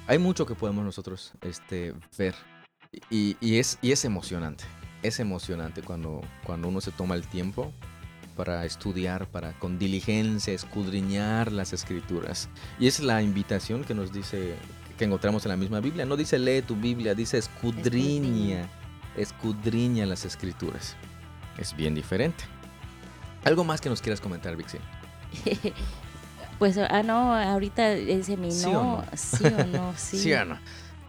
Hay 0.07 0.19
mucho 0.19 0.47
que 0.47 0.55
podemos 0.55 0.85
nosotros 0.85 1.33
este, 1.43 1.95
ver. 2.17 2.35
Y, 3.11 3.37
y, 3.41 3.59
es, 3.59 3.79
y 3.83 3.93
es 3.93 4.05
emocionante. 4.05 4.65
Es 5.03 5.21
emocionante 5.21 5.83
cuando, 5.83 6.23
cuando 6.45 6.69
uno 6.69 6.81
se 6.81 6.91
toma 6.91 7.15
el 7.15 7.27
tiempo 7.27 7.73
para 8.37 8.65
estudiar, 8.65 9.27
para 9.27 9.53
con 9.59 9.79
diligencia 9.79 10.55
escudriñar 10.55 11.51
las 11.53 11.73
escrituras. 11.73 12.49
Y 12.79 12.87
es 12.87 13.01
la 13.01 13.21
invitación 13.21 13.85
que 13.85 13.95
nos 13.95 14.13
dice, 14.13 14.55
que 14.97 15.05
encontramos 15.05 15.45
en 15.45 15.51
la 15.51 15.57
misma 15.57 15.81
Biblia. 15.81 16.07
No 16.07 16.17
dice 16.17 16.39
lee 16.39 16.63
tu 16.63 16.77
Biblia, 16.77 17.15
dice 17.15 17.37
escudriña, 17.39 18.69
escudriña 19.17 20.07
las 20.07 20.25
escrituras. 20.25 20.97
Es 21.59 21.77
bien 21.77 21.95
diferente. 21.95 22.45
¿Algo 23.45 23.65
más 23.65 23.81
que 23.81 23.89
nos 23.89 24.03
quieras 24.03 24.21
comentar, 24.21 24.57
Vixi? 24.57 24.79
pues, 26.59 26.79
ah, 26.79 27.03
no, 27.03 27.35
ahorita 27.35 27.93
ese 27.93 28.37
mi 28.37 28.49
no, 28.49 29.05
sí 29.15 29.45
o 29.45 29.67
no, 29.67 29.95
sí. 29.97 30.19
sí 30.19 30.33
o 30.33 30.45
no. 30.45 30.59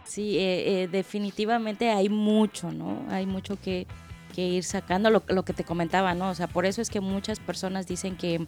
Sí, 0.04 0.38
eh, 0.38 0.82
eh, 0.82 0.88
definitivamente 0.88 1.90
hay 1.90 2.08
mucho, 2.08 2.72
¿no? 2.72 3.04
Hay 3.10 3.26
mucho 3.26 3.60
que, 3.60 3.86
que 4.34 4.46
ir 4.46 4.64
sacando 4.64 5.08
lo, 5.08 5.22
lo, 5.28 5.44
que 5.44 5.52
te 5.52 5.62
comentaba, 5.62 6.14
¿no? 6.14 6.30
O 6.30 6.34
sea, 6.34 6.48
por 6.48 6.66
eso 6.66 6.82
es 6.82 6.90
que 6.90 7.00
muchas 7.00 7.38
personas 7.38 7.86
dicen 7.86 8.16
que 8.16 8.46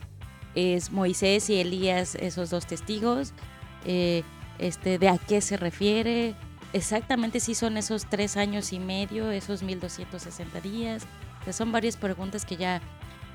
es 0.55 0.91
Moisés 0.91 1.49
y 1.51 1.61
Elías 1.61 2.15
esos 2.17 2.51
dos 2.51 2.67
testigos, 2.67 3.33
eh, 3.85 4.23
este, 4.59 4.99
de 4.99 5.09
a 5.09 5.19
qué 5.19 5.41
se 5.41 5.57
refiere, 5.57 6.35
exactamente 6.73 7.41
si 7.41 7.55
son 7.55 7.77
esos 7.77 8.07
tres 8.07 8.37
años 8.37 8.73
y 8.73 8.79
medio, 8.79 9.31
esos 9.31 9.63
1260 9.63 10.61
días, 10.61 11.05
o 11.47 11.53
son 11.53 11.73
varias 11.73 11.97
preguntas 11.97 12.45
que 12.45 12.57
ya, 12.57 12.81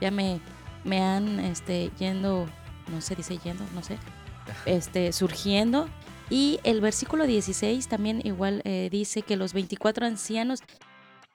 ya 0.02 0.12
me, 0.12 0.40
me 0.84 1.02
han 1.02 1.40
este, 1.40 1.92
yendo, 2.00 2.48
no 2.92 3.02
sé, 3.02 3.16
dice 3.16 3.38
yendo, 3.38 3.64
no 3.74 3.84
sé, 3.84 3.98
este, 4.66 5.12
surgiendo. 5.14 5.88
Y 6.30 6.60
el 6.64 6.82
versículo 6.82 7.26
16 7.26 7.88
también 7.88 8.22
igual 8.26 8.62
eh, 8.66 8.90
dice 8.92 9.22
que 9.22 9.38
los 9.38 9.54
24 9.54 10.06
ancianos 10.06 10.62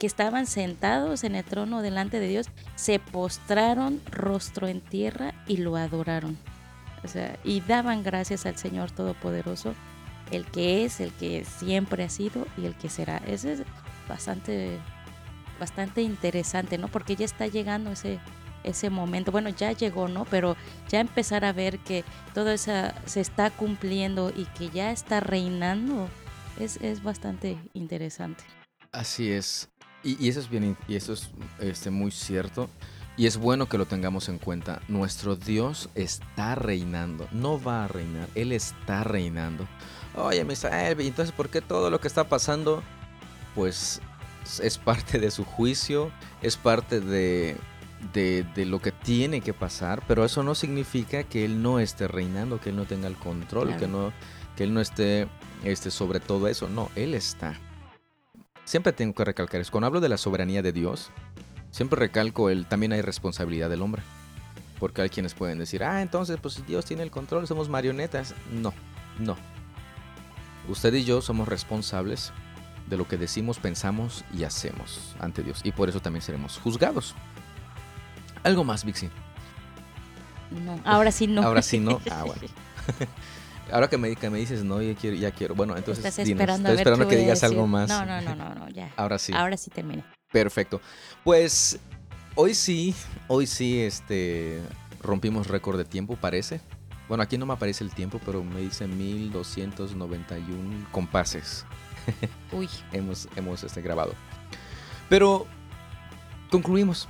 que 0.03 0.07
estaban 0.09 0.47
sentados 0.47 1.23
en 1.23 1.37
el 1.37 1.45
trono 1.45 1.81
delante 1.81 2.19
de 2.19 2.27
Dios, 2.27 2.49
se 2.75 2.99
postraron 2.99 4.01
rostro 4.11 4.67
en 4.67 4.81
tierra 4.81 5.33
y 5.47 5.59
lo 5.59 5.77
adoraron. 5.77 6.37
O 7.05 7.09
sea, 7.09 7.39
y 7.45 7.61
daban 7.61 8.03
gracias 8.03 8.45
al 8.45 8.57
Señor 8.57 8.91
Todopoderoso, 8.91 9.75
el 10.33 10.45
que 10.47 10.85
es, 10.85 10.99
el 10.99 11.13
que 11.13 11.45
siempre 11.45 12.03
ha 12.03 12.09
sido 12.09 12.49
y 12.59 12.67
el 12.67 12.75
que 12.75 12.89
será. 12.89 13.19
Eso 13.29 13.49
es 13.49 13.63
bastante, 14.09 14.81
bastante 15.61 16.03
interesante, 16.03 16.79
¿no? 16.79 16.89
Porque 16.89 17.15
ya 17.15 17.25
está 17.25 17.47
llegando 17.47 17.93
ese, 17.93 18.19
ese 18.65 18.91
momento. 18.91 19.33
Bueno, 19.33 19.49
ya 19.51 19.73
llegó, 19.73 20.09
¿no? 20.09 20.25
Pero 20.27 20.57
ya 20.89 21.01
empezar 21.01 21.45
a 21.45 21.53
ver 21.53 21.79
que 21.79 22.05
todo 22.35 22.51
eso 22.51 22.73
se 23.07 23.21
está 23.21 23.51
cumpliendo 23.51 24.33
y 24.35 24.45
que 24.57 24.71
ya 24.71 24.93
está 24.93 25.21
reinando 25.21 26.09
es, 26.59 26.77
es 26.79 27.03
bastante 27.03 27.59
interesante. 27.75 28.45
Así 28.93 29.31
es. 29.31 29.69
Y, 30.05 30.29
eso 30.29 30.41
es 30.41 30.51
bien, 30.51 30.77
y 30.89 30.97
eso 30.97 31.13
es 31.13 31.31
este, 31.61 31.91
muy 31.91 32.11
cierto. 32.11 32.69
Y 33.17 33.27
es 33.27 33.37
bueno 33.37 33.69
que 33.69 33.79
lo 33.79 33.87
tengamos 33.87 34.29
en 34.29 34.39
cuenta. 34.39 34.81
Nuestro 34.89 35.37
Dios 35.37 35.91
está 35.95 36.55
reinando. 36.55 37.29
No 37.31 37.63
va 37.63 37.85
a 37.85 37.89
reinar. 37.89 38.29
Él 38.35 38.53
está 38.53 39.05
reinando. 39.05 39.69
Oye, 40.15 40.45
Misael, 40.45 41.01
¿y 41.01 41.09
entonces 41.09 41.35
por 41.35 41.51
qué 41.51 41.61
todo 41.61 41.91
lo 41.91 42.01
que 42.01 42.09
está 42.09 42.29
pasando? 42.29 42.83
Pues 43.55 44.01
es 44.61 44.79
parte 44.79 45.19
de 45.19 45.31
su 45.31 45.45
juicio. 45.45 46.11
Es 46.41 46.57
parte 46.57 47.01
de, 47.01 47.57
de, 48.13 48.47
lo 48.67 48.81
que 48.81 48.93
tiene 48.93 49.41
que 49.41 49.55
pasar. 49.55 50.03
Pero 50.07 50.25
eso 50.25 50.43
no 50.43 50.55
significa 50.55 51.25
que 51.25 51.45
Él 51.45 51.63
no 51.63 51.79
esté 51.79 52.09
reinando. 52.09 52.61
Que 52.61 52.71
Él 52.71 52.77
no 52.77 52.85
tenga 52.85 53.09
el 53.09 53.17
control. 53.17 53.77
Que, 53.77 53.87
no, 53.87 54.13
que 54.57 54.65
Él 54.65 54.75
no 54.75 54.81
esté, 54.81 55.29
esté 55.65 55.91
sobre 55.91 56.21
todo 56.21 56.49
eso. 56.49 56.69
No, 56.69 56.91
Él 56.95 57.15
está 57.15 57.59
siempre 58.65 58.93
tengo 58.93 59.15
que 59.15 59.25
recalcar 59.25 59.61
eso. 59.61 59.71
Cuando 59.71 59.87
hablo 59.87 60.01
de 60.01 60.09
la 60.09 60.17
soberanía 60.17 60.63
de 60.63 60.73
Dios, 60.73 61.11
siempre 61.71 61.99
recalco 61.99 62.51
el 62.51 62.67
también 62.67 62.93
hay 62.93 63.03
responsabilidad 63.03 63.71
del 63.71 63.83
hombre. 63.83 64.03
Porque 64.79 65.03
hay 65.03 65.11
quienes 65.11 65.35
pueden 65.35 65.59
decir, 65.59 65.85
ah, 65.85 66.03
entonces 66.03 66.39
pues 66.41 66.67
Dios 66.67 66.85
tiene 66.85 67.03
el 67.03 67.11
control, 67.11 67.47
somos 67.47 67.69
marionetas. 67.69 68.35
No, 68.51 68.73
no. 69.19 69.37
Usted 70.69 70.93
y 70.95 71.05
yo 71.05 71.21
somos 71.23 71.49
responsables 71.49 72.33
de 72.89 72.97
lo 72.97 73.07
que 73.07 73.17
decimos, 73.17 73.59
pensamos 73.59 74.25
y 74.35 74.45
hacemos 74.45 75.15
ante 75.21 75.43
Dios. 75.43 75.61
Y 75.65 75.73
por 75.73 75.89
eso 75.89 76.01
también 76.01 76.23
seremos 76.23 76.59
juzgados. 76.59 77.15
¿Algo 78.43 78.65
más, 78.65 78.85
Vixi? 78.85 79.11
No, 80.51 80.81
ahora 80.85 81.13
sí 81.13 81.27
no. 81.27 81.43
ahora 81.43 81.63
sí 81.63 81.79
no. 81.79 82.01
Ah, 82.11 82.25
bueno. 82.25 82.43
Ahora 83.71 83.89
que 83.89 83.97
me, 83.97 84.15
que 84.17 84.29
me 84.29 84.39
dices, 84.39 84.65
no, 84.65 84.83
ya 84.83 84.95
quiero, 84.95 85.17
ya 85.17 85.31
quiero. 85.31 85.55
Bueno, 85.55 85.75
entonces. 85.77 86.05
Estás 86.05 86.29
esperando, 86.29 86.69
estoy 86.69 86.81
esperando 86.81 87.09
que 87.09 87.17
digas 87.17 87.43
algo 87.43 87.67
más. 87.67 87.89
No, 87.89 88.05
no, 88.05 88.21
no, 88.21 88.55
no, 88.55 88.69
ya. 88.69 88.93
Ahora 88.97 89.19
sí. 89.19 89.33
Ahora 89.33 89.57
sí 89.57 89.71
termina. 89.71 90.05
Perfecto. 90.31 90.81
Pues 91.25 91.79
hoy 92.35 92.55
sí, 92.55 92.95
hoy 93.29 93.47
sí, 93.47 93.81
este, 93.81 94.61
rompimos 95.01 95.47
récord 95.47 95.79
de 95.79 95.87
tiempo, 95.87 96.17
parece. 96.17 96.61
Bueno, 97.09 97.23
aquí 97.23 97.39
no 97.39 97.47
me 97.47 97.55
aparece 97.55 97.83
el 97.83 97.91
tiempo, 97.91 98.21
pero 98.25 98.45
me 98.45 98.61
dice 98.61 98.87
1291 98.87 100.89
compases. 100.91 101.65
Uy. 102.53 102.69
hemos 102.93 103.29
hemos 103.37 103.65
este, 103.65 103.81
grabado. 103.81 104.13
Pero 105.09 105.47
concluimos. 106.51 107.09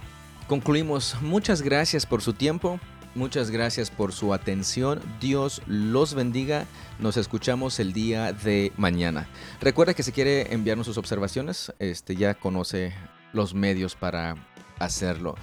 Concluimos. 0.53 1.17
Muchas 1.23 1.63
gracias 1.63 2.05
por 2.05 2.21
su 2.21 2.35
tiempo. 2.35 2.79
Muchas 3.15 3.51
gracias 3.51 3.91
por 3.91 4.13
su 4.13 4.35
atención. 4.35 5.01
Dios 5.19 5.63
los 5.67 6.13
bendiga. 6.13 6.67
Nos 6.99 7.17
escuchamos 7.17 7.81
el 7.81 7.95
día 7.95 8.35
de 8.35 8.71
mañana. 8.77 9.27
Recuerda 9.63 9.95
que 9.95 10.03
si 10.03 10.13
quiere 10.13 10.53
enviarnos 10.53 10.87
sus 10.87 10.99
observaciones, 10.99 11.73
este 11.79 12.17
ya 12.17 12.35
conoce 12.35 12.93
los 13.33 13.55
medios 13.55 13.97
para 13.97 14.37
hacerlo. 14.79 15.37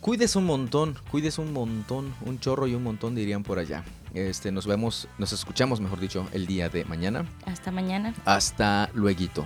Cuídese 0.00 0.38
un 0.38 0.46
montón, 0.46 0.96
cuídese 1.10 1.40
un 1.40 1.52
montón, 1.52 2.14
un 2.24 2.38
chorro 2.38 2.68
y 2.68 2.76
un 2.76 2.84
montón 2.84 3.16
dirían 3.16 3.42
por 3.42 3.58
allá. 3.58 3.82
Este, 4.14 4.52
nos 4.52 4.68
vemos, 4.68 5.08
nos 5.18 5.32
escuchamos, 5.32 5.80
mejor 5.80 5.98
dicho, 5.98 6.28
el 6.32 6.46
día 6.46 6.68
de 6.68 6.84
mañana. 6.84 7.26
Hasta 7.46 7.72
mañana. 7.72 8.14
Hasta 8.26 8.90
luego. 8.94 9.44